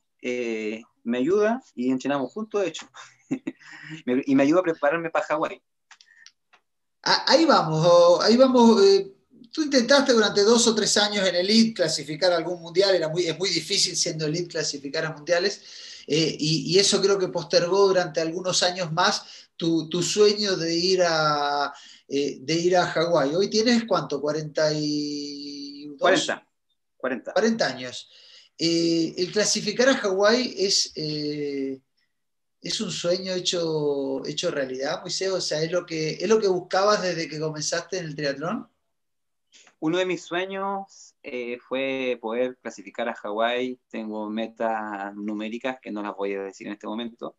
me 1.07 1.17
ayuda 1.17 1.63
y 1.73 1.89
entrenamos 1.89 2.31
juntos, 2.31 2.61
de 2.61 2.67
hecho, 2.67 2.87
y 4.05 4.35
me 4.35 4.43
ayuda 4.43 4.59
a 4.59 4.63
prepararme 4.63 5.09
para 5.09 5.25
Hawái. 5.25 5.61
Ah, 7.03 7.23
ahí 7.27 7.45
vamos, 7.45 8.21
ahí 8.21 8.35
vamos. 8.35 8.83
Eh, 8.83 9.13
tú 9.51 9.61
intentaste 9.61 10.11
durante 10.11 10.43
dos 10.43 10.67
o 10.67 10.75
tres 10.75 10.97
años 10.97 11.25
en 11.25 11.35
Elite 11.35 11.73
clasificar 11.73 12.33
algún 12.33 12.61
mundial, 12.61 12.93
era 12.93 13.07
muy, 13.07 13.25
es 13.25 13.39
muy 13.39 13.49
difícil 13.49 13.95
siendo 13.95 14.25
Elite 14.25 14.49
clasificar 14.49 15.05
a 15.05 15.13
mundiales, 15.13 15.61
eh, 16.09 16.37
y, 16.39 16.79
eso 16.79 17.01
creo 17.01 17.19
que 17.19 17.27
postergó 17.27 17.87
durante 17.87 18.21
algunos 18.21 18.63
años 18.63 18.93
más 18.93 19.49
tu, 19.57 20.01
sueño 20.01 20.55
de 20.55 20.73
ir 20.73 21.03
a, 21.03 21.73
eh, 22.07 22.37
de 22.39 22.53
ir 22.53 22.77
a 22.77 22.85
Hawái. 22.87 23.35
Hoy 23.35 23.49
tienes 23.49 23.83
cuánto, 23.85 24.21
41 24.21 25.97
2002. 25.99 25.99
40. 25.99 26.47
40. 26.95 27.33
40 27.33 27.67
años. 27.67 28.09
Eh, 28.57 29.13
el 29.17 29.31
clasificar 29.33 29.89
a 29.89 29.97
Hawái 29.97 30.55
es, 30.57 30.93
es 30.95 32.81
un 32.81 32.91
sueño 32.91 33.33
hecho, 33.33 34.25
hecho 34.25 34.49
realidad, 34.49 35.01
Moisés. 35.01 35.29
O 35.29 35.41
sea, 35.41 35.61
¿es 35.61 35.71
lo, 35.71 35.85
que, 35.85 36.11
¿es 36.11 36.29
lo 36.29 36.39
que 36.39 36.47
buscabas 36.47 37.01
desde 37.01 37.27
que 37.27 37.39
comenzaste 37.39 37.97
en 37.97 38.05
el 38.05 38.15
triatlón? 38.15 38.69
Uno 39.79 39.97
de 39.97 40.05
mis 40.05 40.23
sueños 40.23 41.15
eh, 41.29 41.59
fue 41.59 42.17
poder 42.21 42.57
clasificar 42.61 43.09
a 43.09 43.15
Hawái. 43.15 43.79
Tengo 43.89 44.29
metas 44.29 45.15
numéricas 45.15 45.79
que 45.81 45.91
no 45.91 46.01
las 46.01 46.15
voy 46.15 46.33
a 46.33 46.43
decir 46.43 46.67
en 46.67 46.73
este 46.73 46.87
momento, 46.87 47.37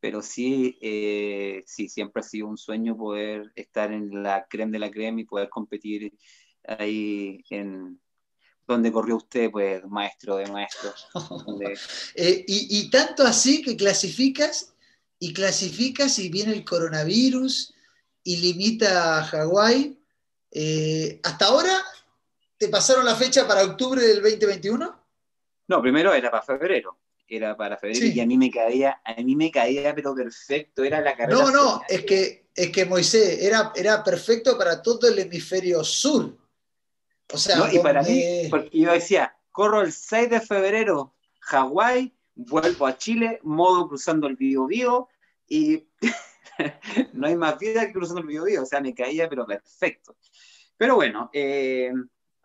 pero 0.00 0.22
sí, 0.22 0.78
sí, 1.66 1.88
siempre 1.88 2.20
ha 2.20 2.22
sido 2.22 2.46
un 2.48 2.58
sueño 2.58 2.96
poder 2.96 3.52
estar 3.56 3.92
en 3.92 4.22
la 4.22 4.46
creme 4.48 4.72
de 4.72 4.78
la 4.78 4.90
creme 4.90 5.22
y 5.22 5.24
poder 5.24 5.48
competir 5.48 6.12
ahí 6.64 7.42
en, 7.50 7.98
donde 8.66 8.92
corrió 8.92 9.16
usted, 9.16 9.50
pues 9.50 9.84
maestro 9.86 10.36
de 10.36 10.46
maestros. 10.46 11.06
Eh, 12.14 12.44
y, 12.48 12.90
tanto 12.90 13.24
así 13.24 13.62
que 13.62 13.76
clasificas 13.76 14.74
y 15.18 15.32
clasificas 15.32 16.18
y 16.18 16.28
viene 16.28 16.52
el 16.52 16.64
coronavirus 16.64 17.74
y 18.22 18.36
limita 18.38 19.18
a 19.18 19.24
Hawái. 19.24 19.98
Eh, 20.50 21.20
¿Hasta 21.22 21.46
ahora 21.46 21.84
te 22.56 22.68
pasaron 22.68 23.04
la 23.04 23.14
fecha 23.14 23.46
para 23.46 23.64
octubre 23.64 24.02
del 24.02 24.22
2021? 24.22 25.02
No, 25.68 25.82
primero 25.82 26.12
era 26.14 26.30
para 26.30 26.42
febrero. 26.42 26.98
Era 27.28 27.56
para 27.56 27.76
febrero 27.76 28.06
y 28.06 28.20
a 28.20 28.26
mí 28.26 28.38
me 28.38 28.50
caía, 28.50 29.00
a 29.04 29.14
mí 29.20 29.34
me 29.34 29.50
caía, 29.50 29.92
pero 29.94 30.14
perfecto, 30.14 30.84
era 30.84 31.00
la 31.00 31.16
carrera. 31.16 31.40
No, 31.40 31.50
no, 31.50 31.82
es 31.88 32.04
que, 32.04 32.46
es 32.54 32.70
que 32.70 32.84
Moisés 32.84 33.42
era, 33.42 33.72
era 33.74 34.04
perfecto 34.04 34.56
para 34.56 34.80
todo 34.80 35.08
el 35.08 35.18
hemisferio 35.18 35.82
sur 35.82 36.36
o 37.32 37.38
sea, 37.38 37.72
y 37.72 37.78
para 37.80 38.02
mí, 38.02 38.22
porque 38.50 38.70
yo 38.72 38.92
decía, 38.92 39.36
corro 39.50 39.80
el 39.80 39.92
6 39.92 40.30
de 40.30 40.40
febrero, 40.40 41.14
Hawái, 41.40 42.14
vuelvo 42.34 42.86
a 42.86 42.96
Chile, 42.96 43.40
modo 43.42 43.88
cruzando 43.88 44.26
el 44.28 44.36
Bio 44.36 44.66
Bio, 44.66 45.08
y 45.48 45.84
no 47.12 47.26
hay 47.26 47.36
más 47.36 47.58
vida 47.58 47.86
que 47.86 47.92
cruzando 47.92 48.20
el 48.20 48.28
Bio 48.28 48.44
Bio, 48.44 48.62
o 48.62 48.66
sea, 48.66 48.80
me 48.80 48.94
caía, 48.94 49.28
pero 49.28 49.44
perfecto. 49.44 50.16
Pero 50.76 50.94
bueno, 50.94 51.30
eh, 51.32 51.92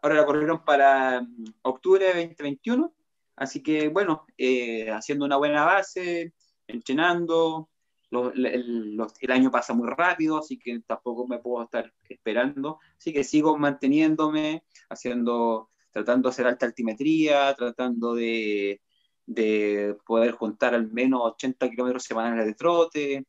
ahora 0.02 0.16
la 0.16 0.26
corrieron 0.26 0.64
para 0.66 1.22
mm, 1.22 1.46
octubre 1.64 2.06
de 2.06 2.28
2021, 2.28 2.94
así 3.36 3.64
que 3.64 3.90
bueno, 3.90 4.26
eh, 4.38 4.90
haciendo 4.92 5.26
una 5.26 5.38
buena 5.38 5.66
base, 5.66 6.34
entrenando, 6.68 7.70
el, 8.12 9.32
año 9.32 9.52
pasa 9.52 9.74
muy 9.74 9.88
rápido, 9.90 10.38
así 10.38 10.60
que 10.60 10.82
tampoco 10.86 11.28
me 11.28 11.40
puedo 11.40 11.64
estar 11.64 11.94
esperando. 12.10 12.80
Así 12.98 13.14
que 13.14 13.24
sigo 13.24 13.58
manteniéndome, 13.58 14.64
haciendo, 14.90 15.70
tratando 15.92 16.28
de 16.30 16.34
hacer 16.34 16.48
alta 16.48 16.66
altimetría, 16.66 17.54
tratando 17.56 18.14
de, 18.14 18.82
de 19.26 19.98
poder 20.06 20.32
juntar 20.34 20.76
al 20.76 20.92
menos 20.92 21.22
80 21.24 21.70
kilómetros 21.70 22.04
semanales 22.04 22.46
de 22.46 22.54
trote. 22.54 23.26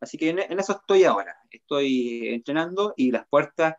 Así 0.00 0.18
que 0.18 0.30
en, 0.30 0.38
en, 0.40 0.58
eso 0.58 0.72
estoy 0.72 1.04
ahora. 1.04 1.36
Estoy 1.50 2.28
entrenando 2.28 2.94
y 2.96 3.10
las 3.10 3.26
puertas 3.28 3.76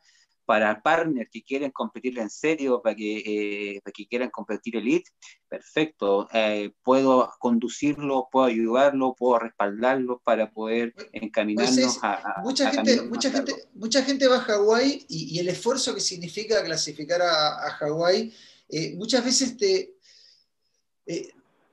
para 0.50 0.82
partners 0.82 1.30
que 1.32 1.44
quieren 1.44 1.70
competir 1.70 2.18
en 2.18 2.28
serio, 2.28 2.82
para 2.82 2.96
que, 2.96 3.18
eh, 3.20 3.82
para 3.84 3.94
que 3.94 4.08
quieran 4.08 4.32
competir 4.32 4.78
elite, 4.78 5.12
perfecto. 5.48 6.28
Eh, 6.34 6.72
puedo 6.82 7.32
conducirlo, 7.38 8.30
puedo 8.32 8.48
ayudarlo, 8.48 9.14
puedo 9.14 9.38
respaldarlo 9.38 10.20
para 10.26 10.50
poder 10.50 10.96
encaminarnos 11.12 12.00
a, 12.02 12.42
mucha 12.44 12.72
gente, 12.72 13.00
mucha 13.04 13.30
gente, 13.30 13.54
mucha 13.76 14.02
gente 14.02 14.28
va 14.28 14.38
a 14.38 14.42
Hawái 14.42 15.06
y, 15.08 15.38
el 15.38 15.50
esfuerzo 15.50 15.94
que 15.94 16.02
significa 16.02 16.64
clasificar 16.64 17.22
a, 17.22 17.68
a 17.68 17.70
Hawái, 17.74 18.34
eh, 18.70 18.96
muchas 18.96 19.24
veces 19.24 19.56
te 19.56 19.94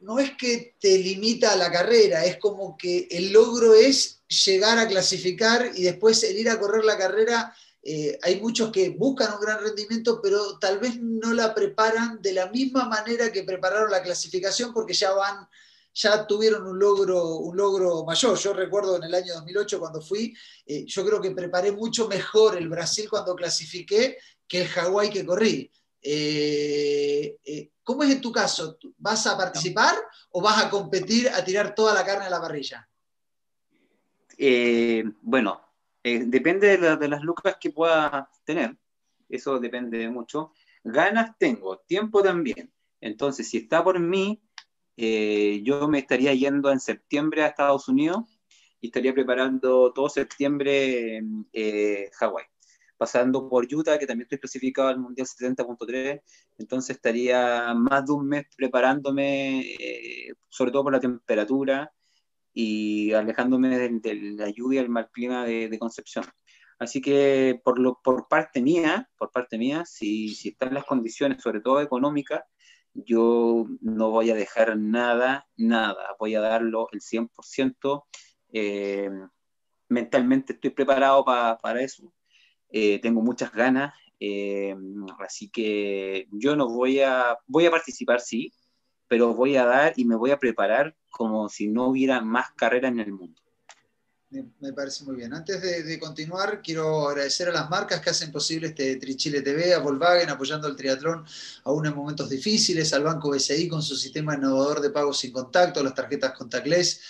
no 0.01 0.19
es 0.19 0.33
que 0.37 0.75
te 0.79 0.99
limita 0.99 1.57
la 1.57 1.73
carrera, 1.73 2.27
es 2.27 2.37
como 2.37 2.77
que 2.77 3.09
el 3.11 3.33
logro 3.33 3.73
es 3.73 4.21
llegar 4.45 4.79
a 4.79 4.87
clasificar 4.87 5.71
y 5.75 5.83
después 5.83 6.23
el 6.25 6.37
ir 6.37 6.51
a 6.51 6.61
correr 6.61 6.85
la 6.85 6.99
carrera 6.99 7.55
eh, 7.89 8.19
hay 8.21 8.41
muchos 8.41 8.73
que 8.73 8.91
buscan 8.91 9.35
un 9.35 9.41
gran 9.41 9.63
rendimiento, 9.63 10.21
pero 10.21 10.59
tal 10.59 10.81
vez 10.81 11.01
no 11.01 11.33
la 11.33 11.55
preparan 11.55 12.21
de 12.21 12.33
la 12.33 12.49
misma 12.49 12.89
manera 12.89 13.31
que 13.31 13.45
prepararon 13.45 13.93
la 13.93 14.03
clasificación 14.03 14.75
porque 14.75 14.93
ya 14.93 15.13
van, 15.13 15.47
ya 15.95 16.27
tuvieron 16.27 16.67
un 16.67 16.81
logro, 16.81 17.37
un 17.37 17.57
logro 17.57 18.05
mayor. 18.05 18.37
Yo 18.37 18.53
recuerdo 18.55 18.97
en 18.97 19.05
el 19.05 19.15
año 19.15 19.35
2008 19.35 19.79
cuando 19.79 20.03
fui, 20.03 20.35
eh, 20.67 20.85
yo 20.85 21.07
creo 21.07 21.21
que 21.21 21.31
preparé 21.31 21.71
mucho 21.71 22.09
mejor 22.09 22.57
el 22.57 22.69
Brasil 22.69 23.09
cuando 23.09 23.37
clasifiqué 23.37 24.19
que 24.49 24.63
el 24.63 24.67
Hawái 24.67 25.09
que 25.09 25.25
corrí. 25.25 25.71
Eh, 26.03 27.37
¿Cómo 27.85 28.03
es 28.03 28.11
en 28.11 28.21
tu 28.21 28.33
caso? 28.33 28.79
¿Vas 28.99 29.29
a 29.29 29.37
participar 29.37 29.95
o 30.31 30.43
vas 30.43 30.65
a 30.65 30.71
competir 30.71 31.29
a 31.29 31.45
tirar 31.45 31.73
toda 31.73 31.95
la 31.95 32.05
carne 32.05 32.27
a 32.27 32.31
la 32.31 32.41
parrilla? 32.41 32.89
bueno, 35.23 35.66
eh, 36.09 36.23
depende 36.25 36.79
de, 36.79 37.09
las 37.09 37.23
lucas 37.23 37.57
que 37.61 37.71
pueda 37.71 38.31
tener, 38.45 38.77
eso 39.29 39.59
depende 39.59 40.09
mucho. 40.09 40.53
Ganas 40.85 41.37
tengo, 41.37 41.79
tiempo 41.79 42.23
también. 42.23 42.73
Entonces, 43.01 43.49
si 43.49 43.57
está 43.57 43.83
por 43.83 43.99
mí, 43.99 44.41
eh, 44.97 45.63
yo 45.65 45.89
me 45.89 45.99
estaría 45.99 46.33
yendo 46.33 46.71
en 46.71 46.79
septiembre 46.79 47.43
a 47.43 47.49
Estados 47.49 47.89
Unidos 47.89 48.23
y 48.81 48.87
estaría 48.87 49.13
preparando 49.13 49.93
todo 49.93 50.09
septiembre 50.09 51.23
eh, 51.53 52.09
Hawái. 52.21 52.45
Pasando 52.97 53.49
por 53.49 53.67
Utah, 53.75 53.99
que 53.99 54.07
también 54.07 54.27
estoy 54.27 54.39
clasificado 54.39 54.87
al 54.87 55.01
Mundial 55.01 55.27
70.3, 55.27 56.23
entonces 56.59 56.95
estaría 56.95 57.75
más 57.75 58.07
de 58.07 58.13
un 58.13 58.29
mes 58.29 58.47
preparándome, 58.57 59.75
sobre 60.51 60.71
todo 60.71 60.85
por 60.85 60.93
la 60.93 61.01
temperatura, 61.01 61.93
y 62.59 63.13
alejándome 63.13 63.79
de, 63.79 64.15
la 64.35 64.49
lluvia, 64.49 64.81
el 64.81 64.89
mal 64.89 65.11
clima 65.11 65.45
de, 65.45 65.79
Concepción. 65.79 66.25
Así 66.79 67.03
que 67.03 67.61
por, 67.63 67.79
lo, 67.79 68.01
por 68.03 68.29
parte 68.29 68.63
mía, 68.63 69.11
por 69.19 69.31
parte 69.31 69.59
mía, 69.59 69.85
si, 69.85 70.35
si 70.35 70.49
están 70.49 70.73
las 70.73 70.87
condiciones, 70.87 71.43
sobre 71.43 71.61
todo 71.61 71.83
económicas, 71.83 72.45
yo 72.95 73.67
no 73.83 74.11
voy 74.11 74.31
a 74.31 74.35
dejar 74.35 74.79
nada, 74.79 75.47
nada, 75.59 76.17
voy 76.19 76.35
a 76.35 76.41
darlo 76.41 76.89
el 76.93 77.03
100%. 77.03 78.05
Eh, 78.55 79.11
mentalmente 79.91 80.55
estoy 80.55 80.71
preparado 80.71 81.27
para 81.27 81.83
eso, 81.83 82.11
eh, 82.71 82.99
tengo 83.01 83.21
muchas 83.21 83.53
ganas, 83.53 83.95
eh, 84.19 84.75
así 85.19 85.51
que 85.51 86.27
yo 86.31 86.57
no 86.57 86.69
voy 86.69 87.01
a, 87.01 87.37
voy 87.47 87.67
a 87.67 87.71
participar, 87.71 88.23
sí, 88.23 88.51
pero 89.09 89.35
voy 89.35 89.57
a 89.57 89.67
dar 89.67 89.93
y 89.97 90.07
me 90.07 90.17
voy 90.17 90.31
a 90.31 90.39
preparar 90.39 90.97
como 91.17 91.49
si 91.49 91.69
no 91.69 91.89
hubiera 91.89 92.21
más 92.21 92.51
carrera 92.53 92.89
en 92.89 93.01
el 93.01 93.13
mundo. 93.13 93.41
Me, 94.29 94.73
parece 94.73 95.05
muy 95.05 95.17
bien. 95.17 95.33
Antes 95.33 95.63
de, 95.63 95.99
continuar, 95.99 96.61
quiero 96.61 97.09
agradecer 97.09 97.49
a 97.49 97.53
las 97.53 97.71
marcas 97.71 98.01
que 98.01 98.11
hacen 98.11 98.33
posible 98.33 98.69
este 98.69 98.97
Trichile 98.97 99.41
TV, 99.41 99.73
a 99.73 99.79
Volkswagen 99.79 100.29
apoyando 100.29 100.67
el 100.67 100.77
triatlón 100.77 101.25
aún 101.65 101.87
en 101.87 101.95
momentos 101.95 102.29
difíciles, 102.29 102.93
al 102.93 103.05
Banco 103.05 103.31
BCI 103.31 103.69
con 103.69 103.83
su 103.83 103.97
sistema 103.97 104.35
innovador 104.35 104.81
de 104.81 104.91
pagos 104.91 105.19
sin 105.19 105.33
contacto, 105.33 105.83
las 105.83 105.95
tarjetas 105.95 106.33
contactless 106.33 107.01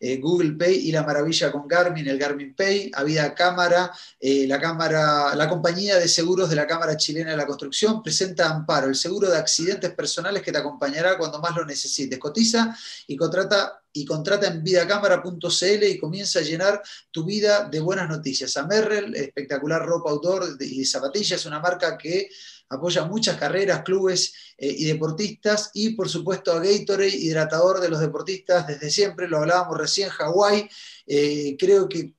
eh, 0.00 0.18
Google 0.18 0.52
Pay 0.52 0.88
y 0.88 0.92
la 0.92 1.02
maravilla 1.02 1.50
con 1.52 1.66
Garmin, 1.66 2.08
el 2.08 2.18
Garmin 2.18 2.54
Pay, 2.54 2.90
había 2.94 3.34
cámara, 3.34 3.92
eh, 4.20 4.46
la 4.46 4.60
cámara, 4.60 5.34
la 5.34 5.48
compañía 5.48 5.96
de 5.98 6.08
seguros 6.08 6.48
de 6.50 6.56
la 6.56 6.66
Cámara 6.66 6.96
Chilena 6.96 7.30
de 7.30 7.36
la 7.36 7.46
Construcción 7.46 8.02
presenta 8.02 8.48
Amparo, 8.48 8.88
el 8.88 8.94
seguro 8.94 9.30
de 9.30 9.38
accidentes 9.38 9.92
personales 9.92 10.42
que 10.42 10.52
te 10.52 10.58
acompañará 10.58 11.16
cuando 11.18 11.40
más 11.40 11.56
lo 11.56 11.64
necesites. 11.64 12.18
Cotiza 12.18 12.76
y 13.06 13.16
contrata 13.16 13.82
y 13.96 14.04
contrata 14.04 14.48
en 14.48 14.62
vidacámara.cl 14.62 15.84
y 15.84 15.98
comienza 15.98 16.40
a 16.40 16.42
llenar 16.42 16.82
tu 17.10 17.24
vida 17.24 17.66
de 17.70 17.80
buenas 17.80 18.08
noticias. 18.08 18.54
A 18.58 18.66
Merrell, 18.66 19.14
espectacular 19.14 19.84
ropa 19.84 20.10
outdoor 20.10 20.56
y 20.60 20.84
zapatillas, 20.84 21.46
una 21.46 21.60
marca 21.60 21.96
que 21.96 22.28
apoya 22.68 23.04
muchas 23.04 23.36
carreras, 23.36 23.82
clubes 23.82 24.32
eh, 24.58 24.74
y 24.78 24.84
deportistas, 24.84 25.70
y 25.74 25.90
por 25.90 26.08
supuesto 26.08 26.52
a 26.52 26.60
Gatorade, 26.60 27.16
hidratador 27.16 27.80
de 27.80 27.88
los 27.88 28.00
deportistas 28.00 28.66
desde 28.66 28.90
siempre, 28.90 29.28
lo 29.28 29.38
hablábamos 29.38 29.78
recién, 29.78 30.08
Hawái, 30.08 30.68
eh, 31.06 31.56
creo 31.58 31.88
que, 31.88 32.14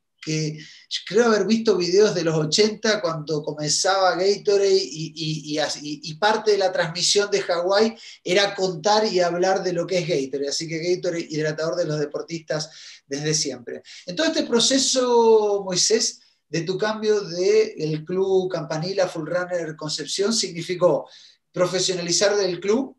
creo 1.08 1.28
haber 1.28 1.46
visto 1.46 1.78
videos 1.78 2.14
de 2.14 2.26
los 2.26 2.36
80 2.36 3.00
cuando 3.02 3.42
comenzaba 3.42 4.16
Gatorade 4.16 4.76
y, 4.76 5.58
y, 6.04 6.14
parte 6.16 6.52
de 6.52 6.58
la 6.58 6.70
transmisión 6.70 7.32
de 7.32 7.42
Hawái 7.42 7.96
era 8.26 8.54
contar 8.54 9.06
y 9.06 9.22
hablar 9.22 9.64
de 9.64 9.72
lo 9.72 9.88
que 9.88 10.00
es 10.00 10.08
Gatorade, 10.08 10.50
así 10.50 10.68
que 10.68 10.80
Gatorade, 10.80 11.28
hidratador 11.30 11.76
de 11.78 11.86
los 11.86 12.00
deportistas 12.00 12.70
desde 13.06 13.34
siempre. 13.34 13.82
En 14.06 14.18
todo 14.18 14.28
este 14.28 14.44
proceso, 14.44 15.64
Moisés, 15.64 16.20
de 16.50 16.62
tu 16.62 16.78
cambio 16.78 17.22
del 17.22 18.06
club 18.06 18.52
Campanila 18.52 19.08
Full 19.08 19.28
Runner 19.28 19.76
Concepción 19.76 20.34
significó 20.34 21.10
profesionalizar 21.52 22.36
del 22.36 22.60
club, 22.60 22.96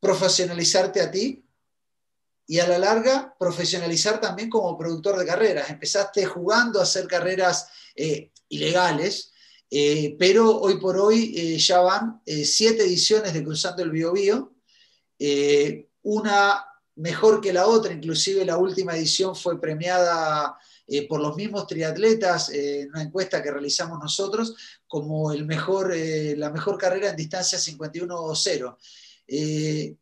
profesionalizarte 0.00 1.00
a 1.00 1.10
ti 1.10 1.44
y 2.46 2.60
a 2.60 2.66
la 2.66 2.78
larga 2.78 3.34
profesionalizar 3.38 4.20
también 4.20 4.48
como 4.48 4.78
productor 4.78 5.18
de 5.18 5.26
carreras. 5.26 5.68
Empezaste 5.70 6.24
jugando 6.24 6.80
a 6.80 6.84
hacer 6.84 7.06
carreras 7.06 7.68
eh, 7.94 8.32
ilegales 8.48 9.32
pero 10.18 10.58
hoy 10.60 10.78
por 10.80 10.96
hoy 10.96 11.58
ya 11.58 11.80
van 11.80 12.22
siete 12.24 12.84
ediciones 12.84 13.34
de 13.34 13.44
Cruzando 13.44 13.82
el 13.82 13.90
Biobío, 13.90 14.54
una 16.02 16.64
mejor 16.96 17.40
que 17.40 17.52
la 17.52 17.66
otra, 17.66 17.92
inclusive 17.92 18.44
la 18.44 18.56
última 18.56 18.96
edición 18.96 19.36
fue 19.36 19.60
premiada 19.60 20.58
eh, 20.90 21.06
por 21.06 21.20
los 21.20 21.36
mismos 21.36 21.66
triatletas 21.66 22.48
eh, 22.48 22.80
en 22.80 22.88
una 22.88 23.02
encuesta 23.02 23.42
que 23.42 23.50
realizamos 23.50 23.98
nosotros 23.98 24.56
como 24.86 25.32
el 25.32 25.44
mejor, 25.44 25.92
eh, 25.94 26.34
la 26.34 26.50
mejor 26.50 26.78
carrera 26.78 27.10
en 27.10 27.16
distancia 27.16 27.58
51-0. 27.58 28.76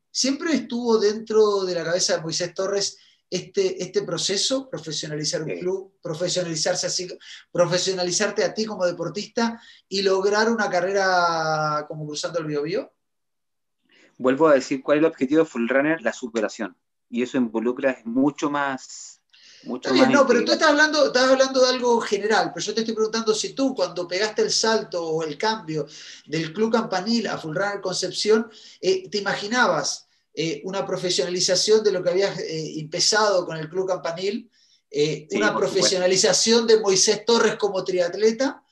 siempre 0.09 0.55
estuvo 0.55 0.99
dentro 0.99 1.65
de 1.65 1.75
la 1.75 1.83
cabeza 1.83 2.17
de 2.17 2.23
Moisés 2.23 2.55
Torres 2.55 2.99
este, 3.29 3.83
este 3.83 4.03
proceso, 4.03 4.71
profesionalizar 4.71 5.43
un 5.43 5.59
club, 5.59 5.95
profesionalizarse 6.01 6.87
así, 6.87 7.09
profesionalizarte 7.51 8.45
a 8.45 8.55
ti 8.55 8.65
como 8.65 8.87
deportista 8.87 9.61
y 9.89 10.03
lograr 10.03 10.49
una 10.49 10.71
carrera 10.71 11.85
como 11.89 12.07
cruzando 12.07 12.39
el 12.39 12.47
Bio, 12.47 12.93
Vuelvo 14.19 14.47
a 14.47 14.55
decir 14.55 14.83
cuál 14.83 14.99
es 14.99 15.01
el 15.01 15.11
objetivo 15.11 15.41
de 15.41 15.47
Full 15.47 15.69
Runner, 15.69 16.01
la 16.01 16.13
superación. 16.13 16.77
Y 17.11 17.23
eso 17.23 17.37
involucra 17.37 17.99
mucho 18.05 18.51
más 18.51 19.16
no, 19.67 20.27
pero 20.27 20.45
tú 20.45 20.53
estás 20.53 20.69
hablando, 20.69 21.07
estás 21.07 21.31
hablando 21.31 21.61
de 21.61 21.69
algo 21.69 22.01
general, 22.01 22.53
pero 22.55 22.65
yo 22.65 22.75
te 22.75 22.81
estoy 22.81 22.95
preguntando 22.95 23.35
si 23.35 23.53
tú, 23.53 23.75
cuando 23.75 24.07
pegaste 24.07 24.43
el 24.43 24.51
salto 24.51 25.03
o 25.05 25.23
el 25.23 25.37
cambio 25.37 25.87
del 26.27 26.53
Club 26.53 26.73
Campanil 26.73 27.27
a 27.27 27.39
Fulrunner 27.39 27.81
Concepción, 27.81 28.51
eh, 28.81 29.09
¿te 29.11 29.19
imaginabas 29.19 30.07
eh, 30.33 30.61
una 30.65 30.87
profesionalización 30.87 31.83
de 31.83 31.93
lo 31.93 32.03
que 32.03 32.11
habías 32.11 32.39
eh, 32.39 32.79
empezado 32.79 33.45
con 33.45 33.57
el 33.57 33.69
Club 33.69 33.89
Campanil? 33.89 34.51
una 35.33 35.55
profesionalización 35.55 36.67
de 36.67 36.81
Moisés 36.81 37.23
Torres 37.27 37.57
como 37.57 37.85
triatleta 37.85 38.63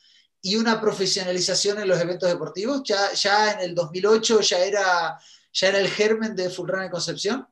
y 0.41 0.57
una 0.57 0.81
profesionalización 0.81 1.81
en 1.81 1.89
los 1.89 2.01
eventos 2.01 2.31
deportivos. 2.31 2.83
Ya, 2.85 3.13
ya 3.13 3.53
en 3.53 3.61
el 3.61 3.75
2008 3.75 4.41
ya 4.41 4.59
era, 4.65 5.19
ya 5.53 5.69
era 5.69 5.79
el 5.81 5.89
germen 5.89 6.35
de 6.35 6.49
Fulrunner 6.49 6.91
Concepción. 6.91 7.47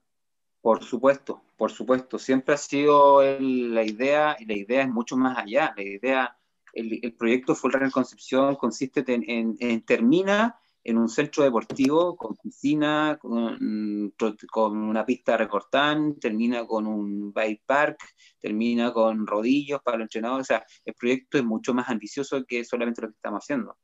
Por 0.62 0.82
supuesto, 0.82 1.42
por 1.62 1.70
supuesto. 1.70 2.18
Siempre 2.18 2.56
ha 2.56 2.58
sido 2.58 3.22
la 3.22 3.84
idea, 3.84 4.36
y 4.36 4.46
la 4.46 4.54
idea 4.54 4.82
es 4.82 4.88
mucho 4.88 5.16
más 5.16 5.38
allá. 5.38 5.72
La 5.76 5.82
idea, 5.84 6.36
el, 6.72 7.14
proyecto 7.16 7.54
Full 7.54 7.70
Runner 7.70 7.92
Concepción 7.92 8.56
consiste 8.56 9.04
en, 9.06 9.84
termina 9.84 10.58
en 10.82 10.98
un 10.98 11.08
centro 11.08 11.44
deportivo 11.44 12.16
con 12.16 12.34
piscina, 12.34 13.16
con, 13.20 14.12
una 14.60 15.06
pista 15.06 15.36
recortán, 15.36 16.18
termina 16.18 16.66
con 16.66 16.88
un 16.88 17.32
bike 17.32 17.62
park, 17.64 17.98
termina 18.40 18.92
con 18.92 19.24
rodillos 19.24 19.80
para 19.84 19.98
los 19.98 20.06
entrenadores. 20.06 20.46
O 20.46 20.48
sea, 20.48 20.66
el 20.84 20.94
proyecto 20.94 21.38
es 21.38 21.44
mucho 21.44 21.72
más 21.74 21.88
ambicioso 21.88 22.44
que 22.44 22.64
solamente 22.64 23.02
lo 23.02 23.06
que 23.06 23.14
estamos 23.14 23.44
haciendo. 23.44 23.78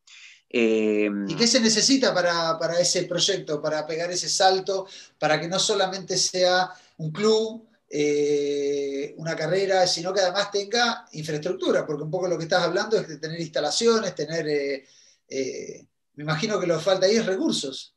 ¿Y 0.51 1.37
qué 1.37 1.47
se 1.47 1.61
necesita 1.61 2.13
para, 2.13 2.81
ese 2.81 3.05
proyecto, 3.05 3.63
para 3.63 3.87
pegar 3.87 4.11
ese 4.11 4.29
salto, 4.29 4.89
para 5.19 5.39
que 5.41 5.47
no 5.47 5.61
solamente 5.61 6.17
sea 6.17 6.71
un 6.97 7.13
club, 7.13 7.68
eh, 7.91 9.15
una 9.17 9.35
carrera, 9.35 9.87
sino 9.87 10.13
que 10.13 10.21
además 10.21 10.51
tenga 10.51 11.07
infraestructura? 11.13 11.87
Porque 11.87 12.03
un 12.03 12.11
poco 12.11 12.29
lo 12.29 12.37
que 12.37 12.45
estás 12.45 12.63
hablando 12.63 12.97
es 12.97 13.09
de 13.09 13.19
tener 13.19 13.41
instalaciones, 13.41 14.15
tener, 14.15 14.47
eh, 14.49 14.87
eh, 15.29 15.87
me 16.15 16.25
imagino 16.25 16.59
que 16.59 16.67
lo 16.67 16.79
que 16.79 16.85
falta 16.85 17.07
ahí 17.07 17.17
es 17.17 17.27
recursos. 17.27 17.95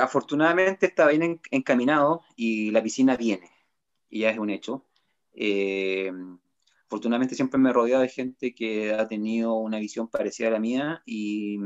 afortunadamente 0.00 0.86
está 0.86 1.06
bien 1.08 1.40
encaminado 1.50 2.22
y 2.36 2.70
la 2.70 2.82
piscina 2.82 3.16
viene, 3.16 3.50
y 4.08 4.20
ya 4.20 4.30
es 4.30 4.38
un 4.38 4.50
hecho 4.50 4.86
afortunadamente 6.90 7.36
siempre 7.36 7.60
me 7.60 7.70
he 7.70 7.72
rodeado 7.72 8.02
de 8.02 8.08
gente 8.08 8.52
que 8.52 8.92
ha 8.92 9.06
tenido 9.06 9.54
una 9.54 9.78
visión 9.78 10.08
parecida 10.08 10.48
a 10.48 10.50
la 10.50 10.58
mía 10.58 11.02
y, 11.06 11.56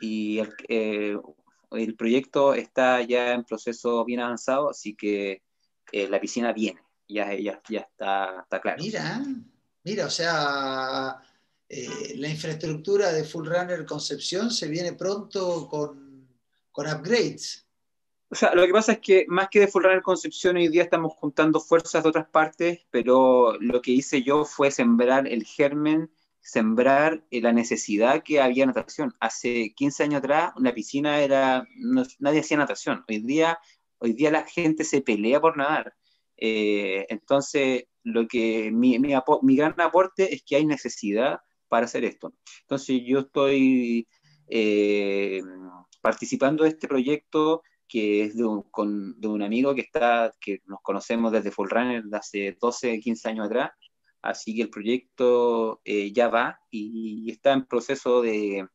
y 0.00 0.40
eh, 0.70 1.18
el, 1.72 1.96
proyecto 1.96 2.54
está 2.54 3.02
ya 3.02 3.34
en 3.34 3.44
proceso 3.44 4.06
bien 4.06 4.20
avanzado, 4.20 4.70
así 4.70 4.96
que 4.96 5.42
eh, 5.96 6.08
la 6.08 6.20
piscina 6.20 6.52
viene, 6.52 6.82
ya, 7.08 7.32
ya, 7.34 7.62
ya 7.68 7.80
está, 7.80 8.40
está 8.42 8.60
claro. 8.60 8.82
Mira, 8.82 9.22
mira, 9.82 10.06
o 10.06 10.10
sea, 10.10 11.16
eh, 11.68 12.14
la 12.16 12.28
infraestructura 12.28 13.12
de 13.12 13.24
Full 13.24 13.46
Runner 13.46 13.86
Concepción 13.86 14.50
se 14.50 14.68
viene 14.68 14.92
pronto 14.92 15.66
con, 15.68 16.28
con 16.70 16.86
upgrades. 16.86 17.66
O 18.28 18.34
sea, 18.34 18.54
lo 18.54 18.66
que 18.66 18.72
pasa 18.72 18.92
es 18.92 18.98
que 18.98 19.24
más 19.28 19.48
que 19.48 19.60
de 19.60 19.68
Full 19.68 19.84
Runner 19.84 20.02
Concepción, 20.02 20.56
hoy 20.56 20.68
día 20.68 20.82
estamos 20.82 21.14
juntando 21.14 21.60
fuerzas 21.60 22.02
de 22.02 22.08
otras 22.08 22.28
partes, 22.28 22.80
pero 22.90 23.56
lo 23.58 23.80
que 23.80 23.92
hice 23.92 24.22
yo 24.22 24.44
fue 24.44 24.70
sembrar 24.70 25.26
el 25.26 25.44
germen, 25.44 26.10
sembrar 26.40 27.24
eh, 27.30 27.40
la 27.40 27.52
necesidad 27.52 28.22
que 28.22 28.40
había 28.40 28.66
natación. 28.66 29.14
Hace 29.20 29.72
15 29.74 30.02
años 30.02 30.18
atrás, 30.18 30.52
una 30.56 30.74
piscina 30.74 31.20
era, 31.20 31.66
nadie 32.18 32.40
hacía 32.40 32.56
natación. 32.56 33.04
Hoy 33.08 33.20
día, 33.20 33.58
hoy 33.98 34.12
día 34.12 34.30
la 34.30 34.44
gente 34.44 34.84
se 34.84 35.02
pelea 35.02 35.40
por 35.40 35.56
nadar. 35.56 35.94
Eh, 36.36 37.06
entonces, 37.08 37.84
lo 38.02 38.26
que 38.28 38.70
mi, 38.72 38.98
gran 39.56 39.80
aporte 39.80 40.34
es 40.34 40.42
que 40.44 40.56
hay 40.56 40.66
necesidad 40.66 41.40
para 41.68 41.86
hacer 41.86 42.04
esto. 42.04 42.34
Entonces, 42.62 43.02
yo 43.04 43.20
estoy 43.20 44.06
eh, 44.48 45.42
participando 46.00 46.64
de 46.64 46.70
este 46.70 46.88
proyecto 46.88 47.62
que 47.88 48.22
es 48.24 48.36
de 48.36 48.44
un, 48.44 48.62
con, 48.70 49.16
un 49.24 49.42
amigo 49.42 49.74
que, 49.74 49.82
está, 49.82 50.32
que 50.40 50.60
nos 50.66 50.80
conocemos 50.82 51.32
desde 51.32 51.50
Full 51.50 51.68
Runner 51.70 52.02
de 52.02 52.16
hace 52.16 52.56
12, 52.60 53.00
15 53.00 53.28
años 53.28 53.46
atrás. 53.46 53.70
Así 54.22 54.56
que 54.56 54.62
el 54.62 54.70
proyecto 54.70 55.80
eh, 55.84 56.12
ya 56.12 56.28
va 56.28 56.58
y, 56.70 57.30
está 57.30 57.52
en 57.52 57.66
proceso 57.66 58.22
de, 58.22 58.66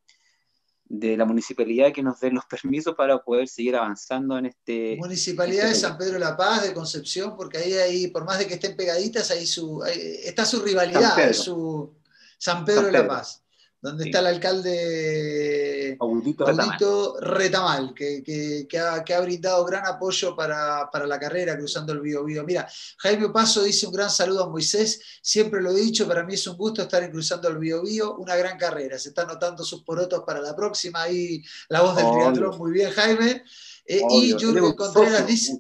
de 0.94 1.16
la 1.16 1.24
municipalidad 1.24 1.94
que 1.94 2.04
nos 2.04 2.20
den 2.20 2.36
los 2.36 2.46
permisos 2.46 2.94
para 2.96 3.18
poder 3.24 3.48
seguir 3.48 3.78
avanzando 3.78 4.38
en 4.38 4.48
este... 4.48 4.98
Municipalidad 4.98 5.70
de 5.70 5.76
San 5.76 5.98
Pedro 5.98 6.14
de 6.14 6.20
la 6.20 6.36
Paz, 6.36 6.64
de 6.64 6.74
Concepción, 6.74 7.38
porque 7.38 7.60
ahí, 7.60 7.74
ahí 7.74 8.08
por 8.08 8.26
más 8.26 8.39
de 8.39 8.46
que 8.46 8.56
estén 8.56 8.76
pegaditas, 8.76 9.32
ahí, 9.32 9.48
su, 9.48 9.82
está 9.86 10.46
su 10.46 10.62
rivalidad, 10.62 11.32
su 11.32 11.94
San 12.38 12.66
Pedro, 12.66 12.88
de 12.88 12.92
la 12.92 13.08
Paz 13.08 13.41
donde 13.82 14.05
está 14.05 14.19
el 14.19 14.27
alcalde 14.27 15.97
Audito, 15.99 17.15
Retamal, 17.19 17.93
que, 17.93 18.67
ha, 18.79 19.21
brindado 19.21 19.65
gran 19.65 19.86
apoyo 19.88 20.36
para, 20.36 20.89
la 21.05 21.19
carrera 21.19 21.57
cruzando 21.57 21.93
el 21.93 22.01
Bío 22.01 22.23
Mira, 22.45 22.67
Jaime 22.97 23.29
Paso 23.29 23.63
dice 23.63 23.88
un 23.88 23.93
gran 23.93 24.09
saludo 24.09 24.43
a 24.43 24.49
Moisés, 24.49 25.01
siempre 25.21 25.61
lo 25.61 25.71
he 25.71 25.82
dicho, 25.82 26.07
para 26.07 26.23
mí 26.23 26.36
es 26.36 26.45
un 26.47 26.57
gusto 26.57 26.84
estar 26.84 27.03
en 27.03 27.11
cruzando 27.11 27.49
el 27.49 27.57
Bío 27.57 27.82
una 28.17 28.36
gran 28.36 28.57
carrera, 28.57 28.99
se 28.99 29.09
están 29.09 29.27
notando 29.27 29.63
sus 29.63 29.84
porotos 29.84 30.23
para 30.25 30.41
la 30.41 30.55
próxima, 30.55 31.01
ahí 31.01 31.43
la 31.69 31.82
voz 31.82 31.95
del 31.95 32.11
triatlón, 32.11 32.57
muy 32.57 32.71
bien 32.71 32.91
Jaime. 32.91 33.43
Eh, 33.86 34.01
y 34.09 34.34
Jürgen 34.34 34.73
Contreras 34.73 35.25
dice... 35.25 35.59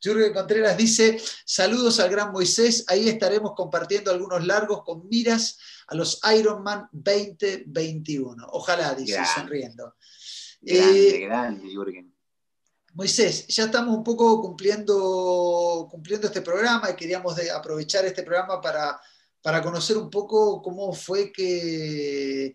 Jürgen 0.00 0.32
Contreras 0.32 0.76
dice, 0.76 1.20
saludos 1.44 2.00
al 2.00 2.10
gran 2.10 2.32
Moisés, 2.32 2.84
ahí 2.88 3.08
estaremos 3.08 3.52
compartiendo 3.54 4.10
algunos 4.10 4.44
largos 4.46 4.82
con 4.84 5.08
miras 5.08 5.58
a 5.86 5.94
los 5.94 6.20
Ironman 6.36 6.88
2021. 6.92 8.46
Ojalá, 8.52 8.94
dice, 8.94 9.20
sonriendo. 9.34 9.94
Grande, 10.60 11.08
eh, 11.08 11.20
grande, 11.20 11.68
Jürgen. 11.68 12.12
Moisés, 12.94 13.46
ya 13.48 13.64
estamos 13.64 13.96
un 13.96 14.04
poco 14.04 14.40
cumpliendo, 14.42 15.88
cumpliendo 15.90 16.26
este 16.26 16.42
programa 16.42 16.90
y 16.90 16.96
queríamos 16.96 17.36
aprovechar 17.50 18.04
este 18.04 18.22
programa 18.22 18.60
para, 18.60 19.00
para 19.40 19.62
conocer 19.62 19.96
un 19.96 20.10
poco 20.10 20.60
cómo 20.60 20.92
fue 20.92 21.32
que 21.32 22.54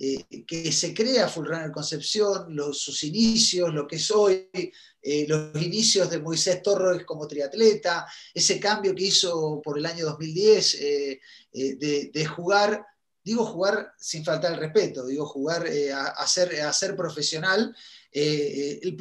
eh, 0.00 0.44
que 0.46 0.70
se 0.70 0.94
crea 0.94 1.26
Full 1.26 1.48
Runner 1.48 1.72
Concepción, 1.72 2.54
los, 2.54 2.80
sus 2.80 3.02
inicios, 3.02 3.74
lo 3.74 3.84
que 3.84 3.96
es 3.96 4.08
hoy, 4.12 4.48
eh, 5.02 5.26
los 5.26 5.60
inicios 5.60 6.08
de 6.08 6.20
Moisés 6.20 6.62
Torres 6.62 7.04
como 7.04 7.26
triatleta, 7.26 8.06
ese 8.32 8.60
cambio 8.60 8.94
que 8.94 9.02
hizo 9.02 9.60
por 9.60 9.76
el 9.76 9.84
año 9.84 10.04
2010 10.06 10.74
eh, 10.74 11.20
de, 11.50 12.26
jugar, 12.26 12.86
digo 13.24 13.44
jugar 13.44 13.92
sin 13.98 14.24
faltar 14.24 14.52
el 14.52 14.60
respeto, 14.60 15.04
digo 15.04 15.26
jugar 15.26 15.66
a, 15.66 16.26
ser, 16.28 16.60
a, 16.60 16.72
ser, 16.72 16.94
profesional, 16.94 17.74
el, 18.12 18.96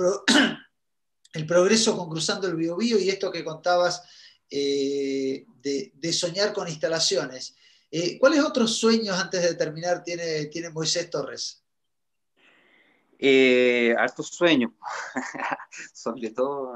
progreso 1.47 1.95
con 1.95 2.09
Cruzando 2.09 2.47
el 2.47 2.55
Biobío 2.55 2.97
y 2.97 3.09
esto 3.09 3.31
que 3.31 3.43
contabas 3.43 4.01
de 4.49 6.11
soñar 6.11 6.53
con 6.53 6.67
instalaciones. 6.67 7.53
Eh, 7.89 8.19
¿Cuáles 8.19 8.43
otros 8.43 8.77
sueños 8.77 9.17
antes 9.17 9.41
de 9.41 9.55
terminar 9.55 10.03
tiene, 10.03 10.45
tiene 10.47 10.69
Moisés 10.69 11.09
Torres? 11.09 11.63
Eh, 13.19 13.95
hartos 13.97 14.27
sueños, 14.27 14.71
sobre 15.93 16.31
todo. 16.31 16.73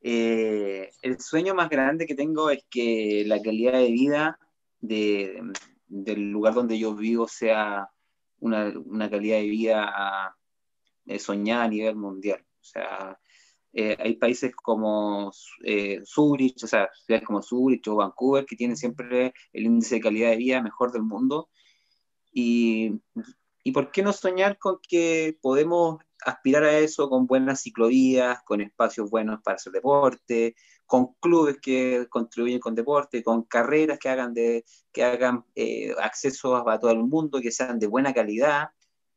Eh, 0.00 0.90
el 1.02 1.20
sueño 1.20 1.54
más 1.54 1.68
grande 1.68 2.06
que 2.06 2.14
tengo 2.14 2.50
es 2.50 2.64
que 2.70 3.24
la 3.26 3.40
calidad 3.40 3.72
de 3.72 3.90
vida 3.90 4.38
del 4.80 6.30
lugar 6.30 6.54
donde 6.54 6.78
yo 6.78 6.94
vivo 6.94 7.26
sea 7.26 7.90
una, 8.38 8.72
una 8.84 9.10
calidad 9.10 9.38
de 9.38 9.48
vida 9.48 10.36
soñada 11.18 11.64
a 11.64 11.68
nivel 11.68 11.96
mundial. 11.96 12.44
O 12.60 12.64
sea, 12.64 13.18
eh, 13.72 13.96
hay 13.98 14.16
países 14.16 14.54
como 14.54 15.30
eh, 15.64 16.00
Zurich, 16.04 16.62
o 16.64 16.66
sea, 16.66 16.88
ciudades 17.04 17.26
como 17.26 17.42
Zurich 17.42 17.86
o 17.88 17.96
Vancouver, 17.96 18.46
que 18.46 18.56
tienen 18.56 18.76
siempre 18.76 19.32
el 19.52 19.64
índice 19.64 19.96
de 19.96 20.00
calidad 20.00 20.30
de 20.30 20.36
vida 20.36 20.62
mejor 20.62 20.92
del 20.92 21.02
mundo. 21.02 21.48
Y, 22.32 23.00
y 23.62 23.72
por 23.72 23.90
qué 23.90 24.02
no 24.02 24.12
soñar 24.12 24.58
con 24.58 24.78
que 24.86 25.36
podemos 25.40 25.98
aspirar 26.24 26.64
a 26.64 26.78
eso 26.78 27.08
con 27.08 27.26
buenas 27.26 27.62
ciclovías, 27.62 28.42
con 28.44 28.60
espacios 28.60 29.10
buenos 29.10 29.40
para 29.42 29.56
hacer 29.56 29.72
deporte, 29.72 30.54
con 30.86 31.14
clubes 31.20 31.58
que 31.60 32.06
contribuyen 32.08 32.60
con 32.60 32.74
deporte, 32.74 33.22
con 33.22 33.42
carreras 33.42 33.98
que 33.98 34.08
hagan, 34.08 34.32
de, 34.34 34.64
que 34.92 35.04
hagan 35.04 35.44
eh, 35.54 35.94
acceso 36.00 36.56
a 36.56 36.80
todo 36.80 36.90
el 36.92 37.04
mundo, 37.04 37.40
que 37.40 37.50
sean 37.50 37.78
de 37.78 37.86
buena 37.86 38.14
calidad, 38.14 38.68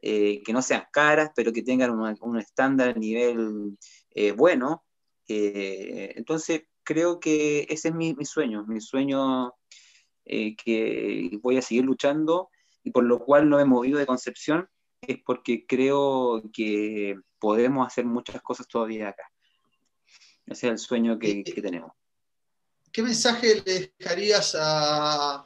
eh, 0.02 0.42
que 0.44 0.52
no 0.54 0.62
sean 0.62 0.84
caras, 0.92 1.32
pero 1.36 1.54
que 1.54 1.64
tengan 1.64 1.92
un 1.92 2.38
estándar 2.38 2.90
a 2.90 3.00
nivel 3.00 3.78
eh, 4.12 4.32
bueno. 4.32 4.84
entonces, 5.28 6.64
creo 6.84 7.20
que 7.20 7.66
ese 7.70 7.90
es 7.90 7.96
mi, 7.96 8.14
mi 8.14 8.26
sueño, 8.26 8.66
mi 8.68 8.82
sueño 8.82 9.54
que 10.26 11.40
voy 11.42 11.58
a 11.58 11.62
seguir 11.62 11.86
luchando 11.86 12.50
y 12.84 12.92
por 12.92 13.04
lo 13.04 13.20
cual 13.20 13.50
no 13.50 13.60
he 13.60 13.66
movido 13.66 14.00
de 14.00 14.06
Concepción 14.06 14.70
es 15.02 15.18
porque 15.26 15.66
creo 15.66 16.42
que 16.54 17.20
podemos 17.40 17.88
hacer 17.88 18.06
muchas 18.06 18.42
cosas 18.42 18.68
todavía 18.68 19.10
acá. 19.10 19.24
Ese 20.46 20.68
es 20.68 20.72
el 20.72 20.78
sueño 20.78 21.18
que, 21.18 21.44
tenemos. 21.44 21.92
¿Qué 22.92 23.02
mensaje 23.02 23.62
le 23.66 23.96
dejarías 23.98 24.56
a, 24.60 25.46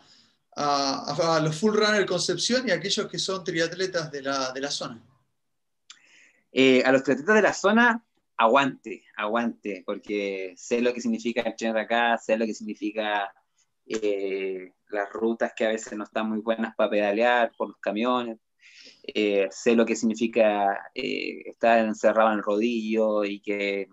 los 1.41 1.59
full 1.59 1.75
runner 1.75 2.05
Concepción 2.05 2.67
y 2.67 2.71
a 2.71 2.75
aquellos 2.75 3.07
que 3.07 3.19
son 3.19 3.43
triatletas 3.43 4.11
de 4.11 4.21
la, 4.21 4.71
zona? 4.71 5.01
Eh, 6.51 6.83
a 6.83 6.91
los 6.91 7.03
triatletas 7.03 7.35
de 7.35 7.41
la 7.41 7.53
zona, 7.53 8.04
aguante, 8.37 9.03
aguante, 9.15 9.83
porque 9.85 10.53
sé 10.57 10.81
lo 10.81 10.93
que 10.93 11.01
significa 11.01 11.41
entrenar 11.41 11.77
acá, 11.77 12.17
sé 12.17 12.37
lo 12.37 12.45
que 12.45 12.53
significa 12.53 13.31
eh, 13.87 14.71
las 14.89 15.09
rutas 15.11 15.53
que 15.55 15.65
a 15.65 15.69
veces 15.69 15.93
no 15.97 16.03
están 16.03 16.29
muy 16.29 16.39
buenas 16.39 16.75
para 16.75 16.89
pedalear 16.89 17.51
por 17.57 17.69
los 17.69 17.77
camiones. 17.79 18.39
Eh, 19.03 19.47
sé 19.51 19.75
lo 19.75 19.85
que 19.85 19.95
significa 19.95 20.89
eh, 20.93 21.43
estar 21.49 21.79
encerrado 21.85 22.31
en 22.31 22.37
el 22.39 22.43
rodillo 22.43 23.23
y 23.23 23.39
que 23.41 23.87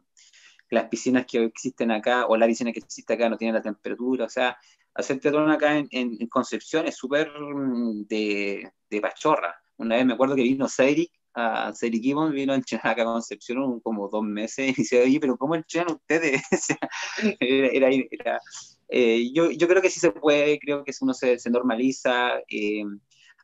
las 0.70 0.88
piscinas 0.88 1.26
que 1.26 1.44
existen 1.44 1.90
acá 1.90 2.26
o 2.26 2.36
la 2.36 2.46
piscina 2.46 2.72
que 2.72 2.80
existe 2.80 3.12
acá 3.14 3.28
no 3.28 3.36
tiene 3.36 3.54
la 3.54 3.62
temperatura. 3.62 4.24
O 4.26 4.28
sea, 4.28 4.56
hacer 4.94 5.20
teatrón 5.20 5.50
acá 5.50 5.76
en, 5.78 6.26
Concepción 6.28 6.86
es 6.86 6.96
súper 6.96 7.30
mm, 7.38 8.06
de, 8.06 8.72
de, 8.90 9.00
pachorra. 9.00 9.54
Una 9.76 9.96
vez 9.96 10.06
me 10.06 10.14
acuerdo 10.14 10.34
que 10.36 10.42
vino 10.42 10.68
Cedric, 10.68 11.12
a 11.34 11.72
Gibbon, 11.74 12.32
vino 12.32 12.52
a 12.52 12.56
entrenar 12.56 12.88
acá 12.88 13.02
a 13.02 13.06
Concepción 13.06 13.80
como 13.80 14.08
dos 14.08 14.24
meses 14.24 14.68
y 14.78 14.82
dice, 14.82 15.02
oye, 15.02 15.20
pero 15.20 15.36
¿cómo 15.36 15.54
entrenan 15.54 15.94
ustedes? 15.94 16.42
era, 17.40 17.88
era, 18.10 18.40
eh, 18.88 19.30
yo, 19.32 19.50
yo, 19.50 19.68
creo 19.68 19.82
que 19.82 19.90
sí 19.90 20.00
se 20.00 20.10
puede, 20.12 20.58
creo 20.58 20.84
que 20.84 20.92
uno 21.00 21.14
se, 21.14 21.38
se 21.38 21.50
normaliza. 21.50 22.38
Eh, 22.48 22.84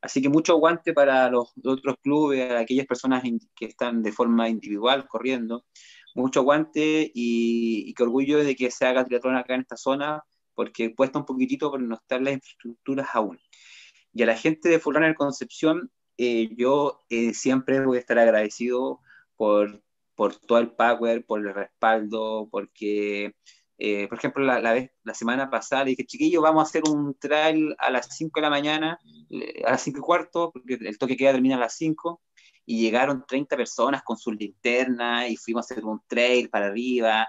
Así 0.01 0.23
que 0.23 0.29
mucho 0.29 0.53
aguante 0.53 0.93
para 0.93 1.29
los 1.31 1.53
otros 1.65 1.97
clubes, 2.03 2.53
aquellas 2.53 2.87
personas 2.87 3.23
que 3.55 3.67
están 3.67 4.03
de 4.03 4.13
forma 4.13 4.49
individual 4.49 5.09
corriendo. 5.09 5.65
Mucho 6.15 6.41
aguante 6.41 7.11
y, 7.15 7.93
qué 7.95 8.03
orgullo 8.03 8.39
de 8.39 8.55
que 8.57 8.71
se 8.71 8.87
haga 8.87 9.05
triatlón 9.05 9.37
acá 9.37 9.55
en 9.55 9.63
esta 9.63 9.77
zona, 9.77 10.23
porque 10.55 10.95
cuesta 10.95 11.19
un 11.19 11.25
poquitito, 11.25 11.71
pero 11.71 11.83
no 11.85 11.97
están 11.97 12.25
las 12.25 12.35
infraestructuras 12.35 13.09
aún. 13.13 13.39
Y 14.13 14.23
a 14.23 14.27
la 14.27 14.37
gente 14.37 14.69
de 14.69 14.79
Fulano 14.79 15.13
Concepción, 15.15 15.91
eh, 16.19 16.51
yo 16.57 17.01
eh, 17.11 17.33
siempre 17.35 17.85
voy 17.85 17.97
a 17.97 18.01
estar 18.01 18.19
agradecido 18.19 19.01
por, 19.37 19.83
por 20.15 20.37
todo 20.37 20.59
el 20.59 20.73
power, 20.73 21.25
por 21.25 21.41
el 21.47 21.55
respaldo, 21.55 22.49
porque 22.51 23.35
eh, 23.79 24.09
por 24.09 24.19
ejemplo, 24.19 24.45
la, 24.45 24.61
la, 24.61 25.15
semana 25.15 25.51
pasada 25.51 25.85
dije, 25.85 26.05
chiquillo, 26.05 26.43
vamos 26.43 26.63
a 26.63 26.69
hacer 26.69 26.83
un 26.91 27.15
trail 27.15 27.77
a 27.79 27.91
las 27.91 28.09
5 28.17 28.41
de 28.41 28.43
la 28.43 28.51
mañana, 28.51 28.99
a 29.65 29.71
las 29.71 29.83
5 29.83 30.01
y 30.01 30.03
cuarto, 30.03 30.51
porque 30.53 30.75
el 30.81 30.99
toque 30.99 31.17
queda 31.17 31.33
termina 31.33 31.55
a 31.57 31.61
las 31.61 31.77
5, 31.77 32.21
y 32.67 32.81
llegaron 32.81 33.25
30 33.27 33.57
personas 33.57 34.03
con 34.03 34.19
sus 34.19 34.37
linternas 34.37 35.31
y 35.31 35.37
fuimos 35.37 35.71
a 35.71 35.75
hacer 35.75 35.85
un 35.85 36.01
trail 36.09 36.51
para 36.51 36.67
arriba, 36.67 37.29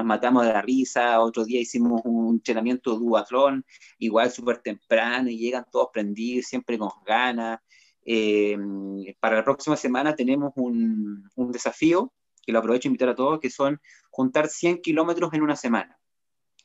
nos 0.00 0.06
matamos 0.06 0.46
de 0.46 0.52
la 0.52 0.62
risa, 0.62 1.20
otro 1.20 1.44
día 1.44 1.60
hicimos 1.60 2.00
un 2.04 2.36
entrenamiento 2.36 2.98
duatlón, 2.98 3.64
igual 3.98 4.30
súper 4.30 4.58
temprano, 4.58 5.28
y 5.28 5.38
llegan 5.38 5.66
todos 5.70 5.88
prendidos, 5.92 6.46
siempre 6.46 6.78
con 6.78 6.90
ganas. 7.04 7.60
Eh, 8.04 8.56
para 9.20 9.36
la 9.36 9.44
próxima 9.44 9.76
semana 9.76 10.14
tenemos 10.14 10.52
un, 10.56 11.28
un 11.36 11.52
desafío 11.52 12.12
que 12.42 12.52
lo 12.52 12.60
aprovecho 12.60 12.88
invitar 12.88 13.10
a 13.10 13.14
todos, 13.14 13.40
que 13.40 13.50
son 13.50 13.78
juntar 14.10 14.48
100 14.48 14.80
kilómetros 14.80 15.32
en 15.34 15.42
una 15.42 15.54
semana. 15.54 15.98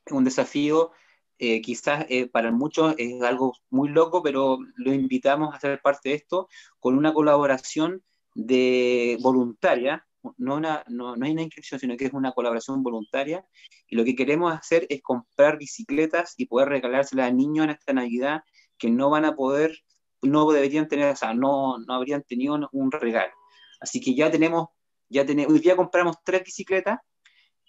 Es 0.06 0.14
un 0.14 0.24
desafío, 0.24 0.92
eh, 1.38 1.62
quizás 1.62 2.06
eh, 2.08 2.28
para 2.28 2.52
muchos 2.54 2.96
es 2.98 3.22
algo 3.22 3.54
muy 3.70 3.90
loco, 3.90 4.24
pero 4.24 4.60
lo 4.78 4.94
invitamos 4.94 5.54
a 5.54 5.58
hacer 5.58 5.82
parte 5.82 6.10
de 6.10 6.16
esto 6.16 6.48
con 6.80 6.98
una 6.98 7.14
colaboración 7.14 8.02
de 8.34 9.18
voluntaria, 9.22 10.08
no, 10.38 10.59
no, 10.59 10.84
no 10.88 11.26
hay 11.26 11.32
una 11.32 11.41
inscripción, 11.41 11.80
sino 11.80 11.97
que 11.97 12.05
es 12.05 12.13
una 12.13 12.32
colaboración 12.32 12.84
voluntaria, 12.84 13.45
y 13.88 13.95
lo 13.95 14.03
que 14.03 14.15
queremos 14.15 14.53
hacer 14.53 14.86
es 14.89 15.01
comprar 15.01 15.57
bicicletas 15.57 16.34
y 16.38 16.47
poder 16.47 16.69
regalárselas 16.69 17.30
a 17.30 17.34
niños 17.34 17.65
en 17.65 17.71
esta 17.71 17.93
Navidad 17.93 18.41
que 18.78 18.89
no 18.89 19.09
van 19.09 19.26
a 19.26 19.36
poder, 19.36 19.78
no 20.21 20.51
deberían 20.51 20.88
tener, 20.88 21.13
o 21.13 21.15
sea, 21.15 21.34
no, 21.34 21.78
no 21.80 21.93
habrían 21.93 22.23
tenido 22.23 22.57
un 22.71 22.91
regalo. 22.91 23.34
Así 23.80 24.01
que 24.01 24.15
ya 24.15 24.32
tenemos 24.32 24.69
ya 25.09 25.26
tenemos, 25.26 25.53
hoy 25.53 25.76
compramos 25.76 26.17
tres 26.23 26.43
bicicletas 26.43 26.99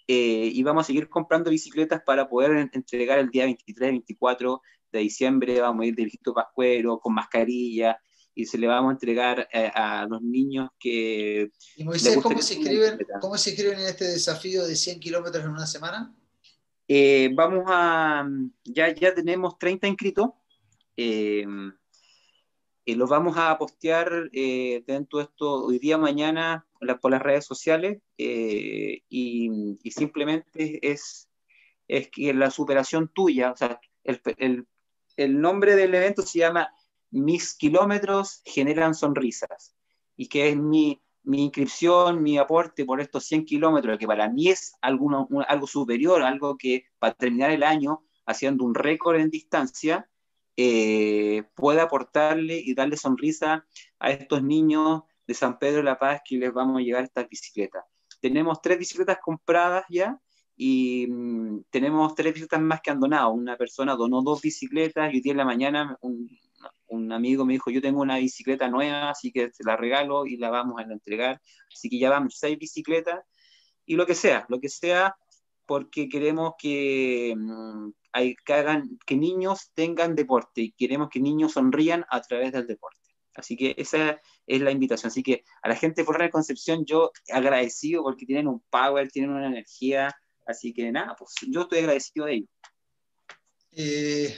eh, 0.07 0.49
y 0.53 0.63
vamos 0.63 0.83
a 0.83 0.87
seguir 0.87 1.09
comprando 1.09 1.49
bicicletas 1.49 2.01
para 2.05 2.27
poder 2.29 2.69
entregar 2.73 3.19
el 3.19 3.29
día 3.29 3.45
23, 3.45 3.91
24 3.91 4.61
de 4.91 4.99
diciembre. 4.99 5.59
Vamos 5.59 5.83
a 5.83 5.85
ir 5.87 5.95
de 5.95 6.03
viejito 6.03 6.33
pascuero, 6.33 6.99
con 6.99 7.13
mascarilla, 7.13 7.99
y 8.37 8.45
se 8.45 8.59
le 8.59 8.67
vamos 8.67 8.91
a 8.91 8.93
entregar 8.93 9.49
eh, 9.51 9.71
a 9.73 10.05
los 10.07 10.21
niños 10.21 10.69
que... 10.79 11.49
¿Y 11.75 11.83
Moisés, 11.83 12.19
¿cómo 12.21 12.39
se, 12.39 12.53
inscriben, 12.53 12.99
¿cómo 13.19 13.35
se 13.35 13.49
inscriben 13.49 13.79
en 13.79 13.87
este 13.87 14.05
desafío 14.05 14.63
de 14.67 14.75
100 14.75 14.99
kilómetros 14.99 15.43
en 15.43 15.49
una 15.49 15.65
semana? 15.65 16.15
Eh, 16.87 17.31
vamos 17.33 17.63
a... 17.65 18.29
Ya, 18.63 18.93
ya 18.93 19.15
tenemos 19.15 19.57
30 19.57 19.87
inscritos. 19.87 20.29
Eh, 20.95 21.47
los 22.85 23.09
vamos 23.09 23.35
a 23.37 23.57
postear 23.57 24.29
eh, 24.31 24.83
dentro 24.85 25.17
de 25.17 25.25
esto 25.25 25.65
hoy 25.65 25.79
día, 25.79 25.97
mañana, 25.97 26.67
por 27.01 27.09
las 27.09 27.21
redes 27.23 27.43
sociales 27.43 28.03
y, 28.17 29.79
simplemente 29.89 30.79
es, 30.87 31.27
es 31.87 32.07
que 32.11 32.35
la 32.35 32.51
superación 32.51 33.07
tuya, 33.07 33.51
o 33.51 33.57
sea, 33.57 33.81
el, 34.03 34.67
el, 35.17 35.41
nombre 35.41 35.75
del 35.75 35.95
evento 35.95 36.21
se 36.21 36.37
llama 36.37 36.69
Mis 37.11 37.55
kilómetros 37.55 38.41
generan 38.45 38.93
sonrisas 38.93 39.75
y 40.15 40.27
que 40.27 40.49
es 40.49 40.57
mi, 40.57 41.01
mi 41.23 41.43
inscripción, 41.45 42.23
mi 42.23 42.37
aporte 42.37 42.85
por 42.85 43.01
estos 43.01 43.25
100 43.25 43.45
kilómetros, 43.45 43.97
que 43.97 44.07
para 44.07 44.29
mí 44.29 44.49
es 44.49 44.73
algo, 44.81 45.27
algo 45.47 45.67
superior, 45.67 46.23
algo 46.23 46.57
que 46.57 46.85
para 46.99 47.13
terminar 47.13 47.51
el 47.51 47.63
año 47.63 48.03
haciendo 48.25 48.63
un 48.65 48.75
récord 48.75 49.17
en 49.17 49.29
distancia, 49.29 50.09
eh, 50.55 51.43
pueda 51.53 51.83
aportarle 51.83 52.57
y 52.57 52.73
darle 52.73 52.97
sonrisa 52.97 53.65
a 53.99 54.11
estos 54.11 54.41
niños 54.41 55.03
de 55.27 55.33
San 55.33 55.59
Pedro 55.59 55.77
de 55.77 55.83
la 55.83 55.99
Paz 55.99 56.21
que 56.25 56.37
les 56.37 56.51
vamos 56.51 56.79
a 56.79 56.81
llevar 56.81 57.03
estas 57.03 57.29
bicicletas. 57.29 57.83
Tenemos 58.19 58.61
tres 58.61 58.79
bicicletas 58.79 59.19
compradas 59.21 59.85
ya 59.89 60.19
y 60.55 61.05
mm, 61.07 61.65
tenemos 61.69 62.15
tres 62.15 62.33
bicicletas 62.33 62.61
más 62.61 62.81
que 62.81 62.89
han 62.89 62.99
donado. 62.99 63.31
Una 63.31 63.55
persona 63.55 63.95
donó 63.95 64.23
dos 64.23 64.41
bicicletas 64.41 65.13
y 65.13 65.17
hoy 65.17 65.21
día 65.21 65.33
en 65.33 65.37
la 65.37 65.45
mañana 65.45 65.97
un 66.87 67.11
amigo 67.11 67.45
me 67.45 67.53
dijo, 67.53 67.69
yo 67.71 67.81
tengo 67.81 68.01
una 68.01 68.17
bicicleta 68.17 68.67
nueva, 68.69 69.09
así 69.09 69.31
que 69.31 69.49
te 69.49 69.63
la 69.63 69.75
regalo 69.77 70.25
y 70.25 70.37
la 70.37 70.49
vamos 70.49 70.79
a 70.79 70.83
entregar. 70.83 71.41
Así 71.73 71.89
que 71.89 71.99
ya 71.99 72.09
vamos 72.09 72.35
seis 72.37 72.57
bicicletas 72.57 73.23
y 73.85 73.95
lo 73.95 74.05
que 74.05 74.15
sea, 74.15 74.45
lo 74.49 74.59
que 74.59 74.69
sea, 74.69 75.15
porque 75.65 76.09
queremos 76.09 76.53
que, 76.57 77.33
mm, 77.37 77.89
que, 78.45 78.53
hagan, 78.53 78.97
que 79.05 79.15
niños 79.15 79.71
tengan 79.73 80.15
deporte 80.15 80.61
y 80.61 80.71
queremos 80.71 81.09
que 81.09 81.19
niños 81.19 81.53
sonrían 81.53 82.05
a 82.09 82.21
través 82.21 82.51
del 82.51 82.67
deporte. 82.67 82.99
Así 83.35 83.55
que 83.55 83.75
esa 83.77 84.19
es 84.47 84.61
la 84.61 84.71
invitación. 84.71 85.09
Así 85.09 85.21
que 85.21 85.43
a 85.61 85.69
la 85.69 85.75
gente 85.75 86.03
de 86.03 86.17
de 86.17 86.29
Concepción 86.31 86.85
yo 86.85 87.11
agradecido 87.31 88.03
porque 88.03 88.25
tienen 88.25 88.47
un 88.47 88.61
power, 88.69 89.11
tienen 89.11 89.31
una 89.31 89.47
energía. 89.47 90.13
Así 90.45 90.73
que 90.73 90.91
nada, 90.91 91.15
pues 91.17 91.33
yo 91.47 91.61
estoy 91.61 91.79
agradecido 91.79 92.25
de 92.25 92.33
ellos. 92.33 92.49
Eh, 93.71 94.35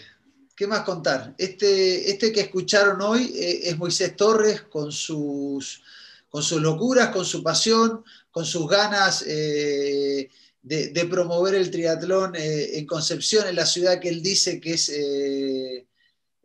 ¿Qué 0.60 0.68
más 0.68 0.82
contar? 0.82 1.34
Este, 1.38 2.12
este 2.12 2.34
que 2.34 2.41
escucharon 2.41 3.01
hoy 3.01 3.32
eh, 3.34 3.62
es 3.70 3.78
Moisés 3.78 4.14
Torres 4.18 4.64
con 4.64 4.91
sus, 4.91 5.82
con 6.28 6.43
sus 6.43 6.62
locuras, 6.62 7.12
con 7.12 7.24
su 7.24 7.41
pasión, 7.41 8.03
con 8.30 8.43
sus 8.43 8.68
ganas. 8.68 9.24
Eh, 9.26 10.30
de, 10.62 11.05
promover 11.10 11.55
el 11.55 11.72
triatlón 11.72 12.36
eh, 12.36 12.78
en 12.78 12.86
Concepción, 12.86 13.47
en 13.47 13.55
la 13.55 13.66
ciudad 13.66 13.99
que 13.99 14.10
él 14.10 14.22
dice 14.22 14.60
que 14.60 14.74
es 14.74 14.89
eh, 14.89 15.88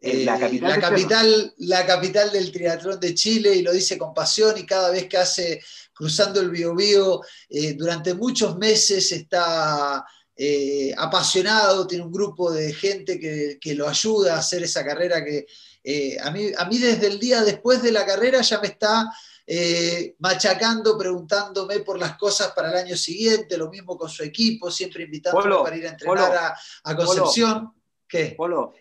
eh, 0.00 0.24
la, 0.24 0.38
capital, 0.38 1.52
la, 1.58 1.84
capital, 1.84 2.30
del 2.30 2.52
triatlón 2.52 3.00
de 3.00 3.14
Chile, 3.14 3.54
y 3.56 3.62
lo 3.62 3.72
dice 3.72 3.98
con 3.98 4.14
pasión, 4.14 4.56
y 4.56 4.64
cada 4.64 4.90
vez 4.90 5.08
que 5.08 5.16
hace 5.16 5.60
cruzando 5.92 6.40
el 6.40 6.50
Biobío, 6.50 7.20
durante 7.76 8.14
muchos 8.14 8.56
meses 8.56 9.10
está 9.12 10.04
eh, 10.36 10.92
apasionado, 10.96 11.86
tiene 11.86 12.04
un 12.04 12.12
grupo 12.12 12.50
de 12.50 12.72
gente 12.72 13.20
que, 13.20 13.74
lo 13.74 13.88
ayuda 13.88 14.34
a 14.34 14.38
hacer 14.38 14.62
esa 14.62 14.84
carrera 14.84 15.24
que 15.24 15.46
eh, 15.82 16.16
a, 16.20 16.30
mí, 16.30 16.48
a 16.56 16.64
mí 16.64 16.78
desde 16.78 17.06
el 17.06 17.20
día 17.20 17.42
después 17.42 17.82
de 17.82 17.92
la 17.92 18.04
carrera 18.04 18.40
ya 18.40 18.60
me 18.60 18.68
está 18.68 19.12
eh, 19.46 20.16
machacando, 20.18 20.96
preguntándome 20.96 21.80
por 21.80 21.98
las 21.98 22.16
cosas 22.16 22.52
para 22.52 22.70
el 22.70 22.86
año 22.86 22.96
siguiente, 22.96 23.58
lo 23.58 23.70
mismo 23.70 23.96
con 23.96 24.08
su 24.08 24.22
equipo, 24.22 24.70
siempre 24.70 25.04
invitándome 25.04 25.62
para 25.62 25.76
ir 25.76 25.86
a 25.86 25.90
entrenar 25.90 26.56
a, 26.82 26.96
Concepción. 26.96 27.72
¿Qué? 28.08 28.34
Polo, 28.36 28.72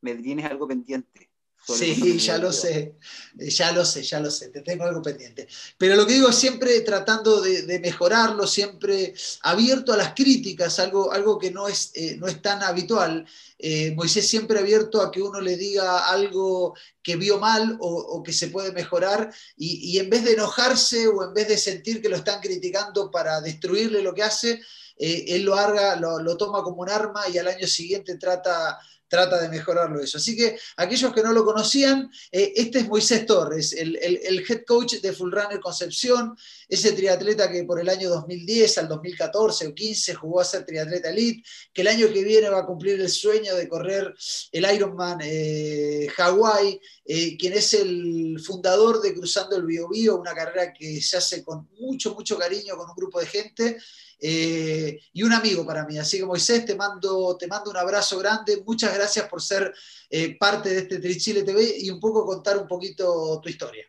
me 0.00 0.14
tienes 0.16 0.46
algo 0.46 0.66
pendiente. 0.66 1.27
Sí, 1.76 2.18
ya 2.18 2.38
lo 2.38 2.50
sé, 2.50 2.94
ya 3.36 3.72
lo 3.72 3.84
sé, 3.84 4.02
ya 4.02 4.20
lo 4.20 4.30
sé, 4.30 4.48
te 4.48 4.62
tengo 4.62 4.84
algo 4.84 5.02
pendiente. 5.02 5.46
Pero 5.76 5.96
lo 5.96 6.06
que 6.06 6.14
digo 6.14 6.30
es 6.30 6.36
siempre 6.36 6.80
tratando 6.80 7.42
de, 7.42 7.78
mejorarlo, 7.78 8.46
siempre 8.46 9.12
abierto 9.42 9.92
a 9.92 9.98
las 9.98 10.14
críticas, 10.14 10.78
algo, 10.78 11.12
algo 11.12 11.38
que 11.38 11.50
no 11.50 11.68
es, 11.68 11.90
eh, 11.94 12.16
no 12.18 12.26
es 12.26 12.40
tan 12.40 12.62
habitual. 12.62 13.26
Eh, 13.58 13.92
Moisés 13.94 14.26
siempre 14.26 14.58
abierto 14.58 15.02
a 15.02 15.10
que 15.10 15.20
uno 15.20 15.40
le 15.40 15.56
diga 15.56 16.08
algo 16.08 16.74
que 17.02 17.16
vio 17.16 17.38
mal 17.38 17.76
o, 17.80 18.22
que 18.22 18.32
se 18.32 18.48
puede 18.48 18.72
mejorar 18.72 19.30
y, 19.56 19.98
en 19.98 20.08
vez 20.08 20.24
de 20.24 20.32
enojarse 20.32 21.06
o 21.08 21.24
en 21.24 21.34
vez 21.34 21.48
de 21.48 21.58
sentir 21.58 22.00
que 22.00 22.08
lo 22.08 22.16
están 22.16 22.40
criticando 22.40 23.10
para 23.10 23.40
destruirle 23.40 24.02
lo 24.02 24.14
que 24.14 24.22
hace, 24.22 24.60
eh, 24.96 25.24
él 25.28 25.42
lo, 25.42 25.54
haga, 25.54 25.96
lo, 25.96 26.18
lo 26.18 26.36
toma 26.36 26.62
como 26.62 26.82
un 26.82 26.90
arma 26.90 27.28
y 27.32 27.38
al 27.38 27.48
año 27.48 27.66
siguiente 27.66 28.16
trata 28.16 28.78
trata 29.08 29.40
de 29.40 29.48
mejorarlo 29.48 30.00
eso. 30.00 30.18
Así 30.18 30.36
que 30.36 30.58
aquellos 30.76 31.12
que 31.12 31.22
no 31.22 31.32
lo 31.32 31.44
conocían, 31.44 32.10
eh, 32.30 32.52
este 32.56 32.80
es 32.80 32.88
Moisés 32.88 33.26
Torres, 33.26 33.72
el, 33.72 33.96
head 33.96 34.64
coach 34.66 34.96
de 34.96 35.12
Full 35.12 35.32
Runner 35.32 35.60
Concepción, 35.60 36.36
ese 36.68 36.92
triatleta 36.92 37.50
que 37.50 37.64
por 37.64 37.80
el 37.80 37.88
año 37.88 38.10
2010 38.10 38.78
al 38.78 38.88
2014 38.88 39.68
o 39.68 39.74
15 39.74 40.14
jugó 40.14 40.40
a 40.40 40.44
ser 40.44 40.64
triatleta 40.64 41.10
elite, 41.10 41.42
que 41.72 41.82
el 41.82 41.88
año 41.88 42.12
que 42.12 42.22
viene 42.22 42.50
va 42.50 42.60
a 42.60 42.66
cumplir 42.66 43.00
el 43.00 43.08
sueño 43.08 43.54
de 43.56 43.68
correr 43.68 44.14
el 44.52 44.74
Ironman 44.74 45.18
eh, 45.22 46.08
Hawaii, 46.16 46.80
eh, 47.04 47.36
quien 47.38 47.54
es 47.54 47.74
el 47.74 48.38
fundador 48.44 49.00
de 49.00 49.14
Cruzando 49.14 49.56
el 49.56 49.64
Bio, 49.64 49.88
una 50.16 50.34
carrera 50.34 50.72
que 50.72 51.00
se 51.00 51.16
hace 51.16 51.42
con 51.42 51.68
mucho, 51.80 52.14
mucho 52.14 52.36
cariño 52.38 52.76
con 52.76 52.88
un 52.88 52.96
grupo 52.96 53.20
de 53.20 53.26
gente. 53.26 53.78
Eh, 54.20 55.00
y 55.12 55.22
un 55.22 55.32
amigo 55.32 55.64
para 55.64 55.84
mí. 55.86 55.98
Así 55.98 56.18
que 56.18 56.26
Moisés, 56.26 56.64
te 56.64 56.74
mando, 56.74 57.36
te 57.36 57.46
mando 57.46 57.70
un 57.70 57.76
abrazo 57.76 58.18
grande. 58.18 58.62
Muchas 58.66 58.94
gracias 58.94 59.28
por 59.28 59.40
ser 59.40 59.72
eh, 60.10 60.36
parte 60.36 60.70
de 60.70 60.78
este 60.78 60.98
Trichile 60.98 61.44
TV 61.44 61.78
y 61.78 61.90
un 61.90 62.00
poco 62.00 62.26
contar 62.26 62.58
un 62.58 62.66
poquito 62.66 63.40
tu 63.40 63.48
historia. 63.48 63.86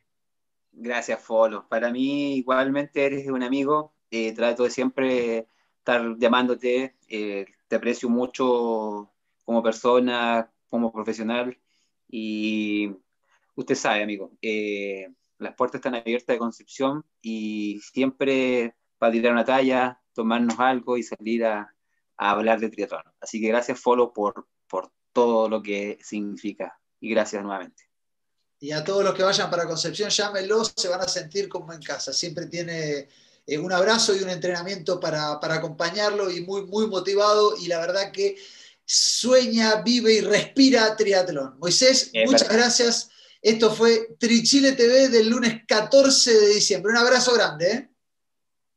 Gracias, 0.72 1.22
Folo. 1.22 1.68
Para 1.68 1.92
mí 1.92 2.36
igualmente 2.36 3.06
eres 3.06 3.28
un 3.28 3.44
amigo. 3.44 3.94
Eh, 4.12 4.34
trato 4.34 4.64
de 4.64 4.72
siempre 4.72 5.48
estar 5.78 6.18
llamándote. 6.18 6.96
te 7.08 7.76
aprecio 7.76 8.10
mucho 8.10 9.12
como 9.44 9.64
persona, 9.64 10.52
como 10.70 10.92
profesional. 10.92 11.58
Y 12.08 12.92
usted 13.56 13.76
sabe, 13.76 14.04
amigo, 14.04 14.32
las 15.40 15.56
puertas 15.56 15.80
están 15.80 15.96
abiertas 15.96 16.36
de 16.36 16.40
Concepción 16.40 17.06
y 17.22 17.80
siempre 17.82 18.76
para 19.00 19.12
tirar 19.12 19.32
una 19.32 19.46
talla, 19.46 20.00
tomarnos 20.20 20.60
algo 20.60 20.98
y 20.98 21.04
salir 21.04 21.46
a, 21.46 21.74
hablar 22.18 22.60
de 22.60 22.70
triatlón. 22.70 23.04
Así 23.22 23.40
que 23.40 23.48
gracias, 23.48 23.80
Folo, 23.80 24.12
por, 24.12 24.50
por 24.68 24.92
todo 25.14 25.48
lo 25.48 25.64
que 25.64 25.98
significa. 26.04 26.78
Y 27.00 27.10
gracias 27.12 27.42
nuevamente. 27.42 27.90
Y 28.60 28.72
a 28.72 28.84
todos 28.84 29.06
los 29.06 29.14
que 29.14 29.24
vayan 29.24 29.50
para 29.50 29.66
Concepción, 29.66 30.10
llámenlos, 30.10 30.74
se 30.76 30.90
van 30.90 31.00
a 31.00 31.08
sentir 31.08 31.48
como 31.48 31.72
en 31.72 31.82
casa. 31.82 32.12
Siempre 32.12 32.48
tiene 32.48 33.08
eh, 33.48 33.58
un 33.58 33.72
abrazo 33.72 34.14
y 34.14 34.22
un 34.22 34.30
entrenamiento 34.30 35.00
para, 35.00 35.40
acompañarlo 35.42 36.30
y 36.30 36.42
muy, 36.42 36.66
muy 36.66 36.88
motivado. 36.88 37.56
Y 37.56 37.68
la 37.70 37.80
verdad 37.80 38.12
que 38.12 38.36
sueña, 38.84 39.82
vive 39.82 40.16
y 40.16 40.20
respira 40.20 40.98
triatlón. 40.98 41.58
Moisés, 41.60 42.12
muchas 42.26 42.50
gracias. 42.50 43.10
Esto 43.42 43.74
fue 43.74 44.18
Trichile 44.20 44.74
TV 44.74 45.08
del 45.08 45.30
lunes 45.30 45.62
14 45.66 46.34
de 46.42 46.48
diciembre. 46.56 46.92
Un 46.92 46.98
abrazo 46.98 47.34
grande. 47.34 47.72
¿eh? 47.72 47.90